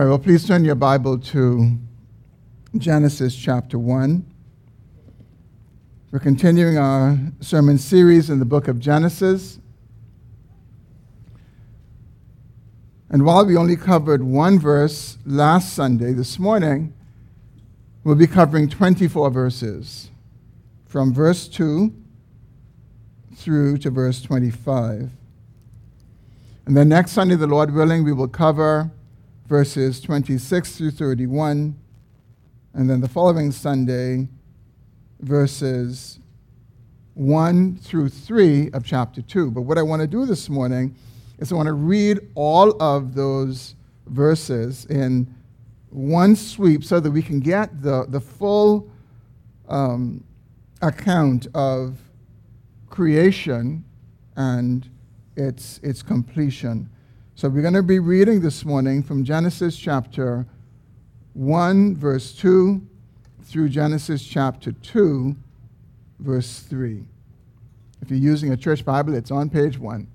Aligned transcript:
All 0.00 0.06
right, 0.06 0.10
well, 0.10 0.20
please 0.20 0.46
turn 0.46 0.64
your 0.64 0.76
Bible 0.76 1.18
to 1.18 1.76
Genesis 2.76 3.34
chapter 3.34 3.80
1. 3.80 4.24
We're 6.12 6.20
continuing 6.20 6.78
our 6.78 7.18
sermon 7.40 7.78
series 7.78 8.30
in 8.30 8.38
the 8.38 8.44
book 8.44 8.68
of 8.68 8.78
Genesis. 8.78 9.58
And 13.10 13.24
while 13.24 13.44
we 13.44 13.56
only 13.56 13.74
covered 13.74 14.22
one 14.22 14.60
verse 14.60 15.18
last 15.26 15.74
Sunday, 15.74 16.12
this 16.12 16.38
morning, 16.38 16.94
we'll 18.04 18.14
be 18.14 18.28
covering 18.28 18.68
24 18.68 19.30
verses 19.30 20.10
from 20.86 21.12
verse 21.12 21.48
2 21.48 21.92
through 23.34 23.78
to 23.78 23.90
verse 23.90 24.22
25. 24.22 25.10
And 26.66 26.76
then 26.76 26.88
next 26.88 27.10
Sunday, 27.10 27.34
the 27.34 27.48
Lord 27.48 27.74
willing, 27.74 28.04
we 28.04 28.12
will 28.12 28.28
cover 28.28 28.92
verses 29.48 29.98
26 30.02 30.76
through 30.76 30.90
31. 30.90 31.74
And 32.74 32.90
then 32.90 33.00
the 33.00 33.08
following 33.08 33.50
Sunday, 33.50 34.28
verses 35.20 36.20
1 37.14 37.76
through 37.76 38.10
3 38.10 38.70
of 38.72 38.84
chapter 38.84 39.22
2. 39.22 39.50
But 39.50 39.62
what 39.62 39.78
I 39.78 39.82
want 39.82 40.02
to 40.02 40.06
do 40.06 40.26
this 40.26 40.50
morning 40.50 40.94
is 41.38 41.50
I 41.50 41.54
want 41.54 41.66
to 41.66 41.72
read 41.72 42.20
all 42.34 42.80
of 42.80 43.14
those 43.14 43.74
verses 44.06 44.84
in 44.84 45.34
one 45.88 46.36
sweep 46.36 46.84
so 46.84 47.00
that 47.00 47.10
we 47.10 47.22
can 47.22 47.40
get 47.40 47.82
the, 47.82 48.04
the 48.06 48.20
full 48.20 48.90
um, 49.70 50.22
account 50.82 51.46
of 51.54 51.96
creation 52.90 53.82
and 54.36 54.90
its, 55.36 55.78
its 55.82 56.02
completion. 56.02 56.90
So 57.38 57.48
we're 57.48 57.62
going 57.62 57.74
to 57.74 57.84
be 57.84 58.00
reading 58.00 58.40
this 58.40 58.64
morning 58.64 59.00
from 59.00 59.22
Genesis 59.22 59.76
chapter 59.76 60.44
1, 61.34 61.94
verse 61.94 62.32
2, 62.32 62.84
through 63.44 63.68
Genesis 63.68 64.24
chapter 64.24 64.72
2, 64.72 65.36
verse 66.18 66.58
3. 66.58 67.04
If 68.02 68.10
you're 68.10 68.18
using 68.18 68.50
a 68.50 68.56
church 68.56 68.84
Bible, 68.84 69.14
it's 69.14 69.30
on 69.30 69.50
page 69.50 69.78
1. 69.78 70.08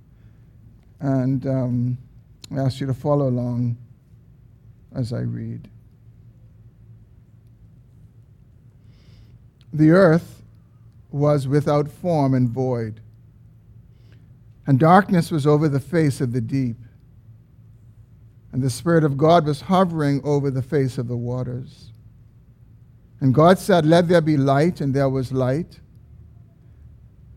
And 1.00 1.48
um, 1.48 1.98
I 2.54 2.60
ask 2.60 2.82
you 2.82 2.88
to 2.88 2.94
follow 2.94 3.30
along 3.30 3.78
as 4.94 5.14
I 5.14 5.22
read. 5.22 5.70
The 9.72 9.92
earth 9.92 10.44
was 11.10 11.48
without 11.48 11.88
form 11.88 12.34
and 12.34 12.50
void, 12.50 13.00
and 14.68 14.78
darkness 14.78 15.32
was 15.32 15.48
over 15.48 15.70
the 15.70 15.80
face 15.80 16.20
of 16.20 16.34
the 16.34 16.42
deep 16.42 16.76
and 18.54 18.62
the 18.62 18.70
Spirit 18.70 19.04
of 19.04 19.18
God 19.18 19.48
was 19.48 19.62
hovering 19.62 20.22
over 20.24 20.52
the 20.52 20.62
face 20.62 21.00
of 21.00 21.08
the 21.08 21.18
waters. 21.18 21.92
And 23.20 23.34
God 23.34 23.58
said, 23.58 23.84
Let 23.84 24.08
there 24.08 24.22
be 24.22 24.38
light, 24.38 24.80
and 24.80 24.94
there 24.94 25.10
was 25.10 25.34
light. 25.34 25.80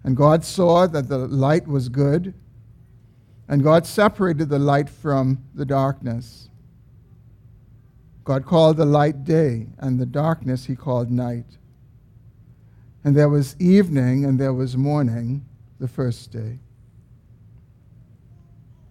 And 0.05 0.14
God 0.14 0.45
saw 0.45 0.86
that 0.86 1.08
the 1.08 1.19
light 1.19 1.67
was 1.67 1.89
good, 1.89 2.34
and 3.48 3.62
God 3.62 3.86
separated 3.86 4.50
the 4.50 4.58
light 4.58 4.91
from 4.91 5.42
the 5.55 5.64
darkness. 5.64 6.50
God 8.25 8.45
called 8.45 8.77
the 8.77 8.84
light 8.84 9.25
day, 9.25 9.69
and 9.78 9.98
the 9.98 10.06
darkness 10.06 10.67
he 10.67 10.77
called 10.77 11.11
night. 11.11 11.56
And 13.05 13.17
there 13.17 13.30
was 13.30 13.56
evening, 13.58 14.27
and 14.27 14.39
there 14.39 14.53
was 14.53 14.77
morning 14.77 15.47
the 15.80 15.89
first 15.89 16.30
day. 16.30 16.58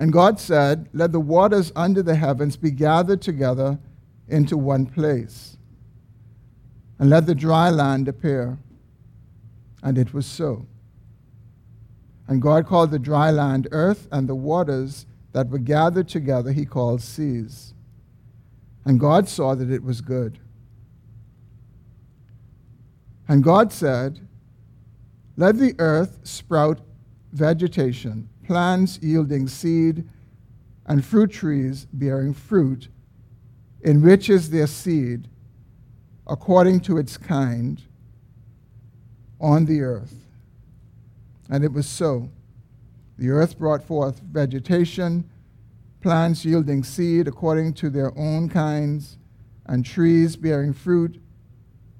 And 0.00 0.14
God 0.14 0.40
said, 0.40 0.88
Let 0.94 1.12
the 1.12 1.20
waters 1.20 1.70
under 1.76 2.02
the 2.02 2.14
heavens 2.14 2.56
be 2.56 2.70
gathered 2.70 3.20
together 3.20 3.78
into 4.28 4.56
one 4.56 4.86
place, 4.86 5.58
and 6.98 7.10
let 7.10 7.26
the 7.26 7.34
dry 7.34 7.68
land 7.68 8.08
appear. 8.08 8.58
And 9.82 9.98
it 9.98 10.14
was 10.14 10.24
so. 10.24 10.66
And 12.26 12.40
God 12.40 12.66
called 12.66 12.90
the 12.90 12.98
dry 12.98 13.30
land 13.30 13.68
earth, 13.72 14.08
and 14.10 14.26
the 14.26 14.34
waters 14.34 15.04
that 15.32 15.50
were 15.50 15.58
gathered 15.58 16.08
together 16.08 16.50
he 16.50 16.64
called 16.64 17.02
seas. 17.02 17.74
And 18.86 18.98
God 18.98 19.28
saw 19.28 19.54
that 19.54 19.70
it 19.70 19.82
was 19.82 20.00
good. 20.00 20.38
And 23.28 23.44
God 23.44 23.70
said, 23.70 24.26
Let 25.36 25.58
the 25.58 25.74
earth 25.78 26.20
sprout 26.22 26.80
vegetation 27.32 28.30
plants 28.50 28.98
yielding 29.00 29.46
seed, 29.46 30.02
and 30.86 31.04
fruit 31.04 31.30
trees 31.30 31.86
bearing 31.92 32.34
fruit, 32.34 32.88
enriches 33.84 34.50
their 34.50 34.66
seed, 34.66 35.28
according 36.26 36.80
to 36.80 36.98
its 36.98 37.16
kind, 37.16 37.80
on 39.40 39.66
the 39.66 39.80
earth. 39.80 40.16
And 41.48 41.62
it 41.62 41.72
was 41.72 41.88
so. 41.88 42.28
The 43.18 43.30
earth 43.30 43.56
brought 43.56 43.84
forth 43.84 44.18
vegetation, 44.18 45.30
plants 46.00 46.44
yielding 46.44 46.82
seed 46.82 47.28
according 47.28 47.74
to 47.74 47.88
their 47.88 48.10
own 48.18 48.48
kinds, 48.48 49.16
and 49.66 49.86
trees 49.86 50.34
bearing 50.34 50.72
fruit, 50.72 51.22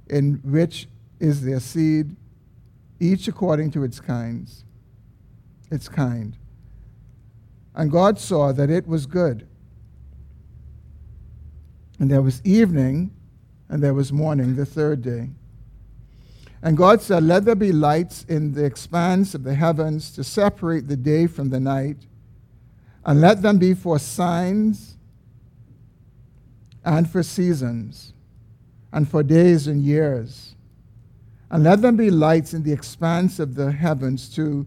in 0.09 0.41
which 0.43 0.89
is 1.21 1.45
their 1.45 1.61
seed, 1.61 2.17
each 2.99 3.29
according 3.29 3.71
to 3.71 3.85
its 3.85 4.01
kinds. 4.01 4.65
Its 5.71 5.89
kind. 5.89 6.37
And 7.75 7.91
God 7.91 8.19
saw 8.19 8.53
that 8.53 8.71
it 8.71 8.87
was 8.87 9.07
good. 9.07 9.47
And 11.99 12.11
there 12.11 12.23
was 12.23 12.41
evening, 12.45 13.13
and 13.69 13.83
there 13.83 13.95
was 13.95 14.13
morning 14.13 14.57
the 14.57 14.67
third 14.67 15.03
day. 15.03 15.31
And 16.63 16.77
God 16.77 17.01
said, 17.01 17.23
Let 17.23 17.45
there 17.45 17.55
be 17.55 17.73
lights 17.73 18.25
in 18.29 18.53
the 18.53 18.65
expanse 18.65 19.35
of 19.35 19.45
the 19.45 19.55
heavens 19.55 20.11
to 20.13 20.25
separate 20.25 20.89
the 20.89 20.97
day 20.97 21.27
from 21.27 21.51
the 21.51 21.61
night, 21.61 21.99
and 23.05 23.21
let 23.21 23.43
them 23.43 23.59
be 23.59 23.75
for 23.75 23.99
signs 23.99 24.97
and 26.85 27.09
for 27.09 27.23
seasons, 27.23 28.13
and 28.93 29.09
for 29.09 29.23
days 29.23 29.67
and 29.67 29.83
years. 29.83 30.55
And 31.51 31.65
let 31.65 31.83
them 31.83 31.97
be 31.97 32.11
lights 32.11 32.55
in 32.55 32.63
the 32.63 32.73
expanse 32.73 33.39
of 33.39 33.55
the 33.55 33.73
heavens 33.73 34.29
to 34.35 34.67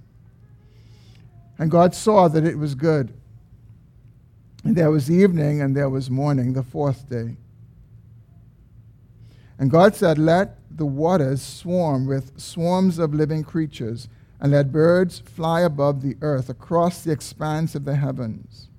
And 1.61 1.69
God 1.69 1.93
saw 1.93 2.27
that 2.27 2.43
it 2.43 2.57
was 2.57 2.73
good. 2.73 3.13
And 4.63 4.75
there 4.75 4.89
was 4.89 5.11
evening 5.11 5.61
and 5.61 5.77
there 5.77 5.91
was 5.91 6.09
morning, 6.09 6.53
the 6.53 6.63
fourth 6.63 7.07
day. 7.07 7.37
And 9.59 9.69
God 9.69 9.95
said, 9.95 10.17
Let 10.17 10.57
the 10.75 10.87
waters 10.87 11.39
swarm 11.39 12.07
with 12.07 12.39
swarms 12.41 12.97
of 12.97 13.13
living 13.13 13.43
creatures, 13.43 14.09
and 14.39 14.51
let 14.51 14.71
birds 14.71 15.19
fly 15.19 15.61
above 15.61 16.01
the 16.01 16.17
earth 16.21 16.49
across 16.49 17.03
the 17.03 17.11
expanse 17.11 17.75
of 17.75 17.85
the 17.85 17.95
heavens. 17.95 18.69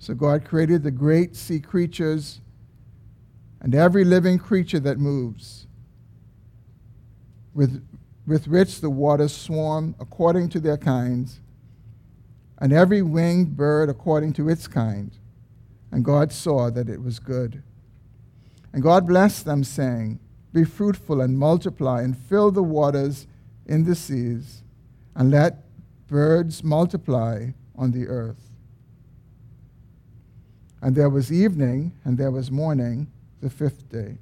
So 0.00 0.14
God 0.14 0.44
created 0.44 0.82
the 0.82 0.90
great 0.90 1.36
sea 1.36 1.60
creatures 1.60 2.40
and 3.60 3.72
every 3.72 4.02
living 4.02 4.40
creature 4.40 4.80
that 4.80 4.98
moves, 4.98 5.68
with, 7.54 7.86
with 8.26 8.48
which 8.48 8.80
the 8.80 8.90
waters 8.90 9.32
swarm 9.32 9.94
according 10.00 10.48
to 10.48 10.58
their 10.58 10.76
kinds 10.76 11.38
and 12.58 12.72
every 12.72 13.02
winged 13.02 13.56
bird 13.56 13.88
according 13.88 14.32
to 14.34 14.48
its 14.48 14.66
kind. 14.66 15.12
And 15.90 16.04
God 16.04 16.32
saw 16.32 16.70
that 16.70 16.88
it 16.88 17.02
was 17.02 17.18
good. 17.18 17.62
And 18.72 18.82
God 18.82 19.06
blessed 19.06 19.44
them, 19.44 19.64
saying, 19.64 20.20
Be 20.52 20.64
fruitful 20.64 21.20
and 21.20 21.38
multiply, 21.38 22.02
and 22.02 22.16
fill 22.16 22.50
the 22.50 22.62
waters 22.62 23.26
in 23.66 23.84
the 23.84 23.94
seas, 23.94 24.62
and 25.14 25.30
let 25.30 25.64
birds 26.08 26.62
multiply 26.62 27.50
on 27.76 27.92
the 27.92 28.06
earth. 28.06 28.50
And 30.80 30.94
there 30.94 31.08
was 31.08 31.32
evening, 31.32 31.92
and 32.04 32.18
there 32.18 32.30
was 32.30 32.50
morning, 32.50 33.10
the 33.40 33.50
fifth 33.50 33.88
day. 33.88 34.18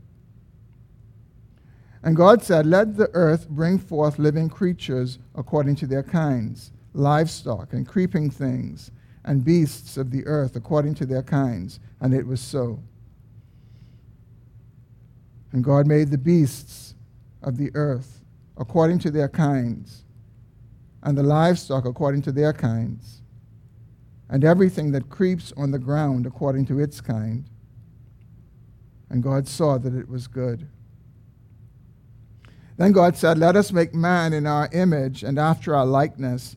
And 2.02 2.14
God 2.14 2.42
said, 2.42 2.66
Let 2.66 2.96
the 2.96 3.10
earth 3.14 3.48
bring 3.48 3.78
forth 3.78 4.18
living 4.18 4.48
creatures 4.48 5.18
according 5.34 5.76
to 5.76 5.86
their 5.86 6.02
kinds, 6.02 6.70
livestock 6.96 7.72
and 7.72 7.86
creeping 7.86 8.30
things, 8.30 8.90
and 9.24 9.44
beasts 9.44 9.96
of 9.96 10.10
the 10.10 10.24
earth 10.26 10.56
according 10.56 10.94
to 10.94 11.06
their 11.06 11.22
kinds. 11.22 11.80
And 12.00 12.14
it 12.14 12.26
was 12.26 12.40
so. 12.40 12.80
And 15.52 15.64
God 15.64 15.86
made 15.86 16.10
the 16.10 16.18
beasts 16.18 16.94
of 17.42 17.56
the 17.56 17.70
earth 17.74 18.24
according 18.56 18.98
to 19.00 19.10
their 19.10 19.28
kinds, 19.28 20.04
and 21.02 21.16
the 21.16 21.22
livestock 21.22 21.84
according 21.84 22.22
to 22.22 22.32
their 22.32 22.52
kinds, 22.52 23.20
and 24.28 24.44
everything 24.44 24.92
that 24.92 25.08
creeps 25.08 25.52
on 25.56 25.70
the 25.70 25.78
ground 25.78 26.26
according 26.26 26.66
to 26.66 26.80
its 26.80 27.00
kind. 27.00 27.44
And 29.10 29.22
God 29.22 29.46
saw 29.46 29.78
that 29.78 29.94
it 29.94 30.08
was 30.08 30.26
good. 30.26 30.66
Then 32.76 32.92
God 32.92 33.16
said, 33.16 33.38
Let 33.38 33.56
us 33.56 33.72
make 33.72 33.94
man 33.94 34.32
in 34.32 34.46
our 34.46 34.68
image 34.72 35.22
and 35.22 35.38
after 35.38 35.74
our 35.74 35.86
likeness, 35.86 36.56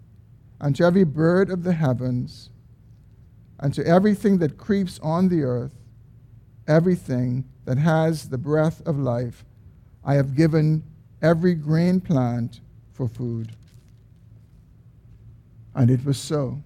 and 0.61 0.75
to 0.75 0.85
every 0.85 1.03
bird 1.03 1.49
of 1.49 1.63
the 1.63 1.73
heavens, 1.73 2.51
and 3.59 3.73
to 3.73 3.85
everything 3.85 4.37
that 4.37 4.57
creeps 4.57 4.99
on 4.99 5.27
the 5.27 5.41
earth, 5.41 5.73
everything 6.67 7.43
that 7.65 7.79
has 7.79 8.29
the 8.29 8.37
breath 8.37 8.81
of 8.85 8.97
life, 8.97 9.43
I 10.05 10.13
have 10.13 10.35
given 10.35 10.83
every 11.21 11.55
green 11.55 11.99
plant 11.99 12.61
for 12.93 13.07
food. 13.07 13.51
And 15.73 15.89
it 15.89 16.05
was 16.05 16.19
so. 16.19 16.61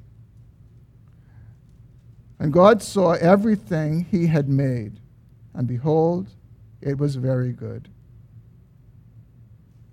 And 2.38 2.52
God 2.52 2.84
saw 2.84 3.14
everything 3.14 4.06
he 4.12 4.28
had 4.28 4.50
made, 4.50 5.00
and 5.54 5.68
behold, 5.68 6.28
it 6.82 6.98
was 6.98 7.16
very 7.16 7.54
good. 7.54 7.88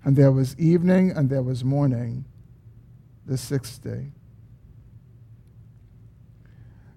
And 0.03 0.17
there 0.17 0.31
was 0.31 0.57
evening 0.59 1.11
and 1.11 1.29
there 1.29 1.41
was 1.41 1.63
morning, 1.63 2.25
the 3.25 3.37
sixth 3.37 3.83
day. 3.83 4.11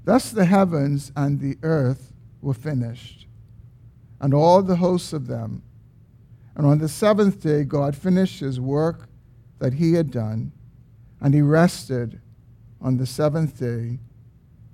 Thus 0.04 0.30
the 0.30 0.44
heavens 0.44 1.12
and 1.16 1.40
the 1.40 1.58
earth 1.62 2.12
were 2.40 2.54
finished, 2.54 3.26
and 4.20 4.32
all 4.32 4.62
the 4.62 4.76
hosts 4.76 5.12
of 5.12 5.26
them. 5.26 5.62
And 6.54 6.66
on 6.66 6.78
the 6.78 6.88
seventh 6.88 7.42
day, 7.42 7.64
God 7.64 7.96
finished 7.96 8.40
his 8.40 8.60
work 8.60 9.08
that 9.58 9.74
he 9.74 9.94
had 9.94 10.10
done, 10.10 10.52
and 11.20 11.34
he 11.34 11.42
rested 11.42 12.20
on 12.80 12.96
the 12.96 13.06
seventh 13.06 13.58
day 13.58 13.98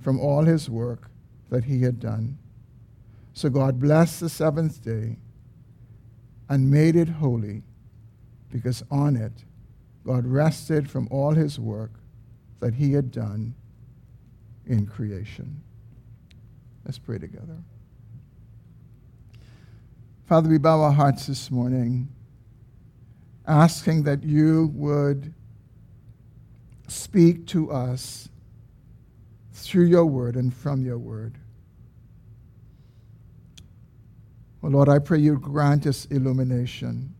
from 0.01 0.21
all 0.21 0.45
his 0.45 0.69
work 0.69 1.11
that 1.51 1.65
he 1.65 1.83
had 1.83 1.99
done. 1.99 2.39
So 3.33 3.49
God 3.49 3.81
blessed 3.81 4.21
the 4.21 4.29
seventh 4.29 4.83
day 4.83 5.17
and 6.49 6.71
made 6.71 6.97
it 6.97 7.09
holy, 7.09 7.63
because 8.51 8.83
on 8.91 9.17
it 9.17 9.45
God 10.05 10.27
rested 10.27 10.91
from 10.91 11.09
all 11.11 11.33
his 11.33 11.59
work 11.59 11.93
that 12.61 12.75
he 12.75 12.93
had 12.93 13.11
done 13.11 13.55
in 14.67 14.87
creation. 14.87 15.63
Let's 16.85 16.99
pray 16.99 17.19
together. 17.19 17.57
Father, 20.25 20.49
we 20.49 20.59
bow 20.59 20.81
our 20.81 20.93
hearts 20.93 21.27
this 21.27 21.51
morning, 21.51 22.09
asking 23.47 24.05
that 24.05 24.23
you 24.23 24.71
would 24.75 25.35
speak 26.89 27.47
to 27.49 27.71
us 27.71 28.29
through 29.53 29.85
your 29.85 30.07
word 30.07 30.37
and 30.37 30.53
from 30.55 30.85
your 30.85 30.99
word. 30.99 31.39
Lord, 34.63 34.89
I 34.89 35.01
pray 35.01 35.19
you 35.19 35.39
grant 35.39 35.87
us 35.87 36.07
illumination. 36.07 37.15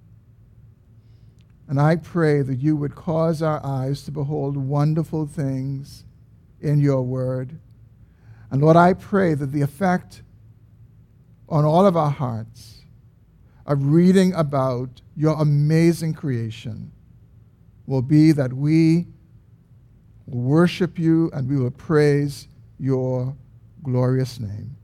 And 1.73 1.81
I 1.81 1.97
pray 1.97 2.43
that 2.43 2.59
you 2.59 2.77
would 2.77 2.95
cause 2.95 3.41
our 3.41 3.65
eyes 3.65 4.03
to 4.03 4.11
behold 4.11 4.59
wonderful 4.59 5.27
things 5.27 6.05
in 6.61 6.81
your 6.81 7.01
word. 7.01 7.59
And 8.51 8.61
Lord, 8.61 8.77
I 8.77 8.93
pray 8.93 9.33
that 9.33 9.53
the 9.53 9.63
effect 9.63 10.21
on 11.49 11.65
all 11.65 11.87
of 11.87 11.97
our 11.97 12.11
hearts 12.11 12.83
of 13.65 13.87
reading 13.87 14.35
about 14.35 15.01
your 15.17 15.41
amazing 15.41 16.13
creation 16.13 16.93
will 17.87 18.03
be 18.03 18.33
that 18.33 18.53
we 18.53 19.07
will 20.27 20.43
worship 20.43 20.99
you 20.99 21.31
and 21.33 21.49
we 21.49 21.57
will 21.57 21.71
praise 21.71 22.49
your 22.79 23.35
glorious 23.83 24.39
name. 24.39 24.77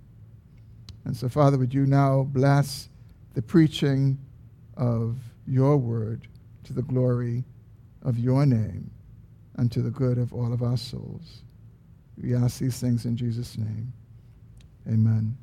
And 1.04 1.14
so, 1.14 1.28
Father, 1.28 1.59
would 1.59 1.75
you 1.75 1.85
now 1.85 2.23
bless 2.23 2.88
the 3.35 3.42
preaching 3.42 4.16
of 4.78 5.18
your 5.47 5.76
word 5.76 6.26
to 6.68 6.75
the 6.75 6.82
glory 6.82 7.44
of 8.02 8.18
your 8.18 8.44
name 8.44 8.90
and 9.56 9.72
to 9.72 9.80
the 9.80 9.90
good 9.90 10.18
of 10.18 10.34
all 10.34 10.52
of 10.52 10.62
our 10.62 10.76
souls. 10.76 11.42
We 12.22 12.34
ask 12.34 12.60
these 12.60 12.78
things 12.78 13.06
in 13.06 13.16
Jesus' 13.16 13.56
name. 13.56 13.90
Amen. 14.87 15.34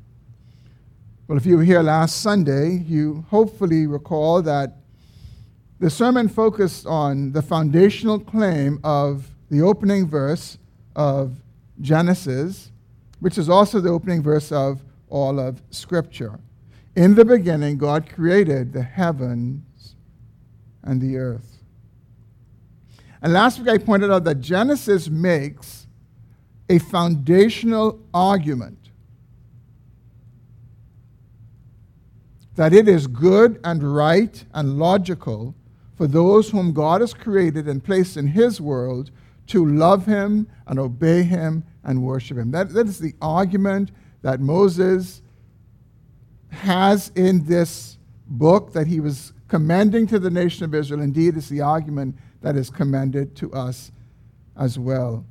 Well, 1.27 1.35
if 1.35 1.45
you 1.47 1.57
were 1.57 1.63
here 1.63 1.81
last 1.81 2.21
Sunday, 2.21 2.77
you 2.87 3.25
hopefully 3.31 3.87
recall 3.87 4.43
that 4.43 4.77
the 5.79 5.89
sermon 5.89 6.29
focused 6.29 6.85
on 6.85 7.31
the 7.31 7.41
foundational 7.41 8.19
claim 8.19 8.79
of 8.83 9.27
the 9.49 9.63
opening 9.63 10.07
verse 10.07 10.59
of 10.95 11.37
Genesis, 11.81 12.71
which 13.19 13.39
is 13.39 13.49
also 13.49 13.79
the 13.79 13.89
opening 13.89 14.21
verse 14.21 14.51
of 14.51 14.83
all 15.09 15.39
of 15.39 15.59
Scripture. 15.71 16.39
In 16.95 17.15
the 17.15 17.25
beginning, 17.25 17.79
God 17.79 18.07
created 18.07 18.73
the 18.73 18.83
heavens 18.83 19.64
and 20.85 21.01
the 21.01 21.17
earth. 21.17 21.57
And 23.21 23.33
last 23.33 23.59
week 23.59 23.67
I 23.67 23.77
pointed 23.77 24.11
out 24.11 24.23
that 24.23 24.35
Genesis 24.35 25.09
makes 25.09 25.87
a 26.69 26.79
foundational 26.79 27.99
argument 28.13 28.77
that 32.55 32.73
it 32.73 32.87
is 32.87 33.07
good 33.07 33.59
and 33.63 33.95
right 33.95 34.45
and 34.53 34.79
logical 34.79 35.53
for 35.95 36.07
those 36.07 36.49
whom 36.49 36.71
God 36.71 37.01
has 37.01 37.13
created 37.13 37.67
and 37.67 37.83
placed 37.83 38.15
in 38.15 38.27
His 38.27 38.61
world 38.61 39.11
to 39.47 39.65
love 39.65 40.05
Him 40.05 40.47
and 40.67 40.79
obey 40.79 41.23
Him 41.23 41.63
and 41.83 42.01
worship 42.03 42.37
Him. 42.37 42.51
That, 42.51 42.69
that 42.69 42.87
is 42.87 42.99
the 42.99 43.13
argument 43.21 43.91
that 44.21 44.39
Moses 44.39 45.21
has 46.49 47.11
in 47.15 47.45
this 47.45 47.97
book 48.27 48.73
that 48.73 48.87
he 48.87 48.99
was 48.99 49.33
commending 49.47 50.07
to 50.07 50.19
the 50.19 50.29
nation 50.29 50.65
of 50.65 50.73
Israel. 50.73 51.01
Indeed, 51.01 51.37
it's 51.37 51.49
the 51.49 51.61
argument 51.61 52.15
that 52.41 52.55
is 52.55 52.69
commended 52.69 53.35
to 53.37 53.51
us 53.53 53.91
as 54.57 54.79
well. 54.79 55.25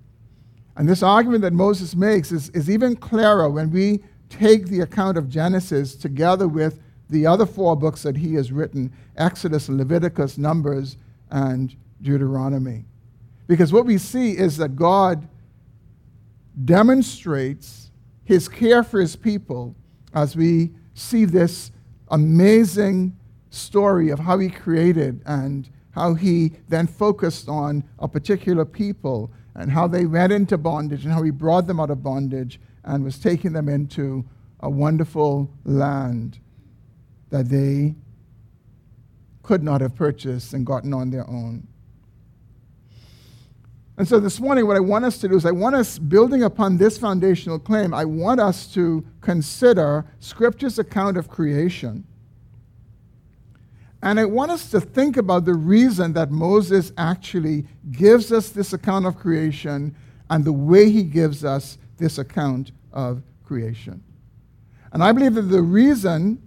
And 0.77 0.89
this 0.89 1.03
argument 1.03 1.43
that 1.43 1.53
Moses 1.53 1.95
makes 1.95 2.33
is, 2.33 2.49
is 2.51 2.69
even 2.69 2.97
clearer 2.97 3.49
when 3.49 3.71
we 3.71 4.03
take 4.29 4.67
the 4.67 4.81
account 4.81 5.17
of 5.17 5.29
Genesis 5.29 5.95
together 5.95 6.49
with 6.49 6.81
the 7.11 7.27
other 7.27 7.47
four 7.47 7.77
books 7.77 8.03
that 8.03 8.17
he 8.17 8.35
has 8.35 8.51
written 8.51 8.93
Exodus, 9.17 9.69
Leviticus, 9.69 10.39
Numbers, 10.39 10.97
and 11.31 11.77
Deuteronomy. 12.03 12.85
Because 13.47 13.73
what 13.73 13.87
we 13.87 13.99
see 13.99 14.33
is 14.33 14.57
that 14.57 14.75
God 14.75 15.29
demonstrates 16.65 17.91
his 18.25 18.49
care 18.49 18.83
for 18.83 19.01
his 19.01 19.17
people 19.17 19.75
as 20.15 20.35
we 20.35 20.73
see 20.95 21.25
this 21.25 21.71
amazing 22.09 23.17
story 23.55 24.11
of 24.11 24.19
how 24.19 24.39
he 24.39 24.49
created 24.49 25.21
and 25.27 25.69
how 25.93 26.15
he 26.15 26.53
then 26.69 26.87
focused 26.87 27.49
on 27.49 27.85
a 27.99 28.09
particular 28.09 28.65
people 28.65 29.31
and 29.55 29.71
how 29.71 29.87
they 29.87 30.07
went 30.07 30.33
into 30.33 30.59
bondage 30.59 31.05
and 31.05 31.13
how 31.13 31.23
he 31.23 31.31
brought 31.31 31.67
them 31.67 31.79
out 31.79 31.91
of 31.91 32.03
bondage 32.03 32.61
and 32.85 33.05
was 33.05 33.19
taking 33.19 33.53
them 33.53 33.69
into 33.69 34.25
a 34.61 34.69
wonderful 34.69 35.51
land 35.65 36.39
that 37.31 37.49
they 37.49 37.95
could 39.43 39.63
not 39.63 39.81
have 39.81 39.95
purchased 39.95 40.53
and 40.55 40.67
gotten 40.67 40.93
on 40.93 41.11
their 41.11 41.29
own. 41.29 41.67
And 43.97 44.09
so 44.09 44.19
this 44.19 44.41
morning, 44.41 44.67
what 44.67 44.77
I 44.77 44.81
want 44.81 45.05
us 45.05 45.19
to 45.19 45.29
do 45.29 45.37
is 45.37 45.47
I 45.47 45.53
want 45.53 45.77
us, 45.77 46.01
building 46.01 46.43
upon 46.43 46.79
this 46.79 46.99
foundational 46.99 47.61
claim, 47.61 47.95
I 47.95 48.05
want 48.05 48.41
us 48.41 48.67
to 48.75 49.07
consider 49.21 50.05
Scripture's 50.19 50.81
account 50.81 51.17
of 51.17 51.29
creation. 51.29 52.05
And 54.05 54.21
I 54.21 54.27
want 54.27 54.51
us 54.51 54.71
to 54.73 54.83
think 54.83 55.17
about 55.17 55.47
the 55.47 55.55
reason 55.55 56.13
that 56.13 56.31
Moses 56.31 56.93
actually 56.99 57.65
gives 57.91 58.31
us 58.33 58.51
this 58.51 58.75
account 58.75 59.07
of 59.07 59.17
creation 59.17 59.97
and 60.29 60.45
the 60.45 60.53
way 60.53 60.91
he 60.91 61.03
gives 61.03 61.43
us 61.43 61.79
this 61.97 62.19
account 62.19 62.73
of 62.93 63.23
creation. 63.45 64.05
And 64.93 65.03
I 65.03 65.11
believe 65.13 65.35
that 65.37 65.43
the 65.43 65.63
reason 65.63 66.47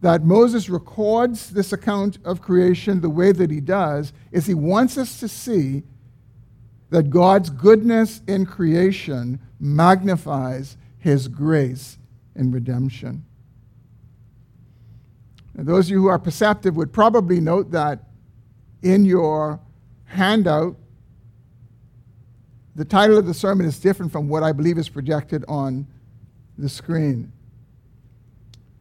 that 0.00 0.22
Moses 0.22 0.68
records 0.68 1.50
this 1.50 1.72
account 1.72 2.18
of 2.24 2.40
creation 2.40 3.00
the 3.00 3.10
way 3.10 3.32
that 3.32 3.50
he 3.50 3.60
does 3.60 4.12
is 4.30 4.46
he 4.46 4.54
wants 4.54 4.96
us 4.96 5.18
to 5.18 5.26
see 5.26 5.82
that 6.90 7.10
God's 7.10 7.50
goodness 7.50 8.22
in 8.28 8.46
creation 8.46 9.40
magnifies 9.58 10.76
his 10.98 11.26
grace 11.26 11.98
in 12.36 12.52
redemption. 12.52 13.24
And 15.58 15.66
those 15.66 15.86
of 15.86 15.90
you 15.90 16.00
who 16.00 16.06
are 16.06 16.20
perceptive 16.20 16.76
would 16.76 16.92
probably 16.92 17.40
note 17.40 17.72
that 17.72 18.04
in 18.82 19.04
your 19.04 19.58
handout, 20.04 20.76
the 22.76 22.84
title 22.84 23.18
of 23.18 23.26
the 23.26 23.34
sermon 23.34 23.66
is 23.66 23.80
different 23.80 24.12
from 24.12 24.28
what 24.28 24.44
I 24.44 24.52
believe 24.52 24.78
is 24.78 24.88
projected 24.88 25.44
on 25.48 25.88
the 26.56 26.68
screen. 26.68 27.32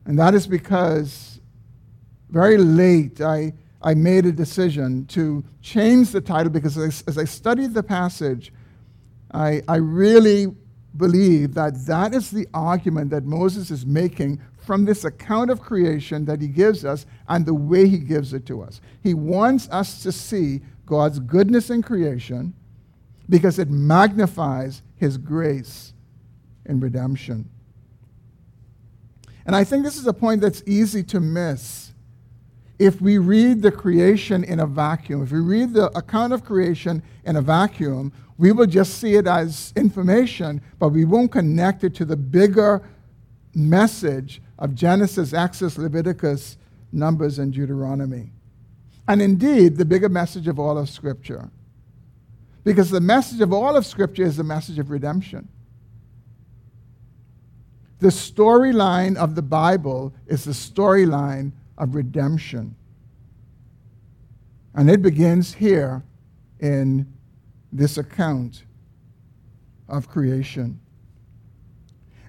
And 0.05 0.19
that 0.19 0.35
is 0.35 0.45
because 0.45 1.41
very 2.29 2.57
late 2.57 3.21
I 3.21 3.53
I 3.81 3.93
made 3.95 4.25
a 4.25 4.31
decision 4.31 5.05
to 5.07 5.43
change 5.61 6.11
the 6.11 6.21
title 6.21 6.51
because 6.51 6.77
as 6.77 7.03
as 7.07 7.17
I 7.17 7.23
studied 7.23 7.73
the 7.73 7.81
passage, 7.81 8.53
I, 9.31 9.63
I 9.67 9.77
really 9.77 10.53
believe 10.95 11.55
that 11.55 11.85
that 11.87 12.13
is 12.13 12.29
the 12.29 12.47
argument 12.53 13.09
that 13.09 13.23
Moses 13.23 13.71
is 13.71 13.83
making 13.83 14.41
from 14.67 14.83
this 14.83 15.05
account 15.05 15.49
of 15.49 15.61
creation 15.61 16.25
that 16.25 16.41
he 16.41 16.47
gives 16.49 16.83
us 16.83 17.05
and 17.29 17.45
the 17.45 17.53
way 17.53 17.87
he 17.87 17.97
gives 17.97 18.33
it 18.33 18.45
to 18.45 18.61
us. 18.61 18.81
He 19.01 19.13
wants 19.13 19.69
us 19.71 20.03
to 20.03 20.11
see 20.11 20.59
God's 20.85 21.19
goodness 21.19 21.69
in 21.69 21.81
creation 21.81 22.53
because 23.29 23.59
it 23.59 23.69
magnifies 23.69 24.81
his 24.97 25.17
grace 25.17 25.93
in 26.65 26.81
redemption. 26.81 27.49
And 29.45 29.55
I 29.55 29.63
think 29.63 29.85
this 29.85 29.97
is 29.97 30.05
a 30.05 30.13
point 30.13 30.41
that's 30.41 30.61
easy 30.65 31.01
to 31.03 31.21
miss 31.21 31.93
if 32.77 33.01
we 33.01 33.17
read 33.17 33.61
the 33.61 33.71
creation 33.71 34.43
in 34.43 34.59
a 34.59 34.67
vacuum, 34.67 35.23
if 35.23 35.31
we 35.31 35.39
read 35.39 35.73
the 35.73 35.85
account 35.97 36.33
of 36.33 36.43
creation 36.43 37.01
in 37.23 37.37
a 37.37 37.41
vacuum, 37.41 38.11
we 38.37 38.51
will 38.51 38.67
just 38.67 38.95
see 38.95 39.15
it 39.15 39.27
as 39.27 39.71
information, 39.77 40.61
but 40.77 40.89
we 40.89 41.05
won't 41.05 41.31
connect 41.31 41.85
it 41.85 41.95
to 41.95 42.05
the 42.05 42.17
bigger 42.17 42.87
message 43.55 44.41
of 44.59 44.75
Genesis, 44.75 45.33
Exodus, 45.33 45.77
Leviticus, 45.77 46.57
Numbers, 46.91 47.39
and 47.39 47.53
Deuteronomy. 47.53 48.31
And 49.07 49.21
indeed, 49.21 49.77
the 49.77 49.85
bigger 49.85 50.09
message 50.09 50.47
of 50.47 50.59
all 50.59 50.77
of 50.77 50.89
Scripture. 50.89 51.49
Because 52.63 52.89
the 52.89 53.01
message 53.01 53.39
of 53.41 53.53
all 53.53 53.77
of 53.77 53.85
Scripture 53.85 54.23
is 54.23 54.37
the 54.37 54.43
message 54.43 54.79
of 54.79 54.89
redemption. 54.89 55.47
The 57.99 58.09
storyline 58.09 59.15
of 59.15 59.35
the 59.35 59.41
Bible 59.41 60.13
is 60.27 60.43
the 60.43 60.51
storyline 60.51 61.51
of 61.77 61.95
redemption. 61.95 62.75
And 64.75 64.89
it 64.89 65.01
begins 65.01 65.53
here 65.53 66.03
in 66.59 67.11
this 67.71 67.97
account 67.97 68.63
of 69.87 70.07
creation. 70.07 70.79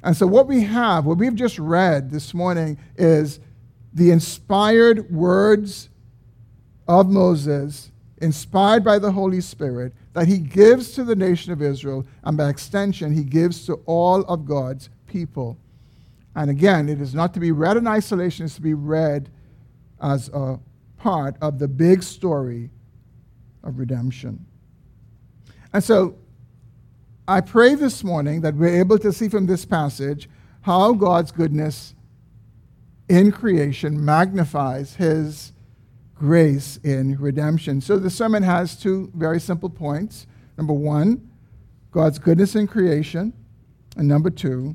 And 0.09 0.17
so, 0.17 0.27
what 0.27 0.47
we 0.47 0.62
have, 0.62 1.05
what 1.05 1.19
we've 1.19 1.35
just 1.35 1.59
read 1.59 2.11
this 2.11 2.33
morning, 2.33 2.79
is 2.97 3.41
the 3.93 4.11
inspired 4.11 5.11
words 5.11 5.91
of 6.88 7.11
Moses, 7.11 7.91
inspired 8.23 8.83
by 8.83 8.99
the 8.99 9.12
Holy 9.12 9.43
Spirit, 9.43 9.93
that 10.15 10.27
he 10.27 10.38
gives 10.38 10.93
to 10.93 11.05
the 11.05 11.15
nation 11.15 11.53
of 11.53 11.61
Israel, 11.61 12.07
and 12.25 12.38
by 12.38 12.49
extension, 12.49 13.12
he 13.12 13.23
gives 13.23 13.67
to 13.67 13.75
all 13.85 14.23
of 14.23 14.47
God's 14.47 14.88
people. 15.07 15.59
And 16.35 16.49
again, 16.49 16.88
it 16.88 17.03
is 17.03 17.15
not 17.15 17.35
to 17.35 17.41
be 17.41 17.53
read 17.53 17.77
in 17.77 17.87
isolation, 17.87 18.47
it's 18.47 18.55
to 18.55 18.62
be 18.62 18.73
read 18.73 19.29
as 20.00 20.31
a 20.31 20.59
part 20.97 21.37
of 21.43 21.59
the 21.59 21.69
big 21.69 22.03
story 22.03 22.71
of 23.62 23.79
redemption. 23.79 24.47
And 25.75 25.85
so 25.85 26.17
I 27.28 27.42
pray 27.42 27.75
this 27.75 28.02
morning 28.02 28.40
that 28.40 28.54
we're 28.54 28.80
able 28.80 28.99
to 29.00 29.12
see 29.12 29.28
from 29.28 29.44
this 29.44 29.66
passage 29.66 30.30
how 30.62 30.94
God's 30.94 31.30
goodness 31.30 31.94
in 33.06 33.32
creation 33.32 34.02
magnifies 34.02 34.94
his 34.94 35.52
grace 36.14 36.78
in 36.82 37.18
redemption. 37.18 37.82
So 37.82 37.99
the 37.99 38.08
sermon 38.08 38.42
has 38.44 38.76
two 38.76 39.12
very 39.14 39.40
simple 39.40 39.68
points. 39.68 40.26
Number 40.56 40.73
one, 40.73 41.30
God's 41.90 42.18
goodness 42.18 42.56
in 42.56 42.66
creation. 42.66 43.35
And 43.99 44.08
number 44.08 44.30
two, 44.30 44.75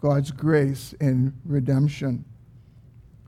God's 0.00 0.32
grace 0.32 0.94
in 1.00 1.32
redemption. 1.44 2.24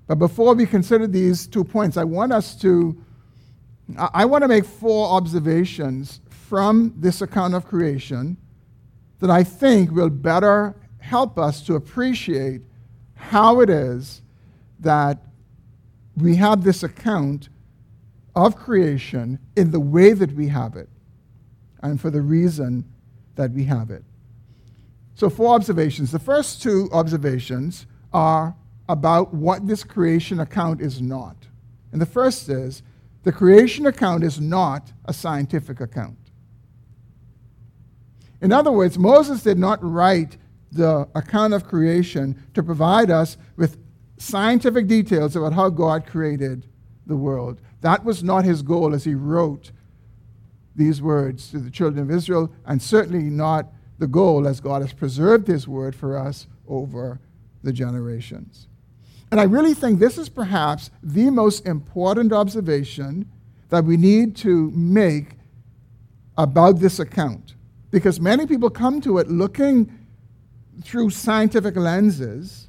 But 0.09 0.17
before 0.17 0.55
we 0.57 0.67
consider 0.67 1.07
these 1.07 1.47
two 1.47 1.63
points, 1.63 1.97
I 1.97 2.03
want 2.03 2.33
us 2.33 2.57
to, 2.63 3.01
I 3.97 4.25
want 4.25 4.43
to 4.43 4.49
make 4.49 4.65
four 4.65 5.07
observations 5.11 6.21
from 6.51 6.93
this 6.97 7.23
account 7.23 7.55
of 7.55 7.65
creation 7.65 8.37
that 9.21 9.31
I 9.31 9.45
think 9.45 9.93
will 9.93 10.11
better 10.11 10.75
help 10.99 11.39
us 11.39 11.63
to 11.67 11.77
appreciate 11.77 12.63
how 13.15 13.61
it 13.61 13.71
is 13.71 14.21
that 14.81 15.19
we 16.17 16.35
have 16.35 16.65
this 16.65 16.83
account 16.83 17.51
of 18.35 18.57
creation 18.57 19.39
in 19.55 19.71
the 19.71 19.79
way 19.79 20.13
that 20.13 20.33
we 20.33 20.49
have 20.49 20.75
it 20.75 20.89
and 21.85 22.01
for 22.01 22.11
the 22.11 22.21
reason 22.21 22.85
that 23.37 23.53
we 23.53 23.63
have 23.67 23.93
it. 23.93 24.03
So, 25.15 25.31
four 25.31 25.55
observations. 25.55 26.11
The 26.11 26.19
first 26.19 26.61
two 26.61 26.89
observations 26.93 27.87
are 28.13 28.57
about 28.89 29.33
what 29.33 29.69
this 29.69 29.85
creation 29.85 30.41
account 30.41 30.81
is 30.81 31.01
not. 31.01 31.37
And 31.93 32.01
the 32.01 32.07
first 32.07 32.49
is 32.49 32.83
the 33.23 33.31
creation 33.31 33.87
account 33.87 34.25
is 34.25 34.41
not 34.41 34.91
a 35.05 35.13
scientific 35.13 35.81
account. 35.81 36.17
In 38.41 38.53
other 38.53 38.73
words, 38.73 38.99
Moses 38.99 39.43
did 39.43 39.59
not 39.59 39.83
write 39.83 40.37
the 40.73 41.09
account 41.15 41.53
of 41.53 41.67
creation 41.67 42.43
to 42.55 42.63
provide 42.63 43.11
us 43.11 43.37
with 43.57 43.79
scientific 44.19 44.87
details 44.87 45.37
about 45.37 45.53
how 45.53 45.69
God 45.69 46.07
created 46.07 46.67
the 47.07 47.17
world. 47.17 47.61
That 47.81 48.05
was 48.05 48.23
not 48.23 48.45
his 48.45 48.63
goal 48.63 48.95
as 48.95 49.05
he 49.05 49.15
wrote 49.15 49.73
these 50.77 51.03
words 51.03 51.51
to 51.51 51.59
the 51.59 51.71
children 51.71 52.03
of 52.03 52.11
Israel, 52.11 52.53
and 52.65 52.81
certainly 52.81 53.25
not 53.25 53.67
the 53.99 54.07
goal 54.07 54.47
as 54.47 54.61
God 54.61 54.83
has 54.83 54.93
preserved 54.93 55.47
his 55.47 55.67
word 55.67 55.95
for 55.95 56.17
us 56.17 56.47
over 56.67 57.21
the 57.63 57.73
generations. 57.73 58.69
And 59.31 59.41
I 59.41 59.45
really 59.45 59.75
think 59.75 59.99
this 59.99 60.19
is 60.19 60.29
perhaps 60.29 60.91
the 61.03 61.31
most 61.31 61.67
important 61.67 62.33
observation 62.33 63.31
that 63.69 63.85
we 63.85 63.97
need 63.97 64.37
to 64.37 64.71
make 64.73 65.37
about 66.37 66.81
this 66.81 66.99
account. 66.99 67.55
Because 67.91 68.21
many 68.21 68.47
people 68.47 68.71
come 68.71 69.01
to 69.01 69.19
it 69.19 69.29
looking 69.29 69.93
through 70.83 71.11
scientific 71.11 71.77
lenses, 71.77 72.69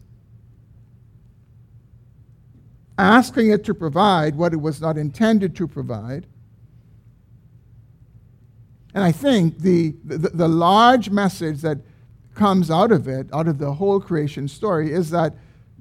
asking 2.97 3.51
it 3.51 3.63
to 3.65 3.73
provide 3.73 4.35
what 4.35 4.53
it 4.53 4.57
was 4.57 4.81
not 4.81 4.97
intended 4.97 5.55
to 5.55 5.67
provide. 5.67 6.25
And 8.93 9.03
I 9.03 9.11
think 9.11 9.59
the, 9.59 9.95
the, 10.03 10.17
the 10.17 10.47
large 10.47 11.09
message 11.09 11.61
that 11.61 11.77
comes 12.35 12.69
out 12.69 12.91
of 12.91 13.07
it, 13.07 13.27
out 13.33 13.47
of 13.47 13.57
the 13.57 13.73
whole 13.73 13.99
creation 13.99 14.47
story, 14.47 14.91
is 14.91 15.09
that 15.11 15.35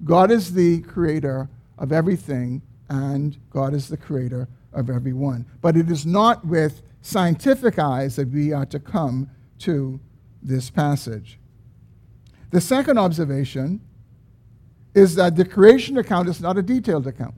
God 0.04 0.30
is 0.30 0.54
the 0.54 0.80
creator 0.82 1.49
of 1.78 1.92
everything, 1.92 2.62
and 2.88 3.37
God 3.50 3.75
is 3.75 3.88
the 3.88 3.97
creator 3.97 4.49
of 4.73 4.90
everyone. 4.90 5.47
But 5.61 5.76
it 5.76 5.90
is 5.90 6.06
not 6.06 6.44
with 6.47 6.82
scientific 7.02 7.78
eyes 7.78 8.16
that 8.16 8.28
we 8.28 8.52
are 8.52 8.66
to 8.66 8.78
come 8.78 9.30
to 9.59 10.00
this 10.42 10.71
passage. 10.71 11.38
The 12.50 12.61
second 12.61 12.99
observation 12.99 13.80
is 14.95 15.14
that 15.14 15.37
the 15.37 15.45
creation 15.45 15.97
account 15.97 16.28
is 16.28 16.40
not 16.40 16.59
a 16.59 16.62
detailed 16.62 17.07
account. 17.07 17.35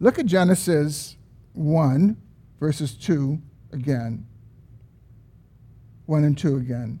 Look 0.00 0.18
at 0.18 0.26
Genesis 0.26 1.16
1, 1.52 2.16
verses 2.58 2.94
2 2.94 3.40
again. 3.72 4.26
1 6.06 6.24
and 6.24 6.36
2 6.36 6.56
again. 6.56 7.00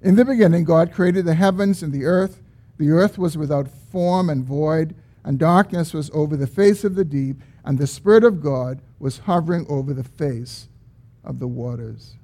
In 0.00 0.16
the 0.16 0.24
beginning, 0.24 0.64
God 0.64 0.92
created 0.92 1.24
the 1.24 1.34
heavens 1.34 1.82
and 1.82 1.92
the 1.92 2.04
earth. 2.04 2.42
The 2.78 2.90
earth 2.90 3.18
was 3.18 3.36
without 3.36 3.68
form 3.68 4.30
and 4.30 4.44
void, 4.44 4.94
and 5.24 5.38
darkness 5.38 5.92
was 5.92 6.10
over 6.12 6.36
the 6.36 6.46
face 6.46 6.84
of 6.84 6.94
the 6.94 7.04
deep, 7.04 7.40
and 7.64 7.78
the 7.78 7.86
Spirit 7.86 8.24
of 8.24 8.42
God 8.42 8.80
was 8.98 9.18
hovering 9.18 9.66
over 9.68 9.92
the 9.92 10.04
face 10.04 10.68
of 11.24 11.38
the 11.38 11.46
waters. 11.46 12.16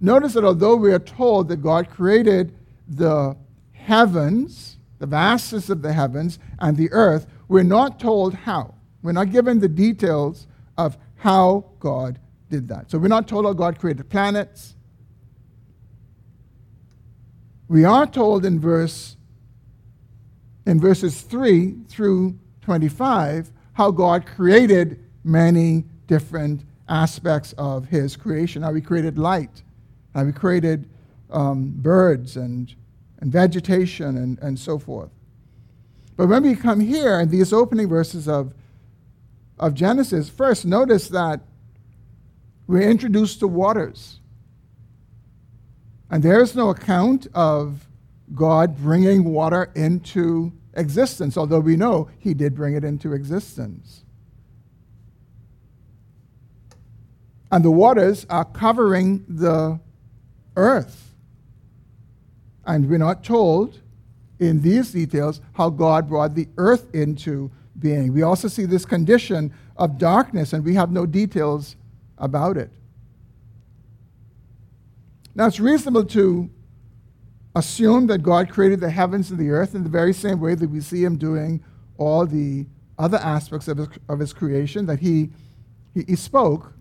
Notice 0.00 0.34
that 0.34 0.44
although 0.44 0.74
we 0.74 0.92
are 0.92 0.98
told 0.98 1.48
that 1.48 1.58
God 1.58 1.88
created 1.88 2.54
the 2.88 3.36
heavens, 3.72 4.78
the 4.98 5.06
vastness 5.06 5.70
of 5.70 5.82
the 5.82 5.92
heavens, 5.92 6.38
and 6.58 6.76
the 6.76 6.90
earth, 6.90 7.26
we're 7.48 7.62
not 7.62 8.00
told 8.00 8.34
how. 8.34 8.74
We're 9.02 9.12
not 9.12 9.30
given 9.30 9.60
the 9.60 9.68
details 9.68 10.46
of 10.76 10.96
how 11.16 11.66
God 11.78 12.18
did 12.50 12.68
that. 12.68 12.90
So 12.90 12.98
we're 12.98 13.08
not 13.08 13.28
told 13.28 13.44
how 13.44 13.52
God 13.52 13.78
created 13.78 14.08
planets. 14.08 14.74
We 17.68 17.84
are 17.84 18.06
told 18.06 18.44
in 18.44 18.60
verse 18.60 19.16
in 20.66 20.80
verses 20.80 21.20
3 21.22 21.74
through 21.88 22.38
25 22.62 23.50
how 23.74 23.90
God 23.90 24.26
created 24.26 25.02
many 25.24 25.84
different 26.06 26.64
aspects 26.88 27.54
of 27.56 27.86
his 27.86 28.16
creation. 28.16 28.62
How 28.62 28.74
he 28.74 28.80
created 28.80 29.18
light, 29.18 29.62
how 30.14 30.26
he 30.26 30.32
created 30.32 30.88
um, 31.30 31.72
birds 31.76 32.36
and, 32.36 32.74
and 33.20 33.32
vegetation 33.32 34.16
and, 34.18 34.38
and 34.40 34.58
so 34.58 34.78
forth. 34.78 35.10
But 36.16 36.26
when 36.26 36.42
we 36.42 36.54
come 36.54 36.80
here 36.80 37.20
in 37.20 37.30
these 37.30 37.52
opening 37.52 37.88
verses 37.88 38.28
of, 38.28 38.52
of 39.58 39.74
Genesis, 39.74 40.28
first 40.28 40.66
notice 40.66 41.08
that 41.08 41.40
we're 42.66 42.82
introduced 42.82 43.40
to 43.40 43.48
waters. 43.48 44.20
And 46.10 46.22
there's 46.22 46.54
no 46.54 46.68
account 46.68 47.26
of 47.32 47.86
God 48.34 48.76
bringing 48.78 49.24
water 49.24 49.70
into 49.74 50.52
existence, 50.74 51.36
although 51.36 51.60
we 51.60 51.76
know 51.76 52.10
he 52.18 52.34
did 52.34 52.54
bring 52.54 52.74
it 52.74 52.84
into 52.84 53.12
existence. 53.12 54.04
And 57.50 57.64
the 57.64 57.70
waters 57.70 58.26
are 58.30 58.46
covering 58.46 59.24
the 59.28 59.78
earth. 60.56 61.14
And 62.64 62.88
we're 62.88 62.98
not 62.98 63.22
told 63.22 63.80
in 64.38 64.62
these 64.62 64.92
details 64.92 65.40
how 65.52 65.68
God 65.68 66.08
brought 66.08 66.34
the 66.34 66.48
earth 66.56 66.94
into 66.94 67.50
being. 67.78 68.12
We 68.12 68.22
also 68.22 68.48
see 68.48 68.64
this 68.64 68.84
condition 68.84 69.52
of 69.76 69.98
darkness, 69.98 70.52
and 70.52 70.64
we 70.64 70.74
have 70.74 70.90
no 70.90 71.04
details 71.04 71.76
about 72.16 72.56
it. 72.56 72.70
Now, 75.34 75.46
it's 75.46 75.60
reasonable 75.60 76.04
to 76.06 76.50
assume 77.54 78.06
that 78.06 78.22
God 78.22 78.48
created 78.48 78.80
the 78.80 78.90
heavens 78.90 79.30
and 79.30 79.38
the 79.38 79.50
earth 79.50 79.74
in 79.74 79.82
the 79.82 79.90
very 79.90 80.12
same 80.12 80.40
way 80.40 80.54
that 80.54 80.70
we 80.70 80.80
see 80.80 81.04
him 81.04 81.16
doing 81.16 81.62
all 81.98 82.26
the 82.26 82.66
other 82.98 83.18
aspects 83.18 83.68
of 83.68 83.78
his, 83.78 83.88
of 84.08 84.18
his 84.18 84.32
creation, 84.32 84.86
that 84.86 85.00
he, 85.00 85.30
he, 85.94 86.04
he 86.08 86.16
spoke, 86.16 86.72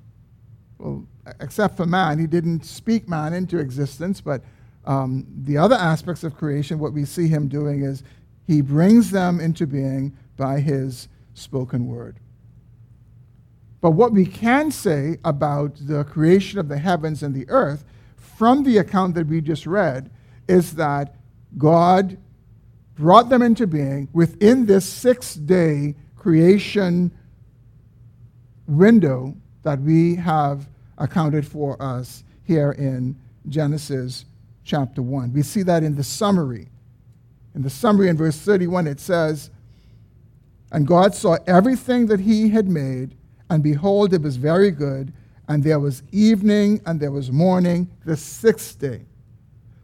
well, 0.77 1.05
except 1.39 1.77
for 1.77 1.85
man, 1.85 2.19
he 2.19 2.27
didn't 2.27 2.65
speak 2.65 3.07
man 3.07 3.33
into 3.33 3.57
existence, 3.59 4.21
but 4.21 4.43
um, 4.85 5.25
the 5.43 5.57
other 5.57 5.75
aspects 5.75 6.23
of 6.23 6.35
creation, 6.35 6.79
what 6.79 6.93
we 6.93 7.05
see 7.05 7.27
him 7.27 7.47
doing 7.47 7.83
is 7.83 8.03
he 8.47 8.61
brings 8.61 9.11
them 9.11 9.39
into 9.39 9.67
being 9.67 10.17
by 10.37 10.59
his 10.59 11.07
spoken 11.33 11.87
word. 11.87 12.17
But 13.79 13.91
what 13.91 14.11
we 14.11 14.25
can 14.25 14.71
say 14.71 15.17
about 15.23 15.75
the 15.75 16.03
creation 16.03 16.59
of 16.59 16.67
the 16.67 16.77
heavens 16.77 17.23
and 17.23 17.33
the 17.33 17.49
earth 17.49 17.83
from 18.15 18.63
the 18.63 18.77
account 18.77 19.15
that 19.15 19.27
we 19.27 19.41
just 19.41 19.65
read 19.65 20.11
is 20.51 20.73
that 20.73 21.15
God 21.57 22.17
brought 22.95 23.29
them 23.29 23.41
into 23.41 23.65
being 23.65 24.09
within 24.11 24.65
this 24.65 24.85
six 24.87 25.33
day 25.33 25.95
creation 26.17 27.11
window 28.67 29.35
that 29.63 29.79
we 29.79 30.15
have 30.15 30.67
accounted 30.97 31.47
for 31.47 31.81
us 31.81 32.23
here 32.43 32.73
in 32.73 33.15
Genesis 33.47 34.25
chapter 34.63 35.01
1. 35.01 35.33
We 35.33 35.41
see 35.41 35.63
that 35.63 35.83
in 35.83 35.95
the 35.95 36.03
summary. 36.03 36.67
In 37.55 37.61
the 37.61 37.69
summary 37.69 38.09
in 38.09 38.17
verse 38.17 38.37
31, 38.37 38.87
it 38.87 38.99
says, 38.99 39.49
And 40.71 40.85
God 40.85 41.15
saw 41.15 41.37
everything 41.47 42.07
that 42.07 42.19
he 42.19 42.49
had 42.49 42.67
made, 42.67 43.15
and 43.49 43.63
behold, 43.63 44.13
it 44.13 44.21
was 44.21 44.35
very 44.35 44.71
good. 44.71 45.13
And 45.47 45.63
there 45.63 45.79
was 45.79 46.03
evening 46.11 46.81
and 46.85 46.99
there 46.99 47.11
was 47.11 47.31
morning, 47.31 47.89
the 48.05 48.15
sixth 48.15 48.79
day. 48.79 49.05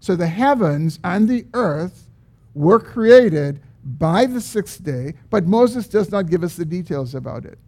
So 0.08 0.15
the 0.15 0.28
heavens 0.28 1.02
and 1.04 1.28
the 1.28 1.46
earth 1.54 2.08
were 2.54 2.80
created 2.80 3.60
by 3.84 4.26
the 4.26 4.39
sixth 4.39 4.82
day, 4.82 5.15
but 5.30 5.46
Moses 5.46 5.86
does 5.86 6.10
not 6.13 6.30
give 6.30 6.46
us 6.46 6.56
the 6.56 6.63
details 6.63 7.13
about 7.13 7.43
it. 7.43 7.60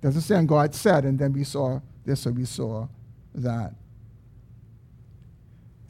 Doesn't 0.00 0.22
say, 0.22 0.34
and 0.34 0.48
God 0.48 0.74
said, 0.74 1.04
and 1.04 1.16
then 1.16 1.32
we 1.32 1.44
saw 1.44 1.78
this 2.04 2.26
or 2.26 2.32
we 2.32 2.44
saw 2.46 2.88
that. 3.32 3.74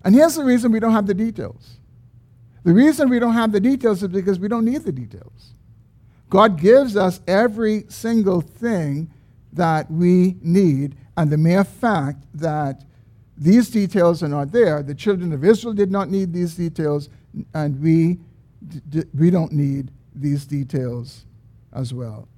And 0.05 0.15
here's 0.15 0.35
the 0.35 0.45
reason 0.45 0.71
we 0.71 0.79
don't 0.79 0.93
have 0.93 1.07
the 1.07 1.15
details. 1.15 1.79
The 2.63 2.75
reason 2.75 3.09
we 3.09 3.19
don't 3.19 3.33
have 3.33 3.51
the 3.51 3.61
details 3.61 4.03
is 4.03 4.11
because 4.11 4.39
we 4.39 4.49
don't 4.49 4.67
need 4.67 4.83
the 4.83 4.93
details. 4.93 5.55
God 6.29 6.61
gives 6.61 6.99
us 6.99 7.23
every 7.27 7.87
single 7.89 8.43
thing 8.43 9.11
that 9.55 9.91
we 9.91 10.37
need, 10.43 10.97
and 11.17 11.31
the 11.31 11.39
mere 11.39 11.65
fact 11.65 12.27
that 12.35 12.85
these 13.37 13.71
details 13.71 14.23
are 14.23 14.29
not 14.29 14.53
there, 14.53 14.83
the 14.83 14.95
children 14.95 15.33
of 15.33 15.45
Israel 15.45 15.75
did 15.75 15.91
not 15.91 16.11
need 16.11 16.33
these 16.33 16.55
details, 16.55 17.09
and 17.55 17.81
we, 17.81 18.19
d- 18.91 19.05
we 19.15 19.31
don't 19.31 19.53
need 19.53 19.91
these 20.15 20.45
details 20.45 21.25
as 21.73 21.95
well. 21.95 22.29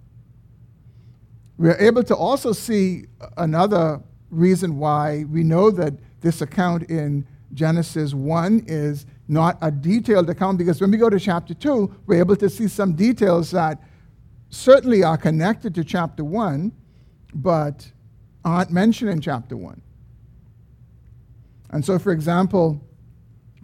We 1.59 1.69
are 1.69 1.79
able 1.79 2.03
to 2.05 2.17
also 2.17 2.53
see 2.53 3.07
another 3.37 4.01
reason 4.31 4.79
why 4.79 5.25
we 5.31 5.45
know 5.45 5.71
that 5.71 5.95
this 6.21 6.41
account 6.41 6.85
in 6.85 7.27
Genesis 7.53 8.15
1 8.15 8.65
is 8.67 9.07
not 9.29 9.57
a 9.63 9.71
detailed 9.71 10.29
account 10.29 10.59
because 10.59 10.81
when 10.81 10.91
we 10.91 10.97
go 10.97 11.09
to 11.09 11.21
chapter 11.21 11.55
2, 11.55 11.95
we're 12.07 12.19
able 12.19 12.37
to 12.37 12.51
see 12.51 12.69
some 12.69 12.95
details 12.95 13.51
that 13.53 13.81
certainly 14.51 15.03
are 15.03 15.17
connected 15.17 15.75
to 15.75 15.85
chapter 15.85 16.25
1, 16.25 16.73
but 17.35 17.91
aren't 18.45 18.71
mentioned 18.71 19.11
in 19.11 19.21
chapter 19.21 19.57
1. 19.57 19.81
And 21.75 21.85
so, 21.85 21.99
for 21.99 22.13
example, 22.13 22.81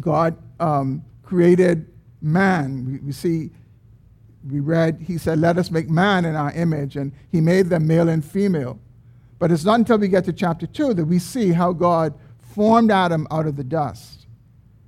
God 0.00 0.36
um, 0.58 1.04
created 1.22 1.86
man. 2.20 2.84
We, 2.84 2.98
we, 2.98 3.12
see, 3.12 3.50
we 4.50 4.58
read, 4.58 5.00
He 5.06 5.16
said, 5.16 5.38
Let 5.38 5.56
us 5.58 5.70
make 5.70 5.88
man 5.88 6.24
in 6.24 6.34
our 6.34 6.50
image, 6.52 6.96
and 6.96 7.12
He 7.30 7.40
made 7.40 7.66
them 7.68 7.86
male 7.86 8.08
and 8.08 8.24
female. 8.24 8.80
But 9.38 9.52
it's 9.52 9.64
not 9.64 9.78
until 9.78 9.96
we 9.96 10.08
get 10.08 10.24
to 10.24 10.32
chapter 10.32 10.66
2 10.66 10.94
that 10.94 11.04
we 11.04 11.20
see 11.20 11.52
how 11.52 11.72
God 11.72 12.12
formed 12.40 12.90
Adam 12.90 13.28
out 13.30 13.46
of 13.46 13.54
the 13.54 13.62
dust 13.62 14.26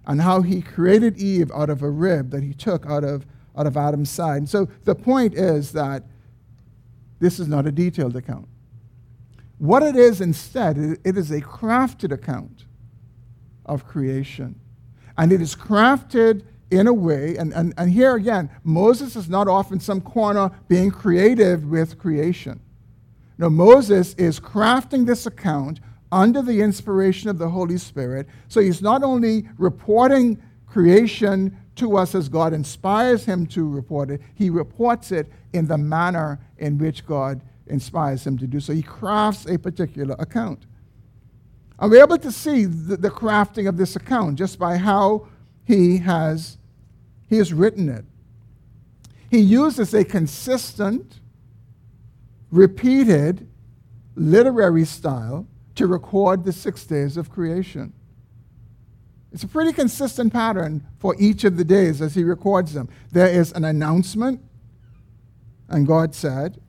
and 0.04 0.20
how 0.20 0.42
he 0.42 0.60
created 0.60 1.16
Eve 1.16 1.52
out 1.52 1.70
of 1.70 1.82
a 1.82 1.88
rib 1.88 2.30
that 2.32 2.42
he 2.42 2.52
took 2.52 2.84
out 2.86 3.04
of, 3.04 3.24
out 3.56 3.68
of 3.68 3.76
Adam's 3.76 4.10
side. 4.10 4.38
And 4.38 4.48
so 4.48 4.68
the 4.82 4.96
point 4.96 5.34
is 5.34 5.70
that 5.72 6.02
this 7.20 7.38
is 7.38 7.46
not 7.46 7.68
a 7.68 7.72
detailed 7.72 8.16
account. 8.16 8.48
What 9.58 9.84
it 9.84 9.94
is 9.94 10.20
instead, 10.20 10.76
it 11.04 11.16
is 11.16 11.30
a 11.30 11.40
crafted 11.40 12.12
account 12.12 12.64
of 13.66 13.86
creation. 13.86 14.58
And 15.16 15.32
it 15.32 15.40
is 15.40 15.54
crafted 15.54 16.42
in 16.70 16.86
a 16.86 16.92
way, 16.92 17.36
and, 17.36 17.52
and, 17.52 17.74
and 17.76 17.90
here 17.90 18.16
again, 18.16 18.48
Moses 18.64 19.14
is 19.14 19.28
not 19.28 19.46
off 19.46 19.72
in 19.72 19.78
some 19.78 20.00
corner 20.00 20.50
being 20.68 20.90
creative 20.90 21.66
with 21.66 21.98
creation. 21.98 22.60
No, 23.36 23.50
Moses 23.50 24.14
is 24.14 24.40
crafting 24.40 25.04
this 25.04 25.26
account 25.26 25.80
under 26.10 26.42
the 26.42 26.60
inspiration 26.60 27.28
of 27.28 27.38
the 27.38 27.48
Holy 27.48 27.76
Spirit. 27.76 28.28
So 28.48 28.60
he's 28.60 28.80
not 28.80 29.02
only 29.02 29.48
reporting 29.58 30.42
creation 30.66 31.58
to 31.76 31.96
us 31.96 32.14
as 32.14 32.28
God 32.28 32.52
inspires 32.52 33.24
him 33.24 33.46
to 33.48 33.68
report 33.68 34.10
it, 34.10 34.20
he 34.34 34.50
reports 34.50 35.10
it 35.12 35.30
in 35.52 35.66
the 35.66 35.78
manner 35.78 36.38
in 36.58 36.78
which 36.78 37.04
God 37.06 37.42
inspires 37.66 38.26
him 38.26 38.38
to 38.38 38.46
do 38.46 38.60
so. 38.60 38.72
He 38.72 38.82
crafts 38.82 39.46
a 39.46 39.58
particular 39.58 40.14
account. 40.18 40.64
And 41.82 41.90
we're 41.90 42.04
able 42.04 42.18
to 42.18 42.30
see 42.30 42.64
the, 42.64 42.96
the 42.96 43.10
crafting 43.10 43.68
of 43.68 43.76
this 43.76 43.96
account 43.96 44.38
just 44.38 44.56
by 44.56 44.76
how 44.76 45.26
he 45.64 45.98
has, 45.98 46.56
he 47.28 47.38
has 47.38 47.52
written 47.52 47.88
it. 47.88 48.04
He 49.28 49.40
uses 49.40 49.92
a 49.92 50.04
consistent, 50.04 51.18
repeated 52.52 53.48
literary 54.14 54.84
style 54.84 55.48
to 55.74 55.88
record 55.88 56.44
the 56.44 56.52
six 56.52 56.84
days 56.86 57.16
of 57.16 57.30
creation. 57.30 57.92
It's 59.32 59.42
a 59.42 59.48
pretty 59.48 59.72
consistent 59.72 60.32
pattern 60.32 60.86
for 61.00 61.16
each 61.18 61.42
of 61.42 61.56
the 61.56 61.64
days 61.64 62.00
as 62.00 62.14
he 62.14 62.22
records 62.22 62.74
them. 62.74 62.90
There 63.10 63.26
is 63.26 63.50
an 63.54 63.64
announcement, 63.64 64.40
and 65.68 65.84
God 65.84 66.14
said. 66.14 66.60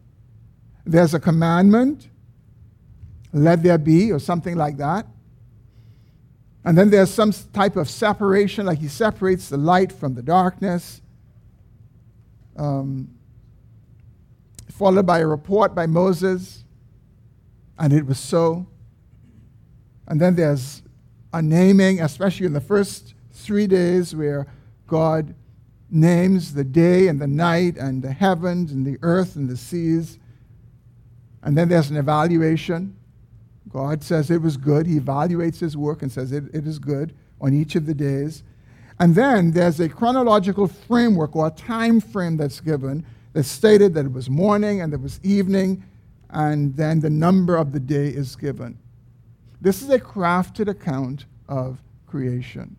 There's 0.85 1.13
a 1.13 1.19
commandment, 1.19 2.09
let 3.33 3.63
there 3.63 3.77
be, 3.77 4.11
or 4.11 4.19
something 4.19 4.55
like 4.55 4.77
that. 4.77 5.07
And 6.63 6.77
then 6.77 6.89
there's 6.89 7.09
some 7.09 7.33
type 7.51 7.75
of 7.75 7.89
separation, 7.89 8.65
like 8.65 8.79
he 8.79 8.87
separates 8.87 9.49
the 9.49 9.57
light 9.57 9.91
from 9.91 10.13
the 10.13 10.21
darkness. 10.21 11.01
Um, 12.55 13.09
followed 14.71 15.05
by 15.05 15.19
a 15.19 15.27
report 15.27 15.75
by 15.75 15.85
Moses, 15.85 16.63
and 17.77 17.91
it 17.91 18.05
was 18.05 18.19
so. 18.19 18.67
And 20.07 20.19
then 20.19 20.35
there's 20.35 20.83
a 21.33 21.41
naming, 21.41 22.01
especially 22.01 22.45
in 22.45 22.53
the 22.53 22.61
first 22.61 23.13
three 23.31 23.67
days, 23.67 24.15
where 24.15 24.47
God 24.87 25.35
names 25.89 26.53
the 26.53 26.63
day 26.63 27.07
and 27.07 27.19
the 27.19 27.27
night 27.27 27.77
and 27.77 28.01
the 28.01 28.11
heavens 28.11 28.71
and 28.71 28.85
the 28.85 28.97
earth 29.01 29.35
and 29.35 29.49
the 29.49 29.57
seas. 29.57 30.17
And 31.41 31.57
then 31.57 31.69
there's 31.69 31.89
an 31.89 31.97
evaluation. 31.97 32.95
God 33.69 34.03
says 34.03 34.29
it 34.29 34.41
was 34.41 34.57
good. 34.57 34.85
He 34.85 34.99
evaluates 34.99 35.59
his 35.59 35.75
work 35.75 36.01
and 36.01 36.11
says 36.11 36.31
it, 36.31 36.43
it 36.53 36.67
is 36.67 36.79
good 36.79 37.13
on 37.41 37.53
each 37.53 37.75
of 37.75 37.85
the 37.85 37.93
days. 37.93 38.43
And 38.99 39.15
then 39.15 39.51
there's 39.51 39.79
a 39.79 39.89
chronological 39.89 40.67
framework 40.67 41.35
or 41.35 41.47
a 41.47 41.51
time 41.51 41.99
frame 41.99 42.37
that's 42.37 42.59
given 42.59 43.05
that 43.33 43.43
stated 43.43 43.93
that 43.95 44.05
it 44.05 44.11
was 44.11 44.29
morning 44.29 44.81
and 44.81 44.93
it 44.93 45.01
was 45.01 45.19
evening, 45.23 45.83
and 46.29 46.75
then 46.75 46.99
the 46.99 47.09
number 47.09 47.55
of 47.55 47.71
the 47.71 47.79
day 47.79 48.07
is 48.07 48.35
given. 48.35 48.77
This 49.59 49.81
is 49.81 49.89
a 49.89 49.99
crafted 49.99 50.67
account 50.67 51.25
of 51.47 51.81
creation. 52.05 52.75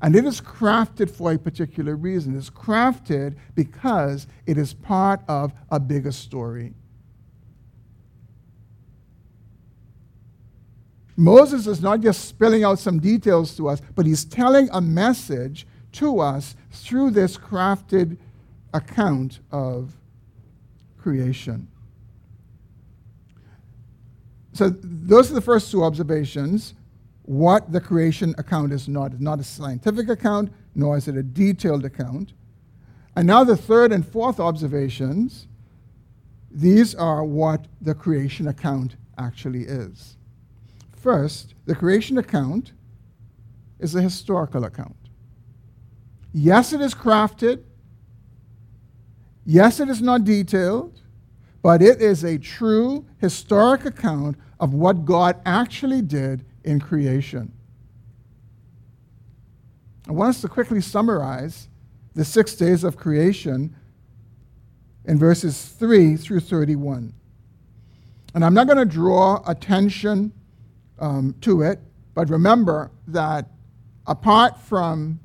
And 0.00 0.16
it 0.16 0.24
is 0.24 0.40
crafted 0.40 1.10
for 1.10 1.32
a 1.32 1.38
particular 1.38 1.94
reason. 1.94 2.36
It's 2.36 2.50
crafted 2.50 3.36
because 3.54 4.26
it 4.46 4.58
is 4.58 4.74
part 4.74 5.20
of 5.28 5.52
a 5.70 5.78
bigger 5.78 6.10
story. 6.10 6.74
Moses 11.22 11.68
is 11.68 11.80
not 11.80 12.00
just 12.00 12.24
spilling 12.24 12.64
out 12.64 12.80
some 12.80 12.98
details 12.98 13.56
to 13.56 13.68
us, 13.68 13.80
but 13.94 14.06
he's 14.06 14.24
telling 14.24 14.68
a 14.72 14.80
message 14.80 15.66
to 15.92 16.18
us 16.18 16.56
through 16.72 17.10
this 17.12 17.36
crafted 17.36 18.16
account 18.74 19.38
of 19.52 19.92
creation. 20.98 21.68
So, 24.52 24.70
those 24.70 25.30
are 25.30 25.34
the 25.34 25.40
first 25.40 25.70
two 25.70 25.84
observations. 25.84 26.74
What 27.22 27.70
the 27.70 27.80
creation 27.80 28.34
account 28.36 28.72
is 28.72 28.88
not. 28.88 29.12
It's 29.12 29.20
not 29.20 29.38
a 29.38 29.44
scientific 29.44 30.08
account, 30.08 30.52
nor 30.74 30.96
is 30.96 31.06
it 31.06 31.16
a 31.16 31.22
detailed 31.22 31.84
account. 31.84 32.32
And 33.14 33.28
now, 33.28 33.44
the 33.44 33.56
third 33.56 33.92
and 33.92 34.04
fourth 34.06 34.40
observations 34.40 35.46
these 36.50 36.94
are 36.94 37.24
what 37.24 37.66
the 37.80 37.94
creation 37.94 38.48
account 38.48 38.96
actually 39.16 39.62
is. 39.62 40.16
First, 41.02 41.54
the 41.64 41.74
creation 41.74 42.16
account 42.16 42.70
is 43.80 43.96
a 43.96 44.00
historical 44.00 44.64
account. 44.64 44.94
Yes, 46.32 46.72
it 46.72 46.80
is 46.80 46.94
crafted. 46.94 47.64
Yes, 49.44 49.80
it 49.80 49.88
is 49.88 50.00
not 50.00 50.22
detailed, 50.22 51.00
but 51.60 51.82
it 51.82 52.00
is 52.00 52.22
a 52.22 52.38
true 52.38 53.04
historic 53.18 53.84
account 53.84 54.36
of 54.60 54.74
what 54.74 55.04
God 55.04 55.40
actually 55.44 56.02
did 56.02 56.44
in 56.62 56.78
creation. 56.78 57.52
I 60.08 60.12
want 60.12 60.30
us 60.30 60.40
to 60.42 60.48
quickly 60.48 60.80
summarize 60.80 61.68
the 62.14 62.24
six 62.24 62.54
days 62.54 62.84
of 62.84 62.96
creation 62.96 63.74
in 65.04 65.18
verses 65.18 65.64
3 65.64 66.14
through 66.14 66.40
31. 66.40 67.12
And 68.36 68.44
I'm 68.44 68.54
not 68.54 68.68
going 68.68 68.78
to 68.78 68.84
draw 68.84 69.42
attention 69.48 70.32
um, 71.02 71.34
to 71.42 71.60
it. 71.62 71.80
But 72.14 72.30
remember 72.30 72.90
that 73.08 73.50
apart 74.06 74.58
from, 74.58 75.20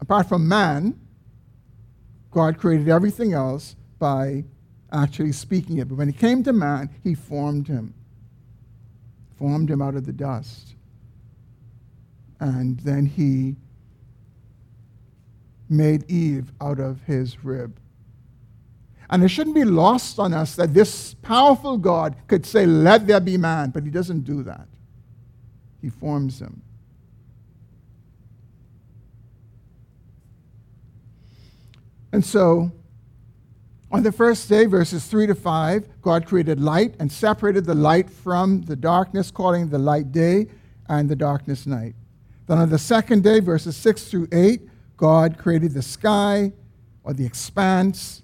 apart 0.00 0.28
from 0.28 0.46
man, 0.46 0.98
God 2.30 2.58
created 2.58 2.88
everything 2.88 3.32
else 3.32 3.76
by 3.98 4.44
actually 4.92 5.32
speaking 5.32 5.78
it. 5.78 5.88
But 5.88 5.96
when 5.96 6.08
it 6.08 6.18
came 6.18 6.42
to 6.42 6.52
man, 6.52 6.90
he 7.02 7.14
formed 7.14 7.68
him, 7.68 7.94
formed 9.38 9.70
him 9.70 9.80
out 9.80 9.94
of 9.94 10.04
the 10.04 10.12
dust. 10.12 10.74
And 12.40 12.78
then 12.80 13.06
he 13.06 13.56
made 15.68 16.10
Eve 16.10 16.52
out 16.60 16.78
of 16.78 17.02
his 17.04 17.42
rib. 17.44 17.78
And 19.08 19.22
it 19.22 19.28
shouldn't 19.28 19.54
be 19.54 19.64
lost 19.64 20.18
on 20.18 20.34
us 20.34 20.56
that 20.56 20.74
this 20.74 21.14
powerful 21.14 21.78
God 21.78 22.16
could 22.26 22.44
say, 22.44 22.66
Let 22.66 23.06
there 23.06 23.20
be 23.20 23.36
man, 23.36 23.70
but 23.70 23.84
he 23.84 23.90
doesn't 23.90 24.20
do 24.22 24.42
that. 24.42 24.66
He 25.80 25.90
forms 25.90 26.40
him. 26.40 26.62
And 32.12 32.24
so, 32.24 32.72
on 33.92 34.02
the 34.02 34.10
first 34.10 34.48
day, 34.48 34.66
verses 34.66 35.06
3 35.06 35.28
to 35.28 35.34
5, 35.34 36.00
God 36.02 36.26
created 36.26 36.60
light 36.60 36.94
and 36.98 37.10
separated 37.10 37.64
the 37.64 37.74
light 37.74 38.10
from 38.10 38.62
the 38.62 38.74
darkness, 38.74 39.30
calling 39.30 39.68
the 39.68 39.78
light 39.78 40.10
day 40.10 40.48
and 40.88 41.08
the 41.08 41.16
darkness 41.16 41.66
night. 41.66 41.94
Then 42.46 42.58
on 42.58 42.70
the 42.70 42.78
second 42.78 43.22
day, 43.22 43.40
verses 43.40 43.76
6 43.76 44.04
through 44.04 44.28
8, 44.32 44.62
God 44.96 45.38
created 45.38 45.72
the 45.72 45.82
sky 45.82 46.52
or 47.04 47.12
the 47.12 47.26
expanse 47.26 48.22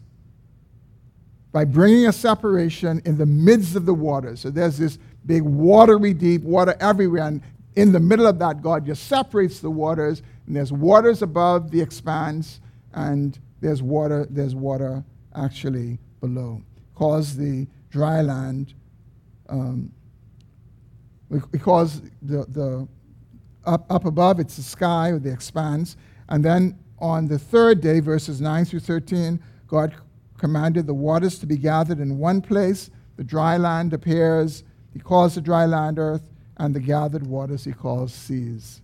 by 1.53 1.65
bringing 1.65 2.07
a 2.07 2.13
separation 2.13 3.03
in 3.05 3.19
the 3.19 3.27
midst 3.27 3.77
of 3.77 3.85
the 3.87 3.95
waters. 3.95 4.41
So 4.41 4.51
there's 4.51 4.79
this 4.79 4.99
big 5.27 5.43
watery 5.43 6.15
deep, 6.15 6.43
water 6.43 6.75
everywhere, 6.81 7.25
and 7.25 7.43
in 7.77 7.93
the 7.93 8.01
middle 8.01 8.27
of 8.27 8.39
that, 8.39 8.63
God 8.63 8.85
just 8.87 9.07
separates 9.07 9.61
the 9.61 9.71
waters, 9.71 10.23
and 10.47 10.57
there's 10.57 10.73
waters 10.73 11.23
above 11.23 11.71
the 11.71 11.81
expanse, 11.81 12.61
and 12.93 13.39
there's 13.61 13.83
water, 13.83 14.27
there's 14.29 14.55
water 14.55 15.05
actually 15.35 15.99
below. 16.21 16.63
Cause 16.95 17.37
the 17.37 17.67
dry 17.91 18.23
land, 18.23 18.75
um, 19.49 19.93
because 21.51 22.03
the, 22.21 22.45
the 22.49 22.89
up, 23.65 23.87
up 23.91 24.05
above 24.05 24.41
it's 24.41 24.57
the 24.57 24.63
sky 24.63 25.11
or 25.11 25.19
the 25.19 25.33
expanse, 25.33 25.97
and 26.29 26.45
then 26.45 26.79
on 26.99 27.27
the 27.27 27.39
third 27.39 27.81
day, 27.81 28.01
verses 28.01 28.41
9 28.41 28.65
through 28.65 28.81
13, 28.81 29.43
God 29.67 29.95
commanded 30.43 30.89
the 30.89 30.93
waters 31.09 31.39
to 31.39 31.47
be 31.47 31.57
gathered 31.57 32.01
in 32.01 32.19
one 32.19 32.41
place. 32.43 32.91
The 33.17 33.23
dry 33.23 33.57
land 33.57 33.93
appears. 33.93 34.65
He 34.93 34.99
calls 34.99 35.37
the 35.37 35.41
dry 35.41 35.67
land 35.67 36.01
earth, 36.01 36.29
and 36.57 36.75
the 36.75 36.81
gathered 36.81 37.25
waters 37.25 37.63
he 37.63 37.73
calls 37.73 38.13
seas. 38.13 38.83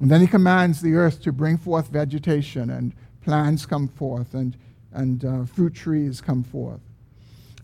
And 0.00 0.10
then 0.10 0.20
he 0.20 0.26
commands 0.26 0.82
the 0.82 0.92
earth 0.96 1.22
to 1.22 1.32
bring 1.32 1.56
forth 1.56 1.88
vegetation, 1.88 2.68
and 2.68 2.92
plants 3.22 3.64
come 3.64 3.88
forth, 3.88 4.34
and, 4.34 4.54
and 4.92 5.24
uh, 5.24 5.44
fruit 5.46 5.72
trees 5.72 6.20
come 6.20 6.44
forth. 6.44 6.82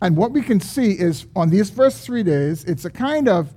And 0.00 0.16
what 0.16 0.32
we 0.32 0.40
can 0.40 0.58
see 0.58 0.92
is 0.92 1.26
on 1.36 1.50
these 1.50 1.68
first 1.68 2.02
three 2.02 2.22
days, 2.22 2.64
it's 2.64 2.86
a 2.86 2.90
kind 2.90 3.28
of, 3.28 3.52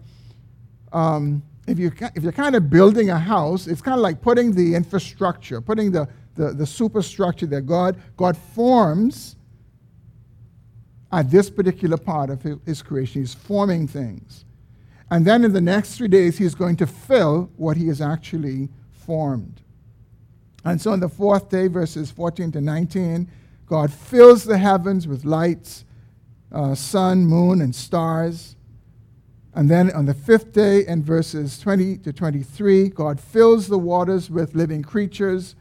um, 0.91 1.43
if, 1.65 1.79
you, 1.79 1.93
if 2.13 2.23
you're 2.23 2.33
kind 2.33 2.55
of 2.55 2.69
building 2.69 3.09
a 3.09 3.19
house, 3.19 3.67
it's 3.67 3.81
kind 3.81 3.95
of 3.95 4.01
like 4.01 4.21
putting 4.21 4.51
the 4.53 4.75
infrastructure, 4.75 5.61
putting 5.61 5.93
the, 5.93 6.09
the, 6.39 6.53
the 6.53 6.65
superstructure 6.65 7.45
that 7.47 7.63
God, 7.63 8.01
God 8.15 8.37
forms 8.37 9.35
at 11.11 11.29
this 11.29 11.49
particular 11.49 11.97
part 11.97 12.29
of 12.29 12.41
his 12.65 12.81
creation. 12.81 13.21
He's 13.21 13.33
forming 13.33 13.87
things. 13.87 14.45
And 15.11 15.25
then 15.25 15.43
in 15.43 15.51
the 15.51 15.59
next 15.59 15.97
three 15.97 16.07
days, 16.07 16.37
he's 16.37 16.55
going 16.55 16.77
to 16.77 16.87
fill 16.87 17.51
what 17.57 17.75
he 17.75 17.87
has 17.87 17.99
actually 17.99 18.69
formed. 18.89 19.61
And 20.63 20.79
so 20.79 20.93
on 20.93 21.01
the 21.01 21.09
fourth 21.09 21.49
day, 21.49 21.67
verses 21.67 22.09
14 22.09 22.53
to 22.53 22.61
19, 22.61 23.29
God 23.65 23.91
fills 23.91 24.45
the 24.45 24.57
heavens 24.57 25.09
with 25.09 25.25
lights, 25.25 25.83
uh, 26.53 26.73
sun, 26.73 27.25
moon, 27.25 27.59
and 27.61 27.75
stars. 27.75 28.55
And 29.53 29.69
then 29.69 29.91
on 29.91 30.05
the 30.05 30.13
fifth 30.13 30.53
day, 30.53 30.85
in 30.87 31.03
verses 31.03 31.59
20 31.59 31.97
to 31.97 32.13
23, 32.13 32.87
God 32.89 33.19
fills 33.19 33.67
the 33.67 33.79
waters 33.79 34.29
with 34.29 34.55
living 34.55 34.83
creatures 34.83 35.55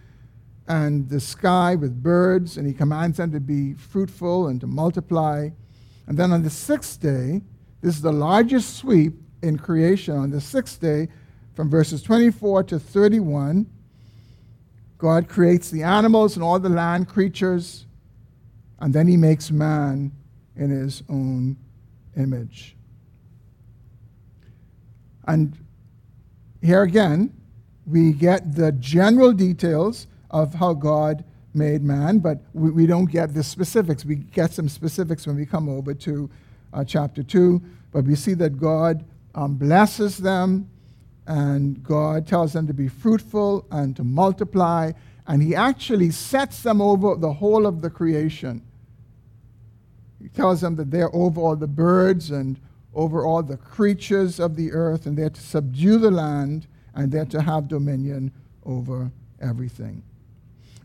and 0.68 1.08
the 1.08 1.20
sky 1.20 1.74
with 1.74 2.02
birds, 2.02 2.56
and 2.56 2.66
he 2.66 2.74
commands 2.74 3.16
them 3.16 3.32
to 3.32 3.40
be 3.40 3.74
fruitful 3.74 4.48
and 4.48 4.60
to 4.60 4.66
multiply. 4.66 5.48
And 6.06 6.18
then 6.18 6.30
on 6.32 6.42
the 6.42 6.50
sixth 6.50 7.00
day, 7.00 7.42
this 7.80 7.96
is 7.96 8.02
the 8.02 8.12
largest 8.12 8.76
sweep 8.76 9.14
in 9.42 9.58
creation 9.58 10.16
on 10.16 10.30
the 10.30 10.40
sixth 10.40 10.80
day, 10.80 11.08
from 11.54 11.70
verses 11.70 12.02
24 12.02 12.62
to 12.64 12.78
31, 12.78 13.66
God 14.96 15.28
creates 15.28 15.70
the 15.70 15.82
animals 15.82 16.36
and 16.36 16.44
all 16.44 16.58
the 16.58 16.68
land 16.68 17.08
creatures, 17.08 17.86
and 18.80 18.94
then 18.94 19.08
he 19.08 19.16
makes 19.16 19.50
man 19.50 20.12
in 20.54 20.70
his 20.70 21.02
own 21.08 21.56
image. 22.16 22.76
And 25.26 25.56
here 26.62 26.82
again, 26.82 27.32
we 27.86 28.12
get 28.12 28.54
the 28.54 28.72
general 28.72 29.32
details 29.32 30.06
of 30.30 30.54
how 30.54 30.74
God 30.74 31.24
made 31.54 31.82
man, 31.82 32.18
but 32.18 32.38
we, 32.52 32.70
we 32.70 32.86
don't 32.86 33.10
get 33.10 33.34
the 33.34 33.42
specifics. 33.42 34.04
We 34.04 34.16
get 34.16 34.52
some 34.52 34.68
specifics 34.68 35.26
when 35.26 35.36
we 35.36 35.46
come 35.46 35.68
over 35.68 35.94
to 35.94 36.30
uh, 36.72 36.84
chapter 36.84 37.22
2, 37.22 37.60
but 37.92 38.04
we 38.04 38.14
see 38.14 38.34
that 38.34 38.58
God 38.58 39.04
um, 39.34 39.54
blesses 39.54 40.18
them 40.18 40.68
and 41.26 41.82
God 41.82 42.26
tells 42.26 42.54
them 42.54 42.66
to 42.66 42.74
be 42.74 42.88
fruitful 42.88 43.66
and 43.70 43.94
to 43.96 44.02
multiply, 44.02 44.92
and 45.26 45.42
He 45.42 45.54
actually 45.54 46.10
sets 46.10 46.62
them 46.62 46.80
over 46.80 47.16
the 47.16 47.34
whole 47.34 47.66
of 47.66 47.82
the 47.82 47.90
creation. 47.90 48.62
He 50.20 50.28
tells 50.28 50.62
them 50.62 50.76
that 50.76 50.90
they're 50.90 51.14
over 51.14 51.40
all 51.40 51.56
the 51.56 51.66
birds 51.66 52.30
and 52.30 52.58
over 52.94 53.24
all 53.24 53.42
the 53.42 53.58
creatures 53.58 54.40
of 54.40 54.56
the 54.56 54.72
earth, 54.72 55.04
and 55.04 55.16
they're 55.16 55.28
to 55.28 55.40
subdue 55.40 55.98
the 55.98 56.10
land, 56.10 56.66
and 56.94 57.12
they're 57.12 57.26
to 57.26 57.42
have 57.42 57.68
dominion 57.68 58.32
over 58.64 59.12
everything. 59.40 60.02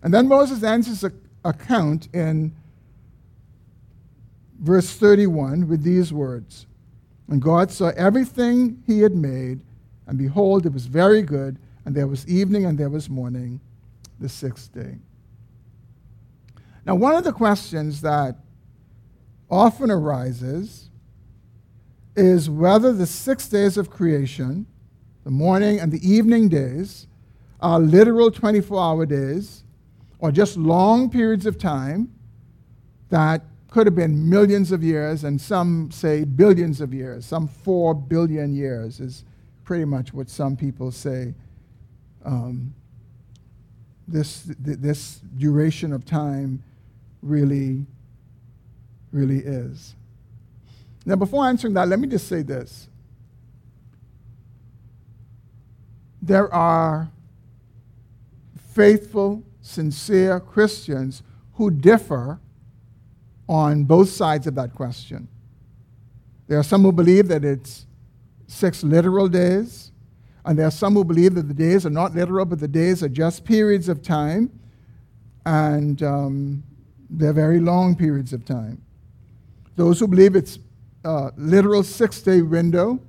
And 0.03 0.13
then 0.13 0.27
Moses 0.27 0.61
ends 0.63 0.87
his 0.87 1.05
account 1.45 2.09
in 2.13 2.53
verse 4.59 4.93
31 4.93 5.69
with 5.69 5.81
these 5.81 6.11
words 6.11 6.67
And 7.29 7.41
God 7.41 7.71
saw 7.71 7.87
everything 7.95 8.83
he 8.85 8.99
had 8.99 9.15
made, 9.15 9.61
and 10.05 10.17
behold, 10.17 10.65
it 10.65 10.73
was 10.73 10.85
very 10.85 11.21
good, 11.21 11.57
and 11.85 11.95
there 11.95 12.07
was 12.07 12.27
evening 12.27 12.65
and 12.65 12.77
there 12.77 12.89
was 12.89 13.09
morning, 13.09 13.61
the 14.19 14.27
sixth 14.27 14.73
day. 14.73 14.97
Now, 16.85 16.95
one 16.95 17.15
of 17.15 17.23
the 17.23 17.31
questions 17.31 18.01
that 18.01 18.35
often 19.49 19.89
arises 19.89 20.89
is 22.15 22.49
whether 22.49 22.91
the 22.91 23.05
six 23.05 23.47
days 23.47 23.77
of 23.77 23.89
creation, 23.89 24.65
the 25.23 25.31
morning 25.31 25.79
and 25.79 25.93
the 25.93 26.07
evening 26.07 26.49
days, 26.49 27.07
are 27.61 27.79
literal 27.79 28.29
24 28.29 28.77
hour 28.77 29.05
days 29.05 29.62
or 30.23 30.31
just 30.31 30.55
long 30.55 31.09
periods 31.09 31.45
of 31.45 31.57
time 31.57 32.09
that 33.09 33.43
could 33.69 33.85
have 33.85 33.95
been 33.95 34.29
millions 34.29 34.71
of 34.71 34.81
years, 34.81 35.25
and 35.25 35.39
some 35.39 35.91
say 35.91 36.23
billions 36.23 36.79
of 36.79 36.93
years. 36.93 37.25
Some 37.25 37.45
four 37.45 37.93
billion 37.93 38.55
years 38.55 39.01
is 39.01 39.25
pretty 39.65 39.83
much 39.83 40.13
what 40.13 40.29
some 40.29 40.55
people 40.55 40.91
say 40.91 41.33
um, 42.23 42.73
this, 44.07 44.43
th- 44.43 44.77
this 44.77 45.19
duration 45.37 45.91
of 45.91 46.05
time 46.05 46.63
really, 47.21 47.85
really 49.11 49.39
is. 49.39 49.93
Now, 51.05 51.17
before 51.17 51.45
answering 51.47 51.73
that, 51.73 51.89
let 51.89 51.99
me 51.99 52.07
just 52.07 52.29
say 52.29 52.43
this. 52.43 52.87
There 56.21 56.51
are 56.53 57.11
faithful 58.73 59.43
sincere 59.63 60.39
Christians 60.39 61.23
who 61.53 61.71
differ 61.71 62.39
on 63.49 63.85
both 63.85 64.09
sides 64.09 64.45
of 64.45 64.53
that 64.55 64.73
question. 64.75 65.27
There 66.47 66.59
are 66.59 66.63
some 66.63 66.83
who 66.83 66.91
believe 66.91 67.29
that 67.29 67.43
it's 67.43 67.87
six 68.45 68.83
literal 68.83 69.27
days, 69.27 69.91
and 70.45 70.59
there 70.59 70.67
are 70.67 70.71
some 70.71 70.93
who 70.93 71.03
believe 71.03 71.33
that 71.35 71.47
the 71.47 71.53
days 71.53 71.85
are 71.85 71.89
not 71.89 72.13
literal, 72.13 72.45
but 72.45 72.59
the 72.59 72.67
days 72.67 73.01
are 73.01 73.09
just 73.09 73.45
periods 73.45 73.89
of 73.89 74.03
time, 74.03 74.51
and 75.45 76.03
um, 76.03 76.63
they're 77.09 77.33
very 77.33 77.59
long 77.59 77.95
periods 77.95 78.33
of 78.33 78.45
time. 78.45 78.81
Those 79.75 79.99
who 79.99 80.07
believe 80.07 80.35
it's 80.35 80.59
a 81.03 81.31
literal 81.37 81.83
six 81.83 82.21
day 82.21 82.41
window 82.41 82.99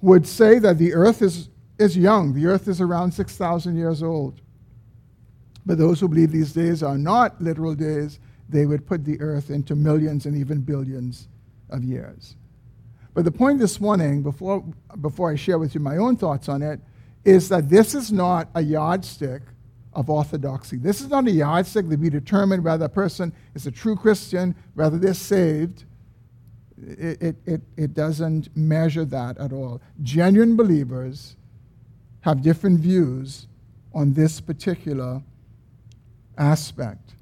would 0.00 0.26
say 0.26 0.58
that 0.58 0.78
the 0.78 0.94
earth 0.94 1.22
is, 1.22 1.48
is 1.78 1.96
young. 1.96 2.34
The 2.34 2.46
earth 2.46 2.68
is 2.68 2.80
around 2.80 3.12
6,000 3.12 3.76
years 3.76 4.02
old. 4.02 4.40
But 5.68 5.76
those 5.76 6.00
who 6.00 6.08
believe 6.08 6.32
these 6.32 6.54
days 6.54 6.82
are 6.82 6.96
not 6.96 7.42
literal 7.42 7.74
days, 7.74 8.20
they 8.48 8.64
would 8.64 8.86
put 8.86 9.04
the 9.04 9.20
earth 9.20 9.50
into 9.50 9.76
millions 9.76 10.24
and 10.24 10.34
even 10.34 10.62
billions 10.62 11.28
of 11.68 11.84
years. 11.84 12.36
But 13.12 13.26
the 13.26 13.30
point 13.30 13.58
this 13.58 13.78
morning, 13.78 14.22
before, 14.22 14.64
before 15.02 15.30
I 15.30 15.34
share 15.34 15.58
with 15.58 15.74
you 15.74 15.80
my 15.80 15.98
own 15.98 16.16
thoughts 16.16 16.48
on 16.48 16.62
it, 16.62 16.80
is 17.22 17.50
that 17.50 17.68
this 17.68 17.94
is 17.94 18.10
not 18.10 18.48
a 18.54 18.62
yardstick 18.62 19.42
of 19.92 20.08
orthodoxy. 20.08 20.78
This 20.78 21.02
is 21.02 21.10
not 21.10 21.26
a 21.26 21.30
yardstick 21.30 21.86
that 21.90 22.00
we 22.00 22.08
determine 22.08 22.62
whether 22.62 22.86
a 22.86 22.88
person 22.88 23.30
is 23.54 23.66
a 23.66 23.70
true 23.70 23.94
Christian, 23.94 24.54
whether 24.72 24.96
they're 24.96 25.12
saved. 25.12 25.84
It, 26.80 27.20
it, 27.20 27.36
it, 27.44 27.60
it 27.76 27.92
doesn't 27.92 28.56
measure 28.56 29.04
that 29.04 29.36
at 29.36 29.52
all. 29.52 29.82
Genuine 30.02 30.56
believers 30.56 31.36
have 32.22 32.40
different 32.40 32.80
views 32.80 33.48
on 33.92 34.14
this 34.14 34.40
particular 34.40 35.22
aspect. 36.38 37.14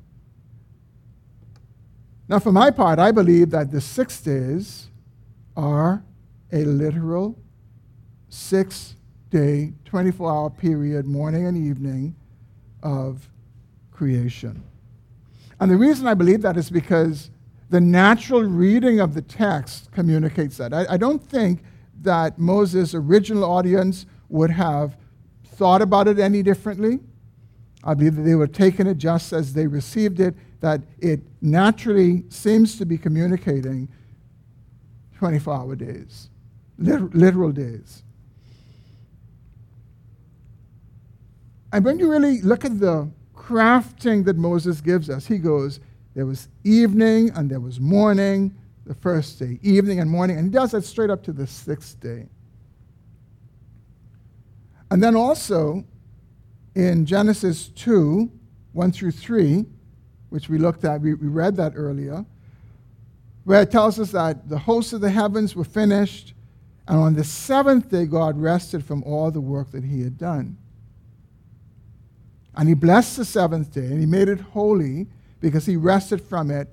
Now, 2.29 2.39
for 2.39 2.53
my 2.53 2.71
part, 2.71 2.99
I 2.99 3.13
believe 3.13 3.51
that 3.51 3.71
the 3.71 3.81
six 3.81 4.21
days 4.21 4.89
are 5.57 6.05
a 6.53 6.65
literal 6.65 7.39
six 8.29 8.95
day, 9.31 9.73
24 9.85 10.31
hour 10.31 10.51
period, 10.51 11.07
morning 11.07 11.47
and 11.47 11.57
evening, 11.57 12.15
of 12.83 13.29
creation. 13.91 14.63
And 15.59 15.71
the 15.71 15.77
reason 15.77 16.07
I 16.07 16.15
believe 16.15 16.43
that 16.43 16.57
is 16.57 16.71
because 16.71 17.31
the 17.71 17.81
natural 17.81 18.43
reading 18.43 19.01
of 19.01 19.15
the 19.15 19.23
text 19.23 19.91
communicates 19.93 20.57
that. 20.59 20.73
I, 20.73 20.87
I 20.91 20.97
don't 20.97 21.23
think 21.23 21.63
that 22.03 22.39
Moses' 22.39 22.95
original 22.95 23.45
audience 23.45 24.07
would 24.29 24.51
have 24.51 24.97
thought 25.45 25.83
about 25.83 26.07
it 26.09 26.19
any 26.19 26.43
differently. 26.43 27.01
I 27.87 27.95
believe 27.95 28.17
that 28.17 28.23
they 28.23 28.35
were 28.35 28.49
taking 28.49 28.89
it 28.89 28.99
just 28.99 29.33
as 29.33 29.53
they 29.53 29.69
received 29.69 30.19
it, 30.19 30.35
that 30.61 30.83
it 30.99 31.21
naturally 31.41 32.25
seems 32.29 32.77
to 32.79 32.85
be 32.85 32.99
communicating 32.99 33.89
24 35.19 35.55
hour 35.55 35.77
days, 35.77 36.29
literal 36.79 37.53
days. 37.53 38.03
And 41.73 41.85
when 41.85 42.01
you 42.01 42.11
really 42.11 42.41
look 42.43 42.65
at 42.65 42.81
the 42.81 43.09
crafting 43.35 44.25
that 44.25 44.37
Moses 44.37 44.81
gives 44.81 45.09
us, 45.09 45.27
he 45.27 45.39
goes, 45.39 45.79
There 46.15 46.27
was 46.27 46.49
evening 46.65 47.31
and 47.37 47.49
there 47.49 47.61
was 47.61 47.79
morning, 47.79 48.57
the 48.85 48.95
first 48.95 49.39
day, 49.39 49.61
evening 49.63 50.01
and 50.01 50.11
morning, 50.11 50.39
and 50.39 50.47
he 50.47 50.51
does 50.51 50.73
that 50.73 50.85
straight 50.85 51.11
up 51.11 51.23
to 51.25 51.33
the 51.33 51.47
sixth 51.47 52.01
day. 52.01 52.29
And 54.91 55.03
then 55.03 55.15
also, 55.15 55.85
in 56.77 57.07
Genesis 57.07 57.69
2 57.69 58.31
1 58.75 58.93
through 58.93 59.11
3, 59.11 59.65
which 60.29 60.51
we 60.51 60.59
looked 60.59 60.85
at, 60.85 61.01
we, 61.01 61.15
we 61.15 61.29
read 61.29 61.57
that 61.57 61.73
earlier, 61.75 62.27
where 63.45 63.63
it 63.63 63.71
tells 63.71 63.99
us 63.99 64.11
that 64.11 64.51
the 64.51 64.59
hosts 64.59 64.93
of 64.93 65.01
the 65.01 65.09
heavens 65.09 65.57
were 65.57 65.65
finished, 65.65 66.35
and 66.87 66.99
on 66.99 67.15
the 67.15 67.25
seventh 67.25 67.91
day, 67.91 68.05
God 68.05 68.39
rested 68.39 68.85
from 68.85 69.03
all 69.05 69.31
the 69.31 69.41
work 69.41 69.71
that 69.71 69.83
he 69.83 70.03
had 70.03 70.19
done. 70.19 70.59
And 72.55 72.69
he 72.69 72.75
blessed 72.75 73.17
the 73.17 73.25
seventh 73.25 73.73
day, 73.73 73.87
and 73.87 73.99
he 73.99 74.05
made 74.05 74.29
it 74.29 74.41
holy 74.41 75.07
because 75.41 75.65
he 75.65 75.77
rested 75.77 76.21
from 76.21 76.51
it, 76.51 76.69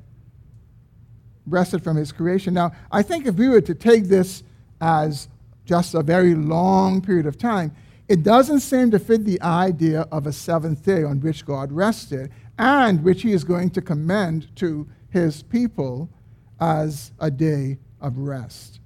rested 1.48 1.82
from 1.82 1.96
his 1.96 2.12
creation. 2.12 2.54
Now, 2.54 2.74
I 2.92 3.02
think 3.02 3.26
if 3.26 3.36
we 3.36 3.48
were 3.48 3.62
to 3.62 3.74
take 3.74 4.06
this 4.06 4.44
as 4.82 5.30
just 5.66 5.94
a 5.94 6.04
very 6.04 6.36
long 6.36 7.02
period 7.02 7.26
of 7.26 7.38
time, 7.38 7.74
it 8.14 8.22
doesn't 8.22 8.60
seem 8.60 8.92
to 8.92 9.00
fit 9.00 9.26
the 9.26 9.42
idea 9.42 10.02
of 10.12 10.28
a 10.28 10.32
seventh 10.32 10.86
day 10.86 11.04
on 11.04 11.20
which 11.20 11.48
God 11.48 11.72
rested 11.72 12.32
and 12.60 13.04
which 13.04 13.24
he 13.24 13.32
is 13.32 13.44
going 13.44 13.72
to 13.72 13.82
commend 13.82 14.56
to 14.58 14.88
his 15.10 15.42
people 15.42 16.12
as 16.60 17.12
a 17.20 17.32
day 17.32 17.80
of 18.00 18.20
rest. 18.20 18.80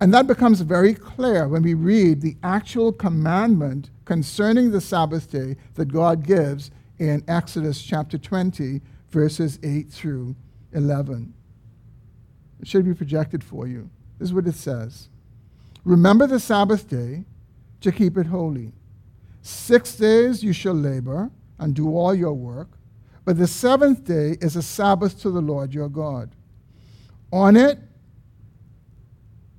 And 0.00 0.12
that 0.12 0.26
becomes 0.26 0.62
very 0.62 0.92
clear 0.92 1.46
when 1.46 1.62
we 1.62 1.74
read 1.74 2.22
the 2.22 2.36
actual 2.42 2.92
commandment 2.92 3.90
concerning 4.04 4.72
the 4.72 4.80
Sabbath 4.80 5.30
day 5.30 5.54
that 5.74 5.92
God 5.92 6.26
gives 6.26 6.72
in 6.98 7.22
Exodus 7.28 7.80
chapter 7.80 8.18
20, 8.18 8.80
verses 9.10 9.60
8 9.62 9.88
through 9.88 10.34
11. 10.72 11.32
It 12.60 12.66
should 12.66 12.84
be 12.84 12.94
projected 12.94 13.44
for 13.44 13.68
you. 13.68 13.90
This 14.18 14.30
is 14.30 14.34
what 14.34 14.48
it 14.48 14.56
says. 14.56 15.08
Remember 15.88 16.26
the 16.26 16.38
Sabbath 16.38 16.86
day 16.86 17.24
to 17.80 17.90
keep 17.90 18.18
it 18.18 18.26
holy. 18.26 18.74
Six 19.40 19.96
days 19.96 20.44
you 20.44 20.52
shall 20.52 20.74
labor 20.74 21.30
and 21.58 21.74
do 21.74 21.96
all 21.96 22.14
your 22.14 22.34
work, 22.34 22.68
but 23.24 23.38
the 23.38 23.46
seventh 23.46 24.04
day 24.04 24.36
is 24.42 24.54
a 24.54 24.60
Sabbath 24.60 25.18
to 25.22 25.30
the 25.30 25.40
Lord 25.40 25.72
your 25.72 25.88
God. 25.88 26.36
On 27.32 27.56
it 27.56 27.78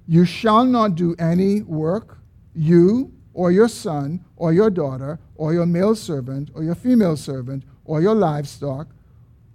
You 0.06 0.24
shall 0.24 0.66
not 0.66 0.94
do 0.94 1.16
any 1.18 1.64
work, 1.64 2.20
you 2.54 3.12
or 3.34 3.52
your 3.52 3.68
son 3.68 4.24
or 4.36 4.54
your 4.54 4.70
daughter 4.70 5.18
or 5.36 5.54
your 5.54 5.66
male 5.66 5.96
servant 5.96 6.52
or 6.54 6.64
your 6.64 6.76
female 6.76 7.18
servant 7.18 7.64
or 7.86 8.02
your 8.04 8.14
livestock 8.14 8.90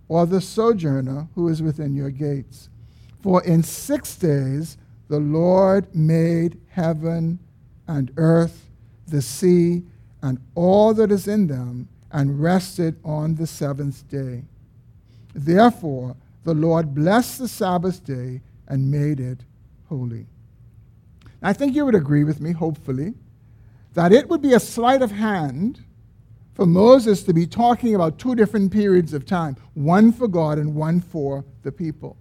or 0.09 0.27
the 0.27 0.41
sojourner 0.41 1.29
who 1.37 1.47
is 1.47 1.63
within 1.63 1.95
your 1.95 2.11
gates. 2.11 2.69
For 3.21 3.45
in 3.45 3.63
six 3.63 4.17
days 4.17 4.77
the 5.09 5.19
Lord 5.19 5.95
made 5.95 6.61
heaven 6.69 7.39
and 7.87 8.11
earth, 8.17 8.71
the 9.07 9.23
sea, 9.23 9.83
and 10.23 10.39
all 10.55 10.95
that 10.95 11.13
is 11.13 11.29
in 11.29 11.47
them, 11.47 11.89
and 12.11 12.41
rested 12.41 12.97
on 13.05 13.35
the 13.35 13.47
seventh 13.47 14.09
day. 14.09 14.45
Therefore, 15.35 16.17
the 16.45 16.55
Lord 16.55 16.95
blessed 16.95 17.39
the 17.39 17.49
Sabbath 17.49 18.05
day 18.05 18.41
and 18.69 18.91
made 18.91 19.21
it 19.21 19.41
holy. 19.89 20.27
I 21.43 21.53
think 21.53 21.75
you 21.75 21.85
would 21.85 21.95
agree 21.95 22.25
with 22.25 22.41
me, 22.41 22.53
hopefully, 22.53 23.15
that 23.93 24.13
it 24.13 24.29
would 24.29 24.41
be 24.41 24.55
a 24.55 24.61
sleight 24.61 25.03
of 25.03 25.11
hand 25.11 25.85
for 26.55 26.67
Moses 26.67 27.23
to 27.25 27.35
be 27.35 27.47
talking 27.47 27.95
about 27.95 28.19
two 28.19 28.35
different 28.35 28.73
periods 28.73 29.13
of 29.13 29.27
time 29.27 29.57
one 29.75 30.13
for 30.13 30.29
God 30.29 30.59
and 30.59 30.75
one 30.75 31.01
for 31.01 31.45
the 31.63 31.73
people. 31.73 32.17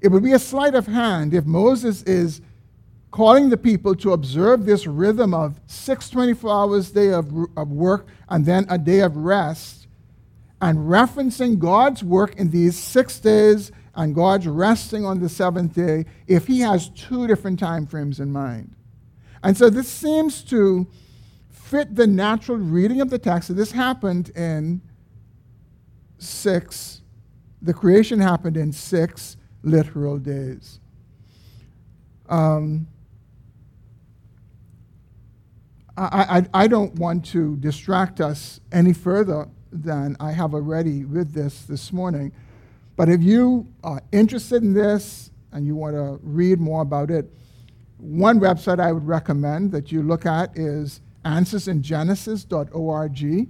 It 0.00 0.08
would 0.08 0.22
be 0.22 0.32
a 0.32 0.38
sleight 0.38 0.74
of 0.74 0.86
hand 0.86 1.34
if 1.34 1.44
Moses 1.44 2.02
is 2.02 2.40
calling 3.10 3.48
the 3.48 3.56
people 3.56 3.94
to 3.96 4.12
observe 4.12 4.64
this 4.64 4.86
rhythm 4.86 5.34
of 5.34 5.60
six 5.66 6.10
24 6.10 6.50
hours 6.50 6.90
day 6.90 7.12
of, 7.12 7.32
of 7.56 7.72
work 7.72 8.06
and 8.28 8.44
then 8.44 8.66
a 8.68 8.78
day 8.78 9.00
of 9.00 9.16
rest, 9.16 9.86
and 10.60 10.78
referencing 10.78 11.58
God's 11.58 12.02
work 12.02 12.36
in 12.36 12.50
these 12.50 12.76
six 12.76 13.18
days 13.20 13.70
and 13.94 14.14
God's 14.14 14.46
resting 14.46 15.04
on 15.04 15.20
the 15.20 15.28
seventh 15.28 15.74
day 15.74 16.04
if 16.26 16.46
he 16.46 16.60
has 16.60 16.88
two 16.90 17.26
different 17.26 17.58
time 17.58 17.86
frames 17.86 18.20
in 18.20 18.30
mind. 18.30 18.74
And 19.42 19.56
so 19.56 19.70
this 19.70 19.88
seems 19.88 20.42
to 20.44 20.86
fit 21.48 21.94
the 21.94 22.06
natural 22.06 22.58
reading 22.58 23.00
of 23.00 23.10
the 23.10 23.18
text. 23.18 23.48
So 23.48 23.54
this 23.54 23.72
happened 23.72 24.30
in 24.30 24.80
six, 26.18 27.02
the 27.62 27.74
creation 27.74 28.18
happened 28.20 28.56
in 28.56 28.72
six 28.72 29.36
literal 29.62 30.18
days. 30.18 30.80
Um, 32.28 32.86
I, 35.96 36.38
I, 36.38 36.46
I 36.64 36.68
don't 36.68 36.94
want 36.94 37.24
to 37.26 37.56
distract 37.56 38.20
us 38.20 38.60
any 38.70 38.92
further 38.92 39.48
than 39.72 40.16
I 40.20 40.32
have 40.32 40.54
already 40.54 41.04
with 41.04 41.32
this 41.32 41.64
this 41.64 41.92
morning. 41.92 42.32
But 42.96 43.08
if 43.08 43.22
you 43.22 43.66
are 43.82 44.02
interested 44.12 44.62
in 44.62 44.74
this 44.74 45.30
and 45.52 45.66
you 45.66 45.74
want 45.76 45.96
to 45.96 46.20
read 46.22 46.60
more 46.60 46.82
about 46.82 47.10
it, 47.10 47.32
one 47.98 48.40
website 48.40 48.80
I 48.80 48.92
would 48.92 49.06
recommend 49.06 49.72
that 49.72 49.90
you 49.90 50.02
look 50.02 50.26
at 50.26 50.54
is 50.56 51.00
answersingenesis.org. 51.24 53.48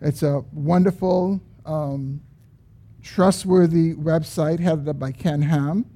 It's 0.00 0.22
a 0.22 0.44
wonderful, 0.52 1.40
um, 1.64 2.20
trustworthy 3.06 3.94
website 3.94 4.58
headed 4.58 4.88
up 4.88 4.98
by 4.98 5.12
Ken 5.12 5.40
Ham. 5.40 5.86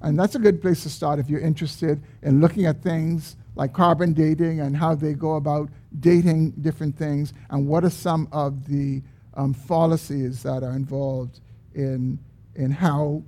And 0.00 0.18
that's 0.18 0.34
a 0.34 0.38
good 0.38 0.62
place 0.62 0.82
to 0.84 0.90
start 0.90 1.18
if 1.18 1.28
you're 1.28 1.40
interested 1.40 2.02
in 2.22 2.40
looking 2.40 2.64
at 2.64 2.82
things 2.82 3.36
like 3.54 3.72
carbon 3.72 4.12
dating 4.12 4.60
and 4.60 4.76
how 4.76 4.94
they 4.94 5.12
go 5.12 5.34
about 5.34 5.68
dating 6.00 6.52
different 6.62 6.96
things 6.96 7.34
and 7.50 7.66
what 7.66 7.84
are 7.84 7.90
some 7.90 8.28
of 8.32 8.66
the 8.68 9.02
um, 9.34 9.52
fallacies 9.52 10.42
that 10.42 10.62
are 10.62 10.72
involved 10.72 11.40
in, 11.74 12.18
in 12.54 12.70
how 12.70 13.22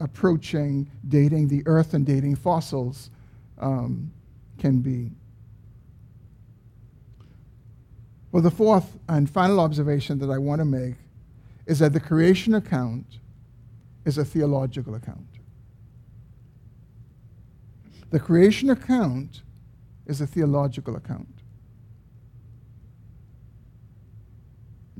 approaching 0.00 0.88
dating 1.08 1.48
the 1.48 1.62
earth 1.66 1.94
and 1.94 2.06
dating 2.06 2.36
fossils 2.36 3.10
um, 3.58 4.12
can 4.58 4.80
be. 4.80 5.10
Well, 8.30 8.42
the 8.42 8.50
fourth 8.50 8.96
and 9.08 9.28
final 9.28 9.60
observation 9.60 10.18
that 10.20 10.30
I 10.30 10.38
want 10.38 10.60
to 10.60 10.64
make 10.64 10.94
is 11.66 11.78
that 11.78 11.92
the 11.92 12.00
creation 12.00 12.54
account 12.54 13.18
is 14.04 14.18
a 14.18 14.24
theological 14.24 14.94
account. 14.94 15.26
The 18.10 18.20
creation 18.20 18.70
account 18.70 19.42
is 20.06 20.20
a 20.20 20.26
theological 20.26 20.96
account. 20.96 21.28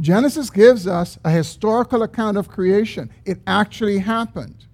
Genesis 0.01 0.51
gives 0.51 0.87
us 0.87 1.18
a 1.25 1.31
historical 1.31 2.03
account 2.03 2.37
of 2.37 2.48
creation. 2.48 3.11
It 3.25 3.40
actually 3.46 3.98
happened. 3.98 4.66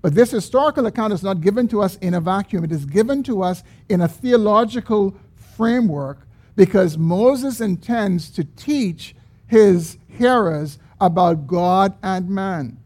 But 0.00 0.14
this 0.14 0.30
historical 0.30 0.86
account 0.86 1.12
is 1.12 1.22
not 1.22 1.40
given 1.40 1.66
to 1.68 1.82
us 1.82 1.96
in 1.96 2.14
a 2.14 2.20
vacuum, 2.20 2.62
it 2.62 2.70
is 2.70 2.86
given 2.86 3.22
to 3.24 3.42
us 3.42 3.64
in 3.88 4.00
a 4.00 4.08
theological 4.08 5.16
framework 5.34 6.26
because 6.54 6.96
Moses 6.96 7.60
intends 7.60 8.30
to 8.30 8.44
teach 8.44 9.16
his 9.46 9.98
hearers 10.06 10.78
about 11.00 11.46
God 11.46 11.96
and 12.02 12.28
man. 12.28 12.78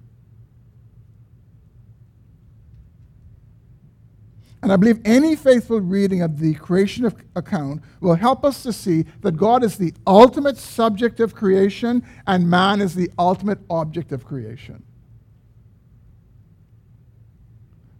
And 4.62 4.70
I 4.70 4.76
believe 4.76 5.00
any 5.04 5.36
faithful 5.36 5.80
reading 5.80 6.20
of 6.20 6.38
the 6.38 6.54
creation 6.54 7.06
of 7.06 7.14
account 7.34 7.82
will 8.00 8.14
help 8.14 8.44
us 8.44 8.62
to 8.64 8.72
see 8.72 9.06
that 9.22 9.36
God 9.38 9.64
is 9.64 9.78
the 9.78 9.94
ultimate 10.06 10.58
subject 10.58 11.18
of 11.18 11.34
creation 11.34 12.02
and 12.26 12.50
man 12.50 12.82
is 12.82 12.94
the 12.94 13.10
ultimate 13.18 13.58
object 13.70 14.12
of 14.12 14.26
creation. 14.26 14.82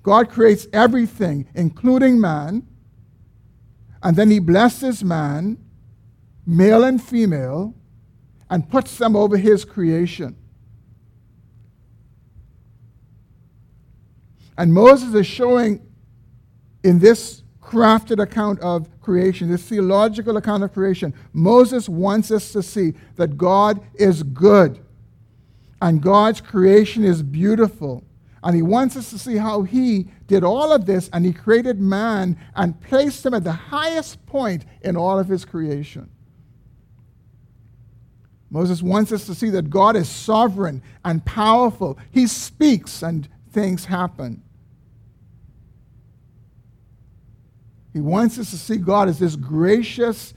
God 0.03 0.29
creates 0.29 0.66
everything, 0.73 1.46
including 1.55 2.20
man, 2.20 2.66
and 4.03 4.16
then 4.16 4.31
he 4.31 4.38
blesses 4.38 5.05
man, 5.05 5.59
male 6.46 6.85
and 6.85 7.03
female, 7.03 7.75
and 8.51 8.69
puts 8.69 8.99
them 8.99 9.17
over 9.17 9.37
his 9.37 9.65
creation. 9.65 10.37
And 14.59 14.75
Moses 14.75 15.15
is 15.15 15.27
showing 15.27 15.81
in 16.85 16.99
this 16.99 17.43
crafted 17.63 18.21
account 18.21 18.61
of 18.61 18.89
creation, 19.01 19.49
this 19.49 19.63
theological 19.63 20.37
account 20.37 20.65
of 20.65 20.75
creation, 20.75 21.15
Moses 21.33 21.89
wants 21.89 22.31
us 22.31 22.53
to 22.53 22.63
see 22.63 22.95
that 23.17 23.39
God 23.39 23.81
is 23.95 24.23
good 24.23 24.81
and 25.81 26.03
God's 26.03 26.41
creation 26.41 27.05
is 27.05 27.23
beautiful. 27.23 28.05
And 28.43 28.57
he 28.57 28.63
wants 28.63 28.97
us 28.97 29.11
to 29.11 29.19
see 29.19 29.37
how 29.37 29.63
he 29.63 30.09
did 30.27 30.43
all 30.43 30.73
of 30.73 30.87
this 30.87 31.09
and 31.13 31.25
he 31.25 31.33
created 31.33 31.79
man 31.79 32.39
and 32.55 32.81
placed 32.81 33.25
him 33.25 33.35
at 33.35 33.45
the 33.45 33.53
highest 33.53 34.25
point 34.27 34.65
in 34.83 34.97
all 34.97 35.19
of 35.19 35.29
his 35.29 35.45
creation. 35.45 36.11
Moses 38.51 38.83
wants 38.83 39.13
us 39.13 39.27
to 39.27 39.35
see 39.35 39.51
that 39.51 39.71
God 39.71 39.95
is 39.95 40.09
sovereign 40.09 40.83
and 41.05 41.25
powerful. 41.25 41.99
He 42.11 42.27
speaks 42.27 43.03
and 43.03 43.29
things 43.53 43.85
happen. 43.85 44.43
He 47.93 48.01
wants 48.01 48.39
us 48.39 48.51
to 48.51 48.59
see 48.59 48.77
God 48.77 49.09
as 49.09 49.19
this 49.19 49.37
gracious, 49.37 50.35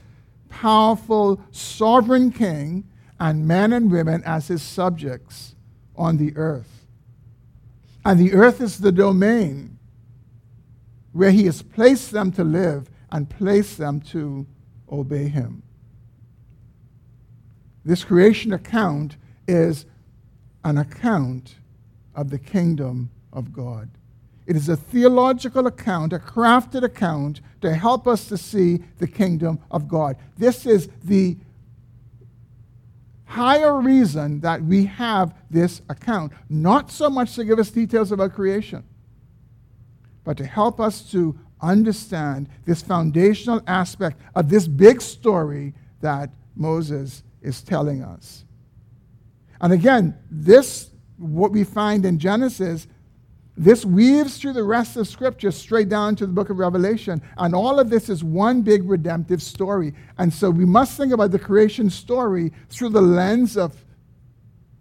powerful, 0.48 1.40
sovereign 1.50 2.30
king 2.30 2.84
and 3.18 3.46
men 3.46 3.72
and 3.72 3.90
women 3.90 4.22
as 4.24 4.48
his 4.48 4.62
subjects 4.62 5.54
on 5.96 6.16
the 6.16 6.36
earth. 6.36 6.86
And 8.04 8.20
the 8.20 8.32
earth 8.32 8.60
is 8.60 8.78
the 8.78 8.92
domain 8.92 9.78
where 11.12 11.30
he 11.30 11.46
has 11.46 11.62
placed 11.62 12.10
them 12.10 12.30
to 12.32 12.44
live 12.44 12.90
and 13.10 13.28
placed 13.30 13.78
them 13.78 14.00
to 14.00 14.46
obey 14.90 15.28
him. 15.28 15.63
This 17.84 18.04
creation 18.04 18.52
account 18.52 19.16
is 19.46 19.86
an 20.64 20.78
account 20.78 21.56
of 22.14 22.30
the 22.30 22.38
kingdom 22.38 23.10
of 23.32 23.52
God. 23.52 23.90
It 24.46 24.56
is 24.56 24.68
a 24.68 24.76
theological 24.76 25.66
account, 25.66 26.12
a 26.12 26.18
crafted 26.18 26.82
account 26.82 27.40
to 27.62 27.74
help 27.74 28.06
us 28.06 28.28
to 28.28 28.36
see 28.36 28.82
the 28.98 29.06
kingdom 29.06 29.58
of 29.70 29.88
God. 29.88 30.16
This 30.36 30.66
is 30.66 30.88
the 31.02 31.36
higher 33.24 33.80
reason 33.80 34.40
that 34.40 34.62
we 34.62 34.84
have 34.84 35.34
this 35.50 35.82
account. 35.88 36.32
Not 36.48 36.90
so 36.90 37.08
much 37.08 37.34
to 37.34 37.44
give 37.44 37.58
us 37.58 37.70
details 37.70 38.12
about 38.12 38.34
creation, 38.34 38.84
but 40.24 40.36
to 40.36 40.46
help 40.46 40.78
us 40.78 41.10
to 41.10 41.38
understand 41.60 42.48
this 42.66 42.82
foundational 42.82 43.62
aspect 43.66 44.20
of 44.34 44.50
this 44.50 44.68
big 44.68 45.00
story 45.00 45.72
that 46.00 46.30
Moses 46.54 47.22
is 47.44 47.62
telling 47.62 48.02
us. 48.02 48.44
And 49.60 49.72
again, 49.72 50.18
this, 50.30 50.90
what 51.16 51.52
we 51.52 51.62
find 51.62 52.04
in 52.04 52.18
Genesis, 52.18 52.88
this 53.56 53.84
weaves 53.84 54.38
through 54.38 54.54
the 54.54 54.64
rest 54.64 54.96
of 54.96 55.06
Scripture 55.06 55.52
straight 55.52 55.88
down 55.88 56.16
to 56.16 56.26
the 56.26 56.32
book 56.32 56.50
of 56.50 56.58
Revelation. 56.58 57.22
And 57.38 57.54
all 57.54 57.78
of 57.78 57.88
this 57.88 58.08
is 58.08 58.24
one 58.24 58.62
big 58.62 58.82
redemptive 58.88 59.40
story. 59.40 59.94
And 60.18 60.32
so 60.32 60.50
we 60.50 60.64
must 60.64 60.96
think 60.96 61.12
about 61.12 61.30
the 61.30 61.38
creation 61.38 61.88
story 61.88 62.52
through 62.68 62.88
the 62.88 63.00
lens 63.00 63.56
of 63.56 63.76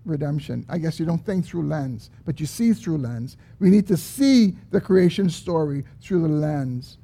redemption. 0.06 0.66
I 0.70 0.80
guess 0.80 1.00
you 1.00 1.06
don't 1.06 1.24
think 1.24 1.46
through 1.46 1.68
lens, 1.68 2.10
but 2.26 2.40
you 2.40 2.46
see 2.46 2.74
through 2.74 2.98
lens. 2.98 3.38
We 3.60 3.70
need 3.70 3.88
to 3.88 3.98
see 3.98 4.56
the 4.72 4.82
creation 4.82 5.30
story 5.30 5.86
through 6.02 6.24
the 6.24 6.34
lens 6.34 6.98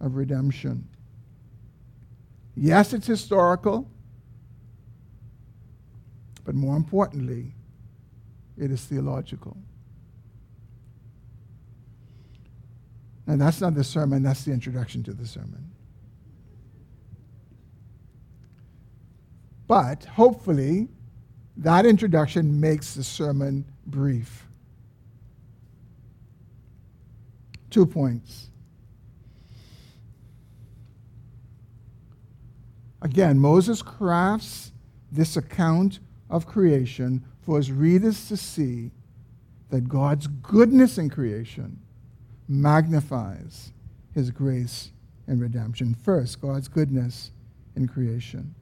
of 0.00 0.16
redemption. 0.16 0.88
Yes, 2.56 2.92
it's 2.92 3.06
historical, 3.06 3.88
but 6.50 6.56
more 6.56 6.76
importantly, 6.76 7.54
it 8.58 8.72
is 8.72 8.84
theological. 8.84 9.56
And 13.28 13.40
that's 13.40 13.60
not 13.60 13.76
the 13.76 13.84
sermon, 13.84 14.24
that's 14.24 14.44
the 14.44 14.50
introduction 14.50 15.04
to 15.04 15.12
the 15.12 15.28
sermon. 15.28 15.70
But 19.68 20.04
hopefully, 20.06 20.88
that 21.58 21.86
introduction 21.86 22.58
makes 22.58 22.94
the 22.94 23.04
sermon 23.04 23.64
brief. 23.86 24.48
Two 27.70 27.86
points. 27.86 28.50
Again, 33.02 33.38
Moses 33.38 33.82
crafts 33.82 34.72
this 35.12 35.36
account 35.36 36.00
of 36.30 36.46
creation 36.46 37.24
for 37.42 37.56
his 37.56 37.70
readers 37.72 38.28
to 38.28 38.36
see 38.36 38.90
that 39.70 39.88
God's 39.88 40.26
goodness 40.26 40.98
in 40.98 41.10
creation 41.10 41.78
magnifies 42.48 43.72
his 44.14 44.30
grace 44.30 44.90
and 45.26 45.40
redemption. 45.40 45.94
First, 45.94 46.40
God's 46.40 46.68
goodness 46.68 47.30
in 47.76 47.86
creation. 47.86 48.54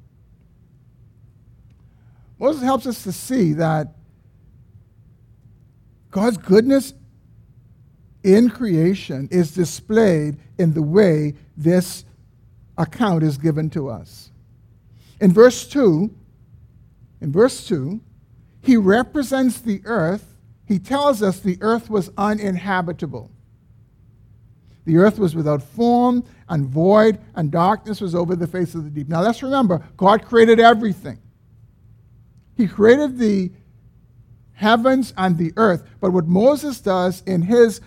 Moses 2.38 2.62
helps 2.62 2.86
us 2.86 3.02
to 3.04 3.12
see 3.12 3.54
that 3.54 3.94
God's 6.10 6.36
goodness 6.36 6.94
in 8.22 8.50
creation 8.50 9.28
is 9.30 9.54
displayed 9.54 10.38
in 10.58 10.74
the 10.74 10.82
way 10.82 11.34
this 11.56 12.04
account 12.76 13.22
is 13.22 13.38
given 13.38 13.70
to 13.70 13.88
us. 13.88 14.30
In 15.20 15.32
verse 15.32 15.66
2, 15.66 16.10
in 17.20 17.32
verse 17.32 17.66
2, 17.66 18.00
he 18.62 18.76
represents 18.76 19.60
the 19.60 19.82
earth. 19.84 20.36
He 20.66 20.78
tells 20.78 21.22
us 21.22 21.40
the 21.40 21.58
earth 21.60 21.88
was 21.90 22.10
uninhabitable. 22.16 23.30
The 24.84 24.96
earth 24.96 25.18
was 25.18 25.34
without 25.34 25.62
form 25.62 26.24
and 26.48 26.66
void, 26.66 27.18
and 27.34 27.50
darkness 27.50 28.00
was 28.00 28.14
over 28.14 28.34
the 28.34 28.46
face 28.46 28.74
of 28.74 28.84
the 28.84 28.90
deep. 28.90 29.08
Now 29.08 29.20
let's 29.20 29.42
remember, 29.42 29.86
God 29.96 30.24
created 30.24 30.60
everything. 30.60 31.18
He 32.56 32.66
created 32.66 33.18
the 33.18 33.52
heavens 34.54 35.14
and 35.16 35.38
the 35.38 35.52
earth. 35.56 35.84
But 36.00 36.12
what 36.12 36.26
Moses 36.26 36.80
does 36.80 37.22
in 37.26 37.42
his 37.42 37.80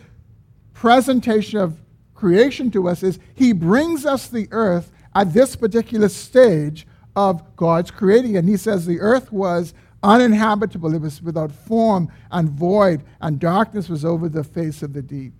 presentation 0.73 1.59
of 1.59 1.79
creation 2.13 2.71
to 2.71 2.87
us 2.87 3.03
is 3.03 3.19
he 3.33 3.51
brings 3.51 4.05
us 4.05 4.27
the 4.27 4.47
earth 4.51 4.91
at 5.13 5.33
this 5.33 5.55
particular 5.55 6.07
stage 6.07 6.87
of 7.15 7.55
God's 7.55 7.91
creating. 7.91 8.37
And 8.37 8.47
he 8.47 8.57
says 8.57 8.85
the 8.85 8.99
earth 8.99 9.31
was 9.31 9.73
uninhabitable, 10.03 10.93
it 10.95 11.01
was 11.01 11.21
without 11.21 11.51
form 11.51 12.11
and 12.31 12.49
void, 12.49 13.03
and 13.21 13.39
darkness 13.39 13.87
was 13.87 14.03
over 14.03 14.27
the 14.27 14.43
face 14.43 14.81
of 14.81 14.93
the 14.93 15.01
deep. 15.01 15.33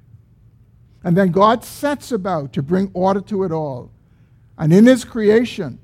And 1.03 1.17
then 1.17 1.32
God 1.32 1.63
sets 1.63 2.11
about 2.11 2.53
to 2.53 2.61
bring 2.61 2.91
order 2.93 3.22
to 3.22 3.43
it 3.43 3.51
all. 3.51 3.91
And 4.57 4.72
in 4.72 4.86
his 4.86 5.03
creation, 5.03 5.80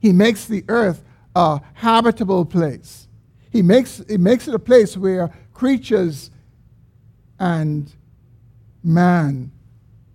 he 0.00 0.12
makes 0.12 0.46
the 0.46 0.64
earth 0.68 1.04
a 1.34 1.60
habitable 1.74 2.44
place. 2.46 3.06
He 3.50 3.60
makes, 3.60 4.02
he 4.08 4.16
makes 4.16 4.48
it 4.48 4.54
a 4.54 4.58
place 4.58 4.96
where 4.96 5.30
creatures 5.52 6.30
and 7.38 7.92
man, 8.82 9.50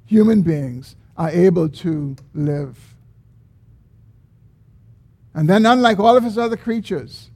human 0.06 0.42
beings, 0.42 0.96
are 1.18 1.30
able 1.30 1.70
to 1.70 2.16
live. 2.34 2.93
And 5.34 5.50
then, 5.50 5.66
unlike 5.66 6.00
all 6.00 6.16
of 6.16 6.24
his 6.24 6.38
other 6.38 6.58
creatures, 6.58 7.30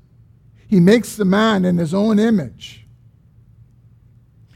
he 0.67 0.79
makes 0.79 1.15
the 1.15 1.25
man 1.25 1.65
in 1.65 1.77
his 1.77 1.93
own 1.93 2.19
image 2.19 2.85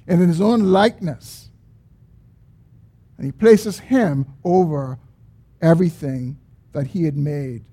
and 0.08 0.22
in 0.22 0.28
his 0.28 0.42
own 0.42 0.72
likeness 0.72 1.42
and 3.22 3.28
he 3.28 3.32
places 3.32 3.78
him 3.78 4.26
over 4.44 4.98
everything 5.62 6.40
that 6.72 6.88
he 6.88 7.04
had 7.04 7.16
made. 7.16 7.64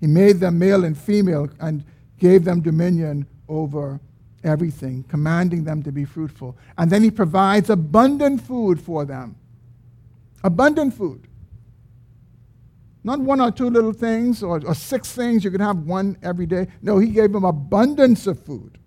He 0.00 0.08
made 0.08 0.40
them 0.40 0.58
male 0.58 0.84
and 0.84 0.98
female 0.98 1.48
and 1.60 1.84
gave 2.18 2.42
them 2.42 2.60
dominion 2.60 3.24
over 3.48 4.00
everything, 4.42 5.04
commanding 5.04 5.62
them 5.62 5.80
to 5.84 5.92
be 5.92 6.04
fruitful. 6.04 6.56
And 6.76 6.90
then 6.90 7.04
he 7.04 7.12
provides 7.12 7.70
abundant 7.70 8.40
food 8.40 8.80
for 8.80 9.04
them. 9.04 9.36
Abundant 10.42 10.92
food. 10.92 11.28
Not 13.06 13.20
one 13.20 13.40
or 13.40 13.52
two 13.52 13.70
little 13.70 13.92
things 13.92 14.42
or, 14.42 14.60
or 14.66 14.74
six 14.74 15.12
things, 15.12 15.44
you 15.44 15.52
could 15.52 15.60
have 15.60 15.78
one 15.78 16.18
every 16.24 16.44
day. 16.44 16.66
No, 16.82 16.98
he 16.98 17.10
gave 17.10 17.32
them 17.32 17.44
abundance 17.44 18.26
of 18.26 18.44
food. 18.44 18.78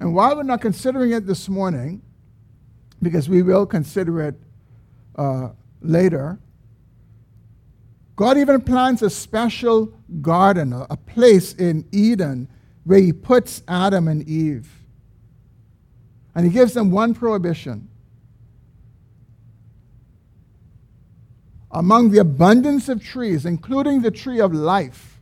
And 0.00 0.12
while 0.12 0.34
we're 0.34 0.42
not 0.42 0.60
considering 0.60 1.12
it 1.12 1.28
this 1.28 1.48
morning, 1.48 2.02
because 3.00 3.28
we 3.28 3.42
will 3.42 3.66
consider 3.66 4.20
it 4.20 4.34
uh, 5.14 5.50
later, 5.80 6.40
God 8.16 8.36
even 8.36 8.62
plants 8.62 9.00
a 9.02 9.10
special 9.10 9.94
garden, 10.20 10.72
a, 10.72 10.88
a 10.90 10.96
place 10.96 11.54
in 11.54 11.86
Eden 11.92 12.48
where 12.82 12.98
He 12.98 13.12
puts 13.12 13.62
Adam 13.68 14.08
and 14.08 14.28
Eve. 14.28 14.68
And 16.34 16.44
He 16.44 16.50
gives 16.52 16.74
them 16.74 16.90
one 16.90 17.14
prohibition. 17.14 17.88
Among 21.72 22.10
the 22.10 22.18
abundance 22.18 22.88
of 22.88 23.02
trees, 23.02 23.46
including 23.46 24.02
the 24.02 24.10
tree 24.10 24.40
of 24.40 24.52
life 24.52 25.20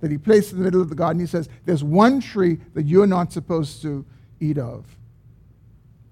that 0.00 0.10
He 0.10 0.16
placed 0.16 0.52
in 0.52 0.58
the 0.58 0.64
middle 0.64 0.80
of 0.80 0.88
the 0.88 0.94
garden, 0.94 1.20
He 1.20 1.26
says, 1.26 1.48
There's 1.66 1.84
one 1.84 2.20
tree 2.20 2.58
that 2.74 2.86
you're 2.86 3.06
not 3.06 3.32
supposed 3.32 3.82
to 3.82 4.04
eat 4.40 4.56
of. 4.56 4.86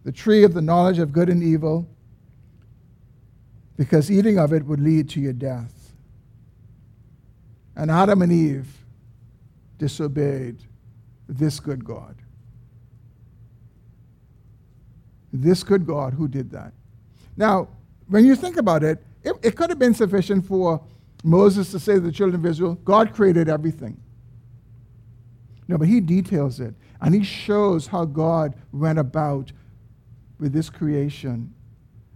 The 0.04 0.12
tree 0.12 0.44
of 0.44 0.54
the 0.54 0.60
knowledge 0.60 0.98
of 0.98 1.12
good 1.12 1.28
and 1.28 1.42
evil, 1.42 1.88
because 3.76 4.10
eating 4.10 4.38
of 4.38 4.52
it 4.52 4.64
would 4.66 4.80
lead 4.80 5.08
to 5.10 5.20
your 5.20 5.32
death. 5.32 5.92
And 7.76 7.90
Adam 7.90 8.22
and 8.22 8.32
Eve 8.32 8.66
disobeyed 9.78 10.56
this 11.28 11.60
good 11.60 11.84
God. 11.84 12.16
This 15.32 15.62
good 15.62 15.86
God 15.86 16.14
who 16.14 16.26
did 16.26 16.50
that. 16.50 16.72
Now, 17.36 17.68
when 18.08 18.24
you 18.24 18.34
think 18.34 18.56
about 18.56 18.82
it, 18.82 19.02
it, 19.28 19.36
it 19.42 19.56
could 19.56 19.70
have 19.70 19.78
been 19.78 19.94
sufficient 19.94 20.46
for 20.46 20.82
Moses 21.22 21.70
to 21.72 21.80
say 21.80 21.94
to 21.94 22.00
the 22.00 22.12
children 22.12 22.40
of 22.40 22.46
Israel, 22.46 22.74
God 22.84 23.14
created 23.14 23.48
everything. 23.48 24.00
No, 25.66 25.76
but 25.76 25.88
he 25.88 26.00
details 26.00 26.60
it. 26.60 26.74
And 27.00 27.14
he 27.14 27.22
shows 27.22 27.86
how 27.86 28.04
God 28.04 28.54
went 28.72 28.98
about 28.98 29.52
with 30.40 30.52
this 30.52 30.70
creation. 30.70 31.52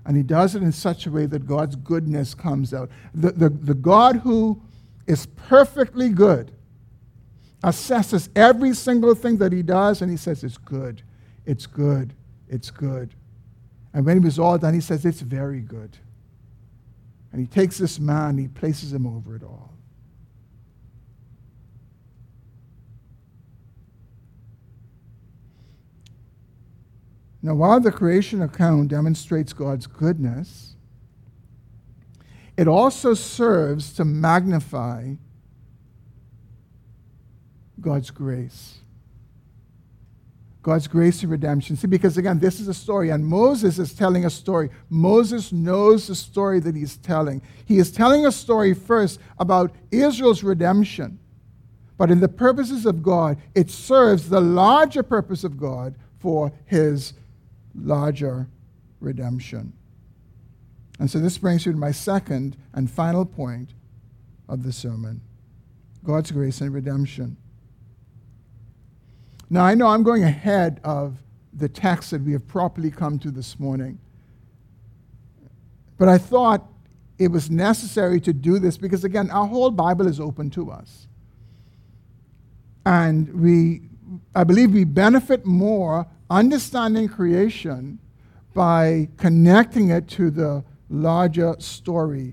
And 0.07 0.17
he 0.17 0.23
does 0.23 0.55
it 0.55 0.63
in 0.63 0.73
such 0.73 1.07
a 1.07 1.11
way 1.11 1.27
that 1.27 1.47
God's 1.47 1.77
goodness 1.77 2.35
comes 2.35 2.73
out. 2.73 2.91
The, 3.15 3.33
the, 3.33 3.49
the 3.51 3.75
God 3.75 4.17
who 4.17 4.61
is 5.07 5.27
perfectly 5.27 6.09
good 6.09 6.53
assesses 7.63 8.29
every 8.35 8.75
single 8.75 9.15
thing 9.15 9.37
that 9.39 9.53
he 9.53 9.63
does 9.63 10.03
and 10.03 10.11
he 10.11 10.17
says, 10.17 10.43
It's 10.43 10.57
good, 10.57 11.03
it's 11.47 11.67
good, 11.67 12.15
it's 12.49 12.71
good. 12.71 13.15
And 13.95 14.07
when 14.07 14.19
he 14.19 14.25
was 14.25 14.39
all 14.39 14.59
done, 14.59 14.75
he 14.75 14.81
says, 14.81 15.05
It's 15.05 15.21
very 15.21 15.61
good. 15.61 15.97
And 17.33 17.41
he 17.41 17.47
takes 17.47 17.79
this 17.79 17.99
man, 17.99 18.31
and 18.31 18.39
he 18.39 18.49
places 18.49 18.93
him 18.93 19.07
over 19.07 19.35
it 19.35 19.43
all. 19.43 19.73
Now, 27.45 27.55
while 27.55 27.81
the 27.81 27.91
creation 27.91 28.41
account 28.41 28.89
demonstrates 28.89 29.53
God's 29.53 29.89
goodness, 29.89 30.77
it 32.57 32.69
also 32.69 33.15
serves 33.15 33.93
to 33.95 34.05
magnify 34.05 35.15
God's 37.81 38.11
grace. 38.13 38.82
God's 40.63 40.87
grace 40.87 41.23
and 41.23 41.31
redemption. 41.31 41.77
See, 41.77 41.89
because 41.89 42.17
again, 42.17 42.39
this 42.39 42.61
is 42.61 42.69
a 42.69 42.75
story, 42.75 43.11
and 43.11 43.27
Moses 43.27 43.79
is 43.79 43.95
telling 43.95 44.25
a 44.25 44.31
story. 44.31 44.71
Moses 44.89 45.53
knows 45.53 46.07
the 46.07 46.15
story 46.15 46.61
that 46.61 46.77
he's 46.77 46.97
telling. 46.99 47.43
He 47.65 47.79
is 47.79 47.91
telling 47.91 48.27
a 48.27 48.33
story 48.33 48.73
first 48.73 49.19
about 49.39 49.73
Israel's 49.91 50.45
redemption. 50.45 51.19
But 51.99 52.11
in 52.11 52.21
the 52.21 52.29
purposes 52.29 52.87
of 52.87 53.03
God, 53.03 53.39
it 53.55 53.71
serves 53.71 54.29
the 54.29 54.41
larger 54.41 55.03
purpose 55.03 55.45
of 55.45 55.59
God 55.59 55.97
for 56.21 56.53
his 56.65 57.15
larger 57.75 58.49
redemption. 59.01 59.73
And 61.01 61.11
so 61.11 61.19
this 61.19 61.39
brings 61.39 61.67
you 61.67 61.73
to 61.73 61.79
my 61.79 61.91
second 61.91 62.57
and 62.73 62.89
final 62.89 63.25
point 63.25 63.75
of 64.49 64.63
the 64.63 64.73
sermon 64.73 65.21
God's 66.05 66.31
grace 66.31 66.61
and 66.61 66.73
redemption. 66.73 67.37
Now, 69.53 69.67
I 69.67 69.75
know 69.75 69.89
I'm 69.89 70.03
going 70.03 70.25
ahead 70.25 70.81
of 70.83 71.19
the 71.53 71.69
text 71.69 72.13
that 72.13 72.23
we 72.23 72.33
have 72.33 72.49
properly 72.49 72.91
come 72.91 73.19
to 73.19 73.31
this 73.31 73.61
morning. 73.61 73.99
But 75.99 76.09
I 76.09 76.17
thought 76.17 76.67
it 77.19 77.29
was 77.29 77.51
necessary 77.51 78.19
to 78.23 78.33
do 78.33 78.59
this 78.59 78.79
because, 78.79 79.05
again, 79.05 79.31
our 79.31 79.47
whole 79.47 79.71
Bible 79.71 80.07
is 80.07 80.19
open 80.19 80.49
to 80.53 80.71
us. 80.71 81.07
And 82.87 83.31
we, 83.39 83.83
I 84.35 84.45
believe 84.45 84.73
we 84.73 84.85
benefit 84.85 85.45
more 85.45 86.07
understanding 86.31 87.07
creation 87.07 87.99
by 88.55 89.11
connecting 89.19 89.91
it 89.91 90.09
to 90.09 90.31
the 90.31 90.65
larger 90.89 91.57
story 91.59 92.33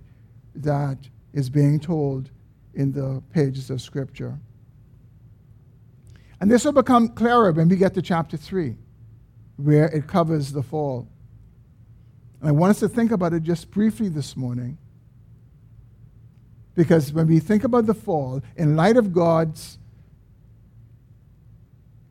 that 0.56 0.98
is 1.34 1.50
being 1.50 1.82
told 1.82 2.30
in 2.76 2.94
the 2.94 3.22
pages 3.34 3.70
of 3.70 3.82
Scripture. 3.82 4.40
And 6.42 6.50
this 6.50 6.64
will 6.64 6.72
become 6.72 7.10
clearer 7.10 7.52
when 7.52 7.68
we 7.68 7.76
get 7.76 7.94
to 7.96 8.02
chapter 8.02 8.38
3, 8.38 8.76
where 9.58 9.86
it 9.86 10.08
covers 10.08 10.52
the 10.52 10.64
fall. 10.64 11.08
And 12.40 12.48
I 12.48 12.52
want 12.52 12.72
us 12.72 12.80
to 12.80 12.88
think 12.88 13.12
about 13.12 13.34
it 13.34 13.44
just 13.44 13.70
briefly 13.72 14.08
this 14.08 14.38
morning. 14.38 14.78
Because 16.76 17.12
when 17.12 17.28
we 17.28 17.40
think 17.40 17.66
about 17.66 17.88
the 17.88 17.94
fall, 17.94 18.42
in 18.56 18.78
light 18.78 18.96
of 18.96 19.12
God's 19.12 19.78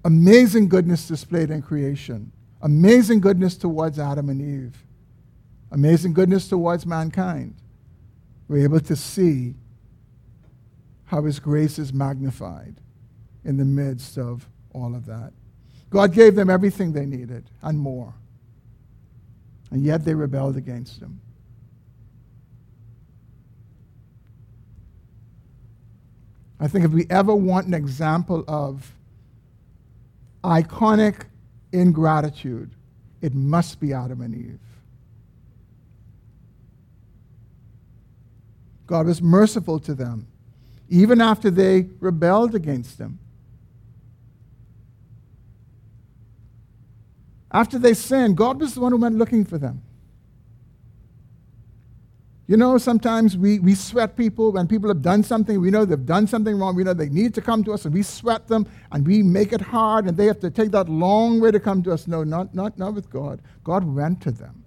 amazing 0.05 0.69
goodness 0.69 1.09
displayed 1.09 1.51
in 1.51 1.63
creation, 1.63 2.31
amazing 2.61 3.21
goodness 3.21 3.57
towards 3.57 3.99
Adam 3.99 4.29
and 4.29 4.43
Eve, 4.43 4.85
amazing 5.71 6.13
goodness 6.13 6.49
towards 6.49 6.85
mankind, 6.85 7.55
we're 8.47 8.65
able 8.65 8.81
to 8.81 8.97
see 8.97 9.55
how 11.07 11.23
His 11.23 11.41
grace 11.41 11.79
is 11.79 11.95
magnified 11.95 12.79
in 13.49 13.57
the 13.57 13.65
midst 13.65 14.19
of 14.19 14.47
all 14.75 14.95
of 14.95 15.07
that. 15.07 15.33
God 15.89 16.13
gave 16.13 16.35
them 16.35 16.51
everything 16.51 16.93
they 16.93 17.07
needed 17.07 17.45
and 17.63 17.79
more. 17.79 18.13
And 19.71 19.83
yet 19.83 20.05
they 20.05 20.15
rebelled 20.15 20.59
against 20.59 21.01
Him. 21.01 21.19
I 26.61 26.69
think 26.69 26.85
if 26.85 26.91
we 26.91 27.07
ever 27.09 27.35
want 27.35 27.67
an 27.67 27.75
example 27.75 28.45
of 28.47 28.93
iconic 30.45 31.23
ingratitude, 31.73 32.71
it 33.23 33.35
must 33.35 33.81
be 33.81 33.95
Adam 33.95 34.21
and 34.21 34.35
Eve. 34.35 34.59
God 38.87 39.07
was 39.07 39.23
merciful 39.23 39.79
to 39.81 39.95
them, 39.95 40.27
even 40.91 41.23
after 41.23 41.51
they 41.51 41.89
rebelled 41.99 42.55
against 42.55 42.99
Him. 42.99 43.19
After 47.51 47.79
they 47.79 47.95
sinned, 47.95 48.37
God 48.37 48.61
was 48.61 48.75
the 48.75 48.81
one 48.81 48.93
who 48.93 48.99
went 48.99 49.17
looking 49.17 49.45
for 49.45 49.59
them. 49.59 49.83
You 52.47 52.57
know, 52.57 52.79
sometimes 52.79 53.37
we, 53.37 53.59
we 53.59 53.75
sweat 53.75 54.17
people 54.17 54.53
when 54.53 54.67
people 54.67 54.89
have 54.89 55.03
done 55.03 55.23
something. 55.23 55.61
We 55.61 55.71
know 55.71 55.85
they've 55.85 56.07
done 56.07 56.27
something 56.27 56.59
wrong. 56.59 56.75
We 56.77 56.83
know 56.83 56.95
they 56.95 57.11
need 57.11 57.35
to 57.35 57.43
come 57.43 57.63
to 57.65 57.73
us, 57.73 57.85
and 57.85 57.93
we 57.93 58.03
sweat 58.03 58.49
them, 58.49 58.67
and 58.91 59.07
we 59.07 59.23
make 59.23 59.53
it 59.53 59.61
hard, 59.61 60.07
and 60.07 60.17
they 60.17 60.25
have 60.27 60.41
to 60.41 60.51
take 60.51 60.71
that 60.71 60.89
long 60.89 61.41
way 61.41 61.51
to 61.51 61.61
come 61.61 61.83
to 61.83 61.93
us. 61.93 62.07
No, 62.07 62.25
not, 62.25 62.55
not, 62.55 62.79
not 62.79 62.95
with 62.95 63.11
God. 63.11 63.43
God 63.65 63.85
went 63.85 64.23
to 64.23 64.31
them. 64.31 64.65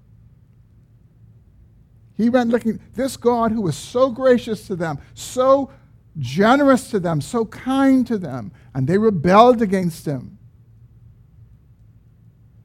He 2.16 2.30
went 2.30 2.52
looking. 2.52 2.80
This 2.94 3.18
God 3.18 3.52
who 3.52 3.62
was 3.62 3.76
so 3.76 4.12
gracious 4.12 4.68
to 4.68 4.76
them, 4.76 5.00
so 5.16 5.72
generous 6.20 6.92
to 6.92 7.00
them, 7.00 7.20
so 7.20 7.46
kind 7.46 8.06
to 8.06 8.20
them, 8.20 8.52
and 8.76 8.86
they 8.86 9.00
rebelled 9.00 9.60
against 9.64 10.06
him. 10.06 10.38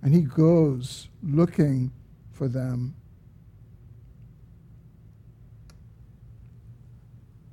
And 0.06 0.14
he 0.14 0.20
goes 0.20 1.08
looking 1.20 1.90
for 2.30 2.46
them. 2.46 2.94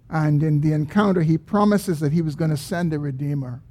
And 0.08 0.44
in 0.44 0.62
the 0.62 0.72
encounter, 0.74 1.24
he 1.24 1.40
promises 1.40 2.00
that 2.02 2.12
he 2.12 2.22
was 2.22 2.36
going 2.36 2.52
to 2.52 2.58
send 2.58 2.94
a 2.94 3.00
redeemer. 3.00 3.64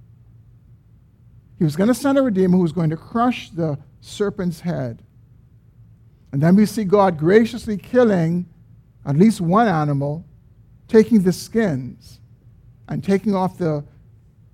He 1.59 1.65
was 1.65 1.77
going 1.77 1.87
to 1.87 1.95
send 1.95 2.19
a 2.19 2.23
redeemer 2.23 2.57
who 2.57 2.63
was 2.65 2.73
going 2.73 2.91
to 2.91 2.97
crush 2.97 3.51
the 3.51 3.79
serpent's 4.01 4.59
head. 4.59 5.05
And 6.33 6.43
then 6.43 6.57
we 6.57 6.67
see 6.67 6.83
God 6.83 7.19
graciously 7.19 7.77
killing 7.77 8.49
at 9.07 9.17
least 9.17 9.41
one 9.41 9.69
animal, 9.69 10.25
taking 10.89 11.23
the 11.23 11.33
skins 11.33 12.19
and 12.89 13.05
taking 13.05 13.33
off 13.33 13.59
the 13.59 13.85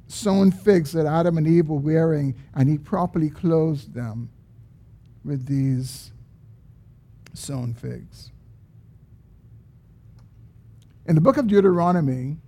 sewn 0.09 0.51
figs 0.51 0.93
that 0.93 1.07
Adam 1.07 1.39
and 1.39 1.47
Eve 1.47 1.69
were 1.69 1.79
wearing, 1.79 2.35
and 2.55 2.69
he 2.69 2.79
properly 2.79 3.31
clothed 3.31 3.95
them 3.95 4.31
with 5.25 5.47
these 5.47 6.11
sewn 7.35 7.75
figs. 7.75 8.33
In 11.07 11.15
the 11.15 11.21
book 11.21 11.37
of 11.37 11.47
Deuteronomy, 11.47 12.39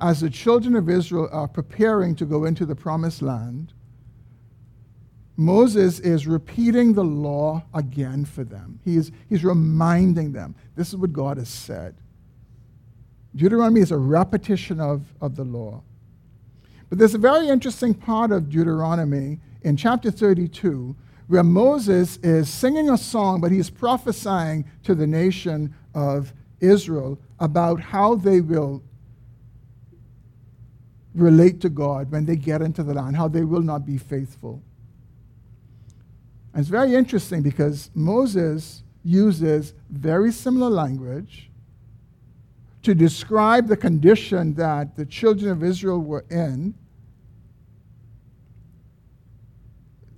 as 0.00 0.20
the 0.20 0.30
children 0.30 0.74
of 0.74 0.88
Israel 0.88 1.28
are 1.30 1.48
preparing 1.48 2.14
to 2.16 2.24
go 2.24 2.44
into 2.44 2.64
the 2.64 2.74
promised 2.74 3.22
land, 3.22 3.74
Moses 5.36 6.00
is 6.00 6.26
repeating 6.26 6.92
the 6.92 7.04
law 7.04 7.62
again 7.72 8.24
for 8.24 8.44
them. 8.44 8.78
He 8.84 8.96
is, 8.96 9.10
he's 9.28 9.44
reminding 9.44 10.32
them 10.32 10.54
this 10.76 10.88
is 10.88 10.96
what 10.96 11.12
God 11.12 11.38
has 11.38 11.48
said. 11.48 11.96
Deuteronomy 13.34 13.80
is 13.80 13.90
a 13.90 13.96
repetition 13.96 14.80
of, 14.80 15.02
of 15.20 15.36
the 15.36 15.44
law. 15.44 15.82
But 16.90 16.98
there's 16.98 17.14
a 17.14 17.18
very 17.18 17.48
interesting 17.48 17.94
part 17.94 18.32
of 18.32 18.50
Deuteronomy 18.50 19.38
in 19.62 19.76
chapter 19.76 20.10
32 20.10 20.94
where 21.28 21.44
Moses 21.44 22.18
is 22.24 22.50
singing 22.50 22.90
a 22.90 22.98
song, 22.98 23.40
but 23.40 23.52
he's 23.52 23.70
prophesying 23.70 24.64
to 24.82 24.96
the 24.96 25.06
nation 25.06 25.72
of 25.94 26.34
Israel 26.58 27.18
about 27.38 27.80
how 27.80 28.16
they 28.16 28.40
will 28.40 28.82
relate 31.14 31.60
to 31.60 31.68
God 31.68 32.10
when 32.10 32.26
they 32.26 32.34
get 32.34 32.62
into 32.62 32.82
the 32.82 32.94
land, 32.94 33.16
how 33.16 33.28
they 33.28 33.44
will 33.44 33.62
not 33.62 33.86
be 33.86 33.96
faithful. 33.96 34.60
And 36.52 36.60
it's 36.60 36.68
very 36.68 36.94
interesting 36.94 37.42
because 37.42 37.92
Moses 37.94 38.82
uses 39.04 39.72
very 39.88 40.32
similar 40.32 40.68
language 40.68 41.48
to 42.82 42.94
describe 42.94 43.68
the 43.68 43.76
condition 43.76 44.54
that 44.54 44.96
the 44.96 45.06
children 45.06 45.50
of 45.50 45.62
Israel 45.62 46.00
were 46.00 46.24
in. 46.30 46.74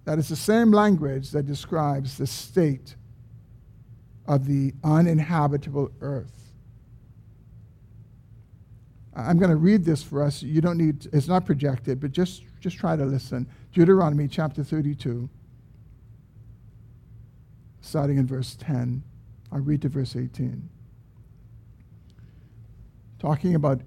That 0.05 0.18
is 0.18 0.28
the 0.28 0.36
same 0.36 0.72
language 0.72 1.30
that 1.30 1.46
describes 1.46 2.18
the 2.18 2.26
state 2.26 2.96
of 4.26 4.46
the 4.46 4.72
uninhabitable 4.82 5.90
earth. 6.00 6.42
I'm 9.14 9.38
going 9.38 9.50
to 9.50 9.57
read 9.57 9.84
this 9.84 10.03
for 10.03 10.22
us. 10.22 10.42
You 10.42 10.61
don't 10.61 10.78
need, 10.78 11.07
it's 11.12 11.28
not 11.28 11.44
projected, 11.44 12.00
but 12.00 12.12
just, 12.12 12.42
just 12.61 12.78
try 12.78 12.96
to 12.96 13.05
listen. 13.05 13.46
Deuteronomy 13.72 14.26
chapter 14.26 14.64
32, 14.64 15.28
starting 17.82 18.16
in 18.16 18.26
verse 18.26 18.57
10. 18.59 19.03
I'll 19.53 19.61
read 19.61 19.82
to 19.82 19.88
verse 19.88 20.16
18. 20.16 20.68
Talking 23.18 23.55
about 23.55 23.82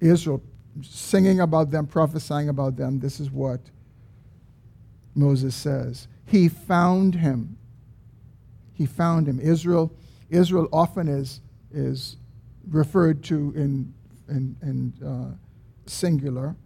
Israel, 0.00 0.42
singing 0.82 1.40
about 1.40 1.70
them, 1.70 1.86
prophesying 1.86 2.48
about 2.48 2.76
them, 2.76 2.98
this 2.98 3.20
is 3.20 3.30
what 3.30 3.60
Moses 5.14 5.54
says. 5.54 6.08
He 6.26 6.48
found 6.48 7.16
him. 7.16 7.58
He 8.72 8.86
found 8.86 9.28
him. 9.28 9.38
Israel, 9.40 9.92
Israel 10.30 10.68
often 10.72 11.08
is, 11.08 11.40
is 11.72 12.16
referred 12.68 13.22
to 13.24 13.52
in 13.56 13.92
and, 14.28 14.56
and 14.62 14.92
uh, 15.04 15.36
singular. 15.86 16.56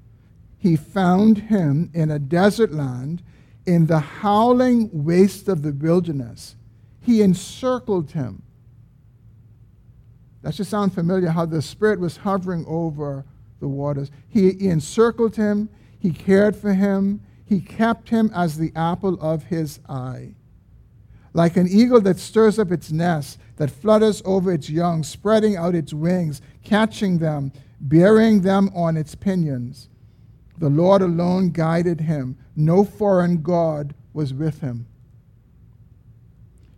He 0.59 0.77
found 0.77 1.39
him 1.39 1.91
in 1.93 2.11
a 2.11 2.19
desert 2.19 2.73
land, 2.73 3.23
in 3.67 3.87
the 3.87 3.99
howling 3.99 4.91
waste 4.93 5.49
of 5.49 5.63
the 5.63 5.73
wilderness. 5.73 6.55
He 7.01 7.21
encircled 7.23 8.13
him. 8.13 8.43
That 10.43 10.55
should 10.55 10.69
sound 10.69 10.95
familiar 10.95 11.31
how 11.31 11.47
the 11.47 11.61
Spirit 11.61 11.99
was 11.99 12.19
hovering 12.19 12.65
over 12.69 13.25
the 13.59 13.69
waters. 13.69 14.11
He, 14.29 14.53
he 14.53 14.69
encircled 14.69 15.35
him, 15.35 15.69
he 15.99 16.13
cared 16.13 16.55
for 16.55 16.73
him, 16.73 17.21
he 17.47 17.61
kept 17.61 18.09
him 18.09 18.31
as 18.35 18.59
the 18.59 18.73
apple 18.75 19.19
of 19.21 19.45
his 19.45 19.79
eye. 19.89 20.35
Like 21.33 21.57
an 21.57 21.69
eagle 21.69 22.01
that 22.01 22.19
stirs 22.19 22.59
up 22.59 22.73
its 22.73 22.91
nest, 22.91 23.39
that 23.57 23.71
flutters 23.71 24.21
over 24.25 24.53
its 24.53 24.69
young, 24.69 25.03
spreading 25.03 25.57
out 25.57 25.75
its 25.75 25.95
wings, 25.95 26.43
catching 26.65 27.19
them, 27.19 27.53
bearing 27.81 28.41
them 28.41 28.71
on 28.75 28.97
its 28.97 29.15
pinions. 29.15 29.89
The 30.59 30.69
Lord 30.69 31.03
alone 31.03 31.51
guided 31.51 32.01
him, 32.01 32.37
no 32.57 32.85
foreign 32.85 33.43
God 33.43 33.95
was 34.13 34.35
with 34.35 34.61
him. 34.61 34.87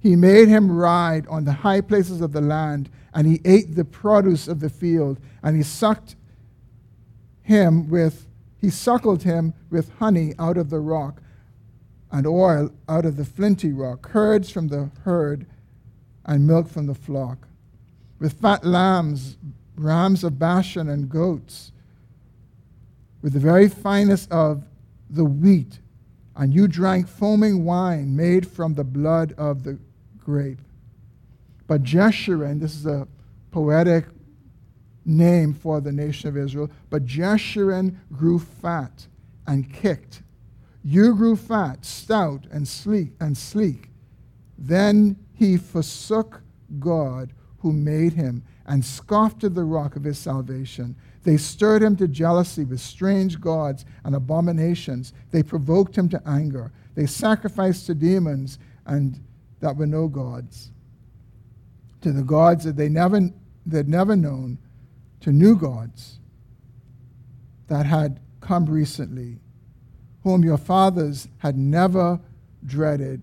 He 0.00 0.16
made 0.16 0.48
him 0.48 0.70
ride 0.70 1.26
on 1.28 1.44
the 1.44 1.52
high 1.52 1.80
places 1.80 2.20
of 2.20 2.32
the 2.32 2.40
land, 2.40 2.90
and 3.14 3.26
he 3.26 3.40
ate 3.44 3.74
the 3.74 3.84
produce 3.84 4.48
of 4.48 4.60
the 4.60 4.70
field, 4.70 5.18
and 5.42 5.56
he 5.56 5.62
sucked 5.62 6.16
him 7.42 7.88
with 7.88 8.27
he 8.60 8.70
suckled 8.70 9.22
him 9.22 9.54
with 9.70 9.96
honey 9.98 10.34
out 10.38 10.56
of 10.56 10.70
the 10.70 10.80
rock 10.80 11.22
and 12.10 12.26
oil 12.26 12.70
out 12.88 13.04
of 13.04 13.16
the 13.16 13.24
flinty 13.24 13.72
rock, 13.72 14.02
curds 14.02 14.50
from 14.50 14.68
the 14.68 14.90
herd 15.04 15.46
and 16.24 16.46
milk 16.46 16.68
from 16.68 16.86
the 16.86 16.94
flock, 16.94 17.46
with 18.18 18.40
fat 18.40 18.64
lambs, 18.64 19.36
rams 19.76 20.24
of 20.24 20.38
Bashan, 20.38 20.88
and 20.88 21.08
goats, 21.08 21.72
with 23.22 23.32
the 23.32 23.40
very 23.40 23.68
finest 23.68 24.30
of 24.30 24.64
the 25.10 25.24
wheat, 25.24 25.78
and 26.36 26.52
you 26.52 26.68
drank 26.68 27.08
foaming 27.08 27.64
wine 27.64 28.14
made 28.14 28.46
from 28.46 28.74
the 28.74 28.84
blood 28.84 29.34
of 29.36 29.64
the 29.64 29.78
grape. 30.18 30.60
But 31.66 31.82
Jeshurun, 31.82 32.60
this 32.60 32.74
is 32.74 32.86
a 32.86 33.06
poetic 33.50 34.06
name 35.08 35.54
for 35.54 35.80
the 35.80 35.92
nation 35.92 36.28
of 36.28 36.36
Israel, 36.36 36.70
but 36.90 37.06
Jeshurun 37.06 37.96
grew 38.12 38.38
fat 38.38 39.06
and 39.46 39.72
kicked. 39.72 40.22
You 40.84 41.14
grew 41.14 41.36
fat, 41.36 41.84
stout, 41.84 42.46
and 42.50 42.68
sleek 42.68 43.12
and 43.20 43.36
sleek. 43.36 43.90
Then 44.56 45.16
he 45.34 45.56
forsook 45.56 46.42
God 46.78 47.32
who 47.58 47.72
made 47.72 48.12
him 48.12 48.44
and 48.66 48.84
scoffed 48.84 49.44
at 49.44 49.54
the 49.54 49.64
rock 49.64 49.96
of 49.96 50.04
his 50.04 50.18
salvation. 50.18 50.94
They 51.24 51.36
stirred 51.36 51.82
him 51.82 51.96
to 51.96 52.06
jealousy 52.08 52.64
with 52.64 52.80
strange 52.80 53.40
gods 53.40 53.84
and 54.04 54.14
abominations. 54.14 55.12
They 55.30 55.42
provoked 55.42 55.96
him 55.96 56.08
to 56.10 56.22
anger. 56.26 56.72
They 56.94 57.06
sacrificed 57.06 57.86
to 57.86 57.94
demons 57.94 58.58
and 58.86 59.22
that 59.60 59.76
were 59.76 59.86
no 59.86 60.06
gods, 60.06 60.70
to 62.00 62.12
the 62.12 62.22
gods 62.22 62.64
that 62.64 62.76
they 62.76 62.88
never 62.88 63.30
they'd 63.66 63.88
never 63.88 64.16
known, 64.16 64.58
to 65.20 65.32
new 65.32 65.56
gods 65.56 66.18
that 67.68 67.86
had 67.86 68.20
come 68.40 68.66
recently, 68.66 69.38
whom 70.22 70.42
your 70.42 70.58
fathers 70.58 71.28
had 71.38 71.56
never 71.56 72.20
dreaded. 72.64 73.22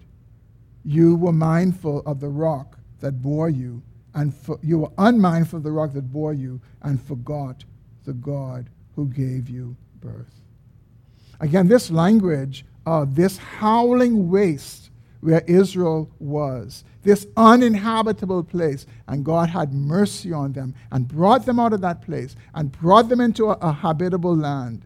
You 0.84 1.16
were 1.16 1.34
mindful 1.34 2.02
of 2.06 2.20
the 2.20 2.30
rock 2.30 2.78
that 3.00 3.22
bore 3.22 3.50
you, 3.50 3.82
and 4.14 4.34
for, 4.34 4.60
you 4.62 4.80
were 4.80 4.92
unmindful 4.98 5.58
of 5.58 5.64
the 5.64 5.72
rock 5.72 5.94
that 5.94 6.12
bore 6.12 6.34
you, 6.34 6.62
and 6.82 7.02
forgot 7.02 7.64
the 8.06 8.14
God 8.14 8.70
who 8.96 9.08
gave 9.08 9.50
you 9.50 9.76
birth. 10.00 10.42
Again, 11.40 11.68
this 11.68 11.92
language 11.92 12.66
of 12.86 13.16
this 13.16 13.38
howling 13.38 14.30
waste 14.30 14.85
where 15.26 15.42
Israel 15.48 16.08
was, 16.20 16.84
this 17.02 17.26
uninhabitable 17.36 18.44
place, 18.44 18.86
and 19.08 19.26
God 19.26 19.50
had 19.50 19.74
mercy 19.74 20.32
on 20.32 20.54
them 20.54 20.76
and 20.92 21.08
brought 21.08 21.48
them 21.48 21.60
out 21.60 21.74
of 21.74 21.82
that 21.82 22.04
place 22.04 22.36
and 22.54 22.72
brought 22.72 23.10
them 23.10 23.20
into 23.20 23.50
a, 23.50 23.54
a 23.54 23.72
habitable 23.72 24.36
land 24.36 24.86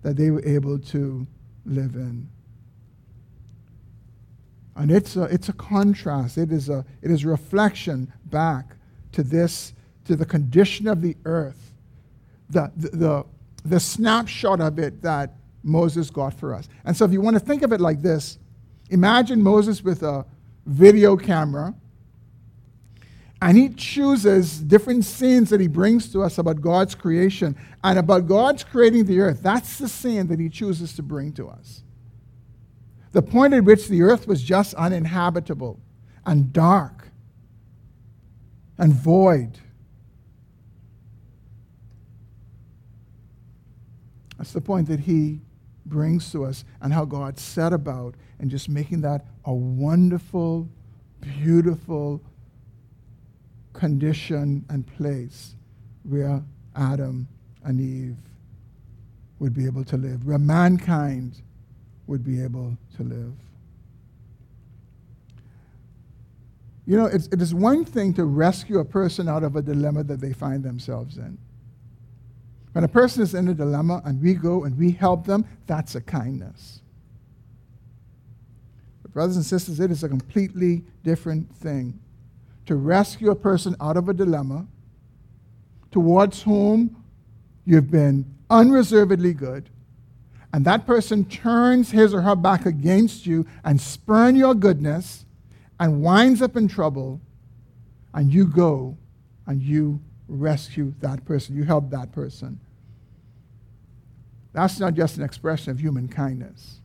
that 0.00 0.16
they 0.16 0.30
were 0.30 0.42
able 0.46 0.78
to 0.78 1.26
live 1.66 1.96
in. 1.96 2.26
And 4.74 4.90
it's 4.90 5.16
a, 5.16 5.24
it's 5.24 5.50
a 5.50 5.52
contrast. 5.52 6.38
It 6.38 6.50
is 6.50 6.70
a, 6.70 6.82
it 7.02 7.10
is 7.10 7.26
reflection 7.26 8.10
back 8.24 8.74
to 9.12 9.22
this, 9.22 9.74
to 10.06 10.16
the 10.16 10.24
condition 10.24 10.88
of 10.88 11.02
the 11.02 11.14
earth, 11.26 11.74
the, 12.48 12.72
the, 12.74 12.88
the, 12.88 13.26
the 13.66 13.80
snapshot 13.80 14.62
of 14.62 14.78
it 14.78 15.02
that 15.02 15.34
Moses 15.62 16.08
got 16.08 16.32
for 16.32 16.54
us. 16.54 16.70
And 16.86 16.96
so 16.96 17.04
if 17.04 17.12
you 17.12 17.20
want 17.20 17.34
to 17.34 17.40
think 17.40 17.62
of 17.62 17.74
it 17.74 17.82
like 17.82 18.00
this, 18.00 18.38
imagine 18.90 19.42
Moses 19.42 19.82
with 19.82 20.02
a 20.02 20.24
video 20.64 21.16
camera, 21.16 21.74
and 23.42 23.56
he 23.56 23.68
chooses 23.68 24.58
different 24.60 25.04
scenes 25.04 25.50
that 25.50 25.60
he 25.60 25.68
brings 25.68 26.10
to 26.12 26.22
us 26.22 26.38
about 26.38 26.60
God's 26.60 26.94
creation 26.94 27.56
and 27.84 27.98
about 27.98 28.26
God's 28.26 28.64
creating 28.64 29.04
the 29.04 29.20
earth. 29.20 29.42
That's 29.42 29.78
the 29.78 29.88
scene 29.88 30.26
that 30.28 30.40
he 30.40 30.48
chooses 30.48 30.94
to 30.94 31.02
bring 31.02 31.32
to 31.34 31.48
us 31.48 31.82
the 33.16 33.22
point 33.22 33.54
at 33.54 33.64
which 33.64 33.88
the 33.88 34.02
earth 34.02 34.28
was 34.28 34.42
just 34.42 34.74
uninhabitable 34.74 35.80
and 36.26 36.52
dark 36.52 37.08
and 38.76 38.92
void. 38.92 39.58
That's 44.36 44.52
the 44.52 44.60
point 44.60 44.88
that 44.88 45.00
he 45.00 45.40
brings 45.88 46.30
to 46.32 46.44
us 46.44 46.64
and 46.80 46.92
how 46.92 47.04
God 47.04 47.38
set 47.38 47.72
about 47.72 48.14
and 48.38 48.50
just 48.50 48.68
making 48.68 49.00
that 49.02 49.24
a 49.44 49.54
wonderful, 49.54 50.68
beautiful 51.20 52.20
condition 53.72 54.64
and 54.68 54.86
place 54.86 55.54
where 56.02 56.42
Adam 56.74 57.28
and 57.64 57.80
Eve 57.80 58.16
would 59.38 59.54
be 59.54 59.66
able 59.66 59.84
to 59.84 59.96
live, 59.96 60.24
where 60.24 60.38
mankind 60.38 61.42
would 62.06 62.24
be 62.24 62.42
able 62.42 62.76
to 62.96 63.02
live. 63.02 63.32
You 66.86 66.96
know, 66.96 67.06
it's, 67.06 67.26
it 67.28 67.42
is 67.42 67.52
one 67.52 67.84
thing 67.84 68.14
to 68.14 68.24
rescue 68.24 68.78
a 68.78 68.84
person 68.84 69.28
out 69.28 69.42
of 69.42 69.56
a 69.56 69.62
dilemma 69.62 70.04
that 70.04 70.20
they 70.20 70.32
find 70.32 70.62
themselves 70.62 71.18
in. 71.18 71.36
When 72.76 72.84
a 72.84 72.88
person 72.88 73.22
is 73.22 73.32
in 73.32 73.48
a 73.48 73.54
dilemma 73.54 74.02
and 74.04 74.20
we 74.20 74.34
go 74.34 74.64
and 74.64 74.76
we 74.76 74.90
help 74.90 75.24
them, 75.24 75.46
that's 75.66 75.94
a 75.94 76.00
kindness. 76.02 76.82
But, 79.00 79.14
brothers 79.14 79.36
and 79.36 79.46
sisters, 79.46 79.80
it 79.80 79.90
is 79.90 80.04
a 80.04 80.10
completely 80.10 80.84
different 81.02 81.56
thing 81.56 81.98
to 82.66 82.76
rescue 82.76 83.30
a 83.30 83.34
person 83.34 83.76
out 83.80 83.96
of 83.96 84.10
a 84.10 84.12
dilemma 84.12 84.66
towards 85.90 86.42
whom 86.42 87.02
you've 87.64 87.90
been 87.90 88.26
unreservedly 88.50 89.32
good, 89.32 89.70
and 90.52 90.62
that 90.66 90.86
person 90.86 91.24
turns 91.24 91.92
his 91.92 92.12
or 92.12 92.20
her 92.20 92.36
back 92.36 92.66
against 92.66 93.24
you 93.24 93.46
and 93.64 93.80
spurn 93.80 94.36
your 94.36 94.54
goodness 94.54 95.24
and 95.80 96.02
winds 96.02 96.42
up 96.42 96.58
in 96.58 96.68
trouble, 96.68 97.22
and 98.12 98.34
you 98.34 98.46
go 98.46 98.98
and 99.46 99.62
you 99.62 99.98
rescue 100.28 100.92
that 101.00 101.24
person, 101.24 101.56
you 101.56 101.64
help 101.64 101.88
that 101.88 102.12
person. 102.12 102.60
That's 104.56 104.80
not 104.80 104.94
just 104.94 105.18
an 105.18 105.22
expression 105.22 105.70
of 105.70 105.78
human 105.78 106.08
kindness, 106.08 106.80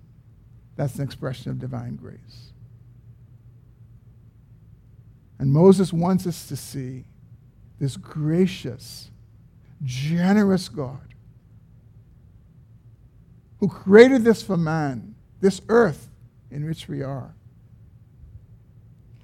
that's 0.75 0.95
an 0.95 1.03
expression 1.03 1.51
of 1.51 1.59
divine 1.59 1.95
grace. 1.95 2.51
And 5.39 5.53
Moses 5.53 5.93
wants 5.93 6.27
us 6.27 6.49
to 6.49 6.57
see 6.57 7.05
this 7.79 7.95
gracious, 7.95 9.09
generous 9.83 10.67
God 10.67 11.15
who 13.61 13.69
created 13.69 14.25
this 14.25 14.43
for 14.43 14.57
man, 14.57 15.15
this 15.39 15.61
earth 15.69 16.09
in 16.51 16.65
which 16.65 16.89
we 16.89 17.01
are. 17.01 17.33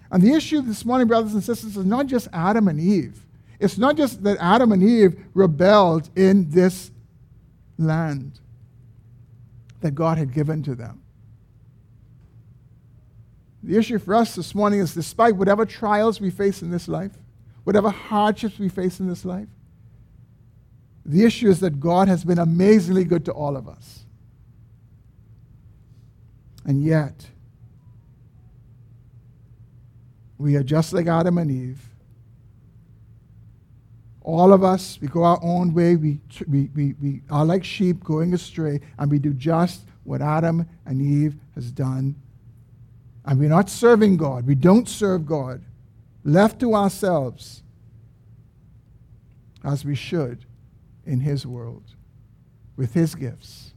And 0.10 0.24
the 0.24 0.32
issue 0.32 0.62
this 0.62 0.86
morning, 0.86 1.08
brothers 1.08 1.34
and 1.34 1.44
sisters, 1.44 1.76
is 1.76 1.86
not 1.86 2.08
just 2.08 2.30
Adam 2.32 2.70
and 2.70 2.80
Eve. 2.80 3.26
It's 3.60 3.78
not 3.78 3.98
just 3.98 4.24
that 4.24 4.38
Adam 4.40 4.72
and 4.72 4.82
Eve 4.82 5.22
rebelled 5.34 6.10
in 6.16 6.50
this 6.50 6.92
land 7.78 8.40
that 9.82 9.92
God 9.92 10.18
had 10.18 10.34
given 10.34 10.64
to 10.64 10.76
them. 10.76 11.02
The 13.64 13.78
issue 13.78 14.00
for 14.00 14.16
us 14.16 14.36
this 14.36 14.56
morning 14.56 14.80
is 14.80 14.94
despite 14.94 15.36
whatever 15.36 15.66
trials 15.66 16.22
we 16.22 16.30
face 16.30 16.62
in 16.62 16.72
this 16.72 16.88
life, 16.88 17.12
whatever 17.64 17.90
hardships 17.90 18.60
we 18.60 18.70
face 18.70 19.00
in 19.00 19.08
this 19.08 19.26
life, 19.26 19.50
the 21.06 21.24
issue 21.24 21.50
is 21.50 21.60
that 21.62 21.80
God 21.80 22.08
has 22.08 22.24
been 22.24 22.40
amazingly 22.40 23.04
good 23.04 23.26
to 23.26 23.32
all 23.32 23.56
of 23.56 23.68
us. 23.68 24.06
And 26.66 26.84
yet, 26.84 27.28
we 30.38 30.56
are 30.58 30.64
just 30.64 30.92
like 30.92 31.08
Adam 31.08 31.38
and 31.38 31.50
Eve. 31.50 31.82
All 34.28 34.52
of 34.52 34.62
us, 34.62 35.00
we 35.00 35.08
go 35.08 35.24
our 35.24 35.40
own 35.42 35.74
way. 35.74 35.96
We, 35.96 36.20
we, 36.50 36.70
we, 36.76 36.96
we 37.02 37.22
are 37.30 37.46
like 37.46 37.64
sheep 37.64 38.04
going 38.04 38.34
astray, 38.34 38.82
and 39.00 39.10
we 39.10 39.20
do 39.20 39.32
just 39.32 39.86
what 40.04 40.22
Adam 40.22 40.68
and 40.86 41.02
Eve 41.02 41.38
has 41.56 41.72
done. 41.72 42.14
And 43.24 43.40
we're 43.40 43.48
not 43.48 43.70
serving 43.70 44.18
God. 44.18 44.46
We 44.46 44.56
don't 44.56 44.90
serve 44.90 45.26
God. 45.26 45.64
Left 46.26 46.60
to 46.60 46.76
ourselves, 46.76 47.64
as 49.64 49.86
we 49.86 49.96
should 49.96 50.44
in 51.06 51.22
His 51.22 51.48
world, 51.48 51.84
with 52.76 52.94
His 52.94 53.16
gifts 53.16 53.68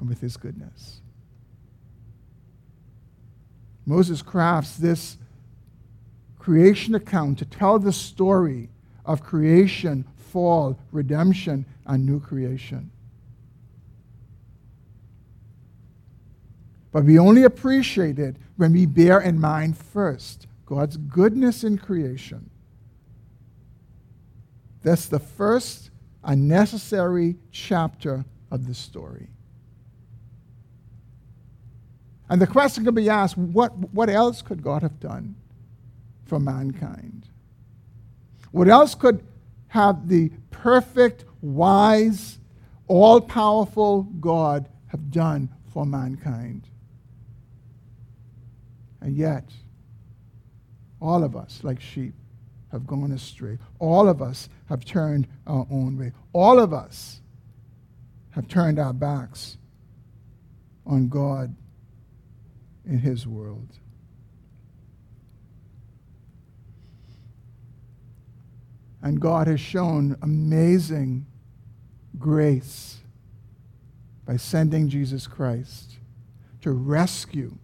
and 0.00 0.08
with 0.08 0.20
his 0.20 0.36
goodness. 0.36 1.02
Moses 3.86 4.22
crafts 4.22 4.76
this 4.76 5.18
creation 6.50 6.96
account 6.96 7.38
to 7.38 7.44
tell 7.44 7.78
the 7.78 7.92
story 7.92 8.68
of 9.04 9.22
creation, 9.22 10.04
fall, 10.16 10.76
redemption, 10.90 11.64
and 11.86 12.04
new 12.04 12.18
creation. 12.18 12.90
But 16.90 17.04
we 17.04 17.20
only 17.20 17.44
appreciate 17.44 18.18
it 18.18 18.34
when 18.56 18.72
we 18.72 18.84
bear 18.84 19.20
in 19.20 19.40
mind 19.40 19.78
first 19.78 20.48
God's 20.66 20.96
goodness 20.96 21.62
in 21.62 21.78
creation. 21.78 22.50
That's 24.82 25.06
the 25.06 25.20
first 25.20 25.92
unnecessary 26.24 27.36
chapter 27.52 28.24
of 28.50 28.66
the 28.66 28.74
story. 28.74 29.28
And 32.28 32.42
the 32.42 32.48
question 32.48 32.84
could 32.84 32.96
be 32.96 33.08
asked 33.08 33.38
what, 33.38 33.78
what 33.94 34.10
else 34.10 34.42
could 34.42 34.64
God 34.64 34.82
have 34.82 34.98
done 34.98 35.36
for 36.30 36.38
mankind? 36.38 37.28
What 38.52 38.68
else 38.68 38.94
could 38.94 39.26
have 39.68 40.08
the 40.08 40.30
perfect, 40.52 41.24
wise, 41.42 42.38
all 42.86 43.20
powerful 43.20 44.04
God 44.04 44.68
have 44.86 45.10
done 45.10 45.48
for 45.72 45.84
mankind? 45.84 46.68
And 49.00 49.16
yet, 49.16 49.50
all 51.00 51.24
of 51.24 51.34
us, 51.34 51.64
like 51.64 51.80
sheep, 51.80 52.14
have 52.70 52.86
gone 52.86 53.10
astray. 53.10 53.58
All 53.80 54.08
of 54.08 54.22
us 54.22 54.48
have 54.68 54.84
turned 54.84 55.26
our 55.48 55.66
own 55.68 55.98
way. 55.98 56.12
All 56.32 56.60
of 56.60 56.72
us 56.72 57.22
have 58.30 58.46
turned 58.46 58.78
our 58.78 58.92
backs 58.92 59.56
on 60.86 61.08
God 61.08 61.56
in 62.86 62.98
His 62.98 63.26
world. 63.26 63.80
And 69.02 69.20
God 69.20 69.46
has 69.46 69.60
shown 69.60 70.16
amazing 70.22 71.26
grace 72.18 72.98
by 74.26 74.36
sending 74.36 74.88
Jesus 74.88 75.26
Christ 75.26 75.94
to 76.60 76.72
rescue 76.72 77.56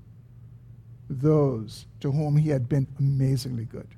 those 1.09 1.87
to 2.01 2.11
whom 2.11 2.37
he 2.37 2.51
had 2.51 2.69
been 2.69 2.87
amazingly 2.99 3.65
good. 3.65 3.89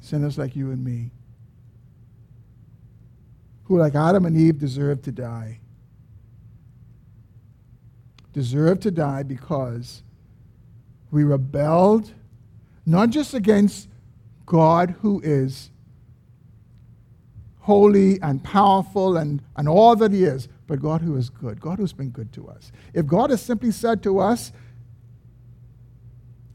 Sinners 0.00 0.38
like 0.38 0.56
you 0.56 0.70
and 0.70 0.82
me, 0.82 1.10
who, 3.64 3.78
like 3.78 3.94
Adam 3.94 4.24
and 4.24 4.36
Eve, 4.36 4.58
deserved 4.58 5.04
to 5.04 5.12
die. 5.12 5.60
Deserved 8.32 8.82
to 8.82 8.90
die 8.90 9.22
because 9.22 10.02
we 11.10 11.24
rebelled 11.24 12.12
not 12.88 13.10
just 13.10 13.34
against 13.34 13.88
God, 14.46 14.96
who 15.02 15.20
is 15.22 15.70
holy 17.60 18.18
and 18.22 18.42
powerful 18.42 19.18
and, 19.18 19.42
and 19.56 19.68
all 19.68 19.94
that 19.96 20.10
He 20.10 20.24
is, 20.24 20.48
but 20.66 20.80
God 20.80 21.02
who 21.02 21.16
is 21.16 21.28
good, 21.28 21.60
God 21.60 21.78
who's 21.78 21.92
been 21.92 22.08
good 22.08 22.32
to 22.32 22.48
us. 22.48 22.72
If 22.94 23.06
God 23.06 23.28
has 23.28 23.42
simply 23.42 23.72
said 23.72 24.02
to 24.04 24.18
us, 24.20 24.52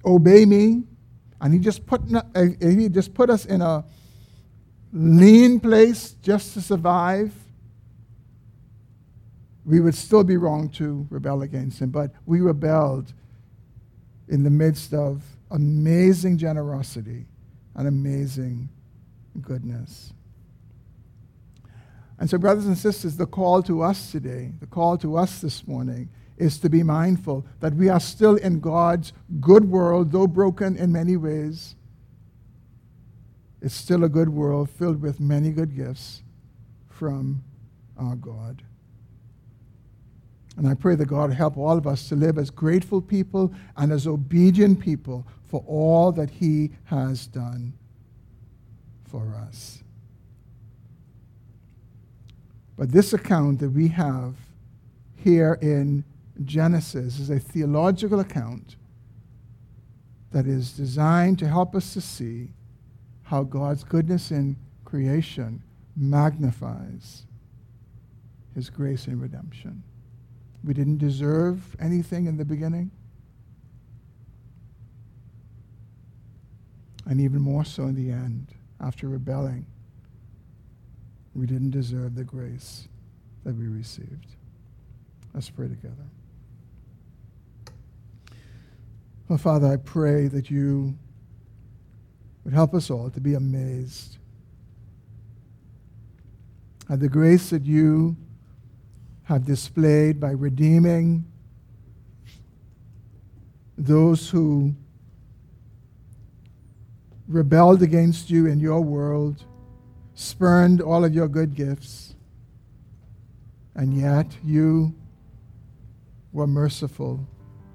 obey 0.04 0.46
me, 0.46 0.84
and 1.40 1.54
He 1.54 1.60
just 1.60 1.86
put, 1.86 2.02
uh, 2.14 2.24
he 2.60 2.90
just 2.90 3.14
put 3.14 3.30
us 3.30 3.46
in 3.46 3.62
a 3.62 3.86
lean 4.92 5.60
place 5.60 6.16
just 6.24 6.56
to 6.56 6.62
survive, 6.62 7.32
we 9.66 9.80
would 9.80 9.96
still 9.96 10.24
be 10.24 10.38
wrong 10.38 10.68
to 10.70 11.06
rebel 11.12 11.44
against 11.44 11.80
Him. 11.80 11.92
But 11.92 12.12
we 12.26 12.42
rebelled 12.42 13.14
in 14.28 14.42
the 14.42 14.50
midst 14.50 14.96
of 14.96 15.22
amazing 15.54 16.38
generosity 16.38 17.26
and 17.76 17.88
amazing 17.88 18.68
goodness. 19.42 20.12
And 22.20 22.30
so, 22.30 22.38
brothers 22.38 22.66
and 22.66 22.78
sisters, 22.78 23.18
the 23.18 23.26
call 23.26 23.64
to 23.64 23.82
us 23.82 24.12
today, 24.12 24.52
the 24.60 24.68
call 24.68 24.98
to 24.98 25.18
us 25.18 25.40
this 25.40 25.68
morning, 25.68 26.10
is 26.38 26.58
to 26.60 26.70
be 26.70 26.84
mindful 26.84 27.46
that 27.60 27.74
we 27.76 27.90
are 27.90 28.00
still 28.00 28.36
in 28.36 28.60
God's 28.60 29.14
good 29.40 29.70
world, 29.70 30.12
though 30.12 30.28
broken 30.28 30.76
in 30.76 30.92
many 30.92 31.16
ways. 31.16 31.76
It's 33.62 33.76
still 33.76 34.04
a 34.04 34.10
good 34.10 34.30
world 34.30 34.70
filled 34.70 35.02
with 35.02 35.20
many 35.20 35.52
good 35.52 35.76
gifts 35.76 36.24
from 36.90 37.44
our 37.98 38.16
God. 38.16 38.64
And 40.58 40.68
I 40.68 40.74
pray 40.76 40.96
that 40.96 41.06
God 41.06 41.34
help 41.34 41.58
all 41.58 41.78
of 41.78 41.88
us 41.88 42.10
to 42.10 42.16
live 42.16 42.38
as 42.38 42.50
grateful 42.50 43.02
people 43.02 43.54
and 43.76 43.92
as 43.92 44.06
obedient 44.06 44.80
people 44.80 45.26
for 45.54 45.64
all 45.68 46.12
that 46.12 46.32
He 46.32 46.72
has 46.86 47.28
done 47.28 47.74
for 49.08 49.36
us. 49.48 49.84
But 52.76 52.92
this 52.92 53.14
account 53.14 53.60
that 53.60 53.70
we 53.70 53.90
have 53.90 54.34
here 55.16 55.60
in 55.62 56.06
Genesis 56.44 57.20
is 57.20 57.30
a 57.30 57.38
theological 57.38 58.20
account 58.20 58.78
that 60.32 60.48
is 60.48 60.74
designed 60.74 61.38
to 61.38 61.48
help 61.48 61.76
us 61.76 61.94
to 61.94 62.02
see 62.02 62.50
how 63.22 63.44
God's 63.44 63.84
goodness 63.84 64.32
in 64.32 64.56
creation 64.86 65.62
magnifies 65.96 67.28
His 68.56 68.72
grace 68.72 69.06
in 69.06 69.22
redemption. 69.22 69.84
We 70.64 70.74
didn't 70.74 70.98
deserve 70.98 71.76
anything 71.80 72.26
in 72.26 72.38
the 72.38 72.46
beginning. 72.46 72.90
And 77.06 77.20
even 77.20 77.42
more 77.42 77.66
so 77.66 77.84
in 77.84 77.96
the 77.96 78.12
end, 78.12 78.54
after 78.80 79.08
rebelling. 79.08 79.66
We 81.36 81.48
didn't 81.48 81.72
deserve 81.72 82.16
the 82.16 82.24
grace 82.24 82.88
that 83.44 83.56
we 83.56 83.68
received. 83.68 84.28
Let's 85.34 85.50
pray 85.50 85.68
together. 85.68 85.96
Well, 89.28 89.40
Father, 89.40 89.68
I 89.68 89.78
pray 89.78 90.28
that 90.28 90.52
you 90.52 90.96
would 92.44 92.54
help 92.54 92.74
us 92.74 92.90
all 92.90 93.10
to 93.10 93.20
be 93.20 93.34
amazed 93.34 94.18
at 96.90 97.00
the 97.00 97.10
grace 97.10 97.50
that 97.50 97.66
you 97.66 98.16
have 99.24 99.46
displayed 99.46 100.20
by 100.20 100.32
redeeming 100.32 101.26
those 103.78 104.30
who 104.30 104.76
rebelled 107.34 107.82
against 107.82 108.30
you 108.30 108.46
in 108.46 108.60
your 108.60 108.82
world, 108.82 109.44
spurned 110.14 110.82
all 110.82 111.04
of 111.04 111.14
your 111.14 111.28
good 111.28 111.56
gifts, 111.56 112.16
and 113.76 113.94
yet 113.94 114.28
you 114.44 114.94
were 116.32 116.48
merciful 116.48 117.28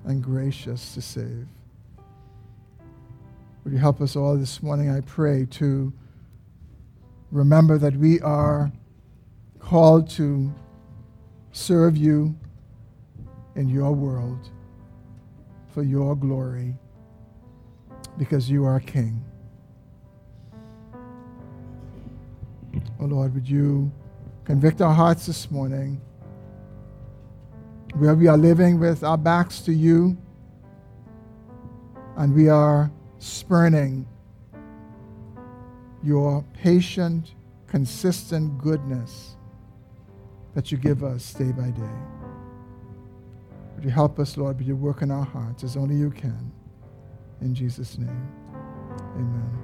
and 0.05 0.23
gracious 0.23 0.95
to 0.95 1.03
save. 1.03 1.47
Would 3.65 3.73
you 3.73 3.79
help 3.79 4.01
us 4.01 4.17
all 4.17 4.37
this 4.37 4.63
morning, 4.63 4.91
I 4.91 5.01
pray, 5.01 5.45
to 5.51 5.93
remember 7.31 7.77
that 7.79 7.97
we 7.97 8.21
are 8.21 8.73
called 9.59 10.09
to 10.11 10.55
serve 11.53 11.97
you 11.97 12.35
in 13.57 13.69
your 13.69 13.93
world 13.93 14.51
for 15.75 15.83
your 15.83 16.15
glory 16.15 16.75
because 18.17 18.49
you 18.49 18.65
are 18.65 18.81
King. 18.81 19.25
Oh 23.01 23.05
Lord, 23.05 23.35
would 23.35 23.49
you 23.49 23.91
convict 24.45 24.81
our 24.81 24.95
hearts 24.95 25.27
this 25.27 25.51
morning 25.51 26.01
where 27.95 28.15
we 28.15 28.27
are 28.29 28.37
living 28.37 28.79
with 28.79 29.03
our 29.03 29.19
backs 29.19 29.61
to 29.61 29.73
you 29.73 30.17
and 32.17 32.35
we 32.35 32.49
are 32.49 32.91
spurning 33.19 34.07
your 36.03 36.45
patient, 36.55 37.35
consistent 37.67 38.59
goodness 38.59 39.37
that 40.55 40.73
you 40.73 40.79
give 40.79 41.05
us 41.05 41.33
day 41.35 41.53
by 41.53 41.71
day. 41.71 41.99
Would 43.75 43.85
you 43.85 43.91
help 43.91 44.19
us, 44.19 44.37
Lord? 44.37 44.59
Would 44.59 44.67
you 44.67 44.77
work 44.77 45.03
in 45.03 45.11
our 45.11 45.25
hearts 45.25 45.63
as 45.63 45.77
only 45.77 45.95
you 45.95 46.11
can? 46.11 46.51
In 47.41 47.55
Jesus' 47.55 47.99
name, 47.99 48.29
amen. 49.15 49.49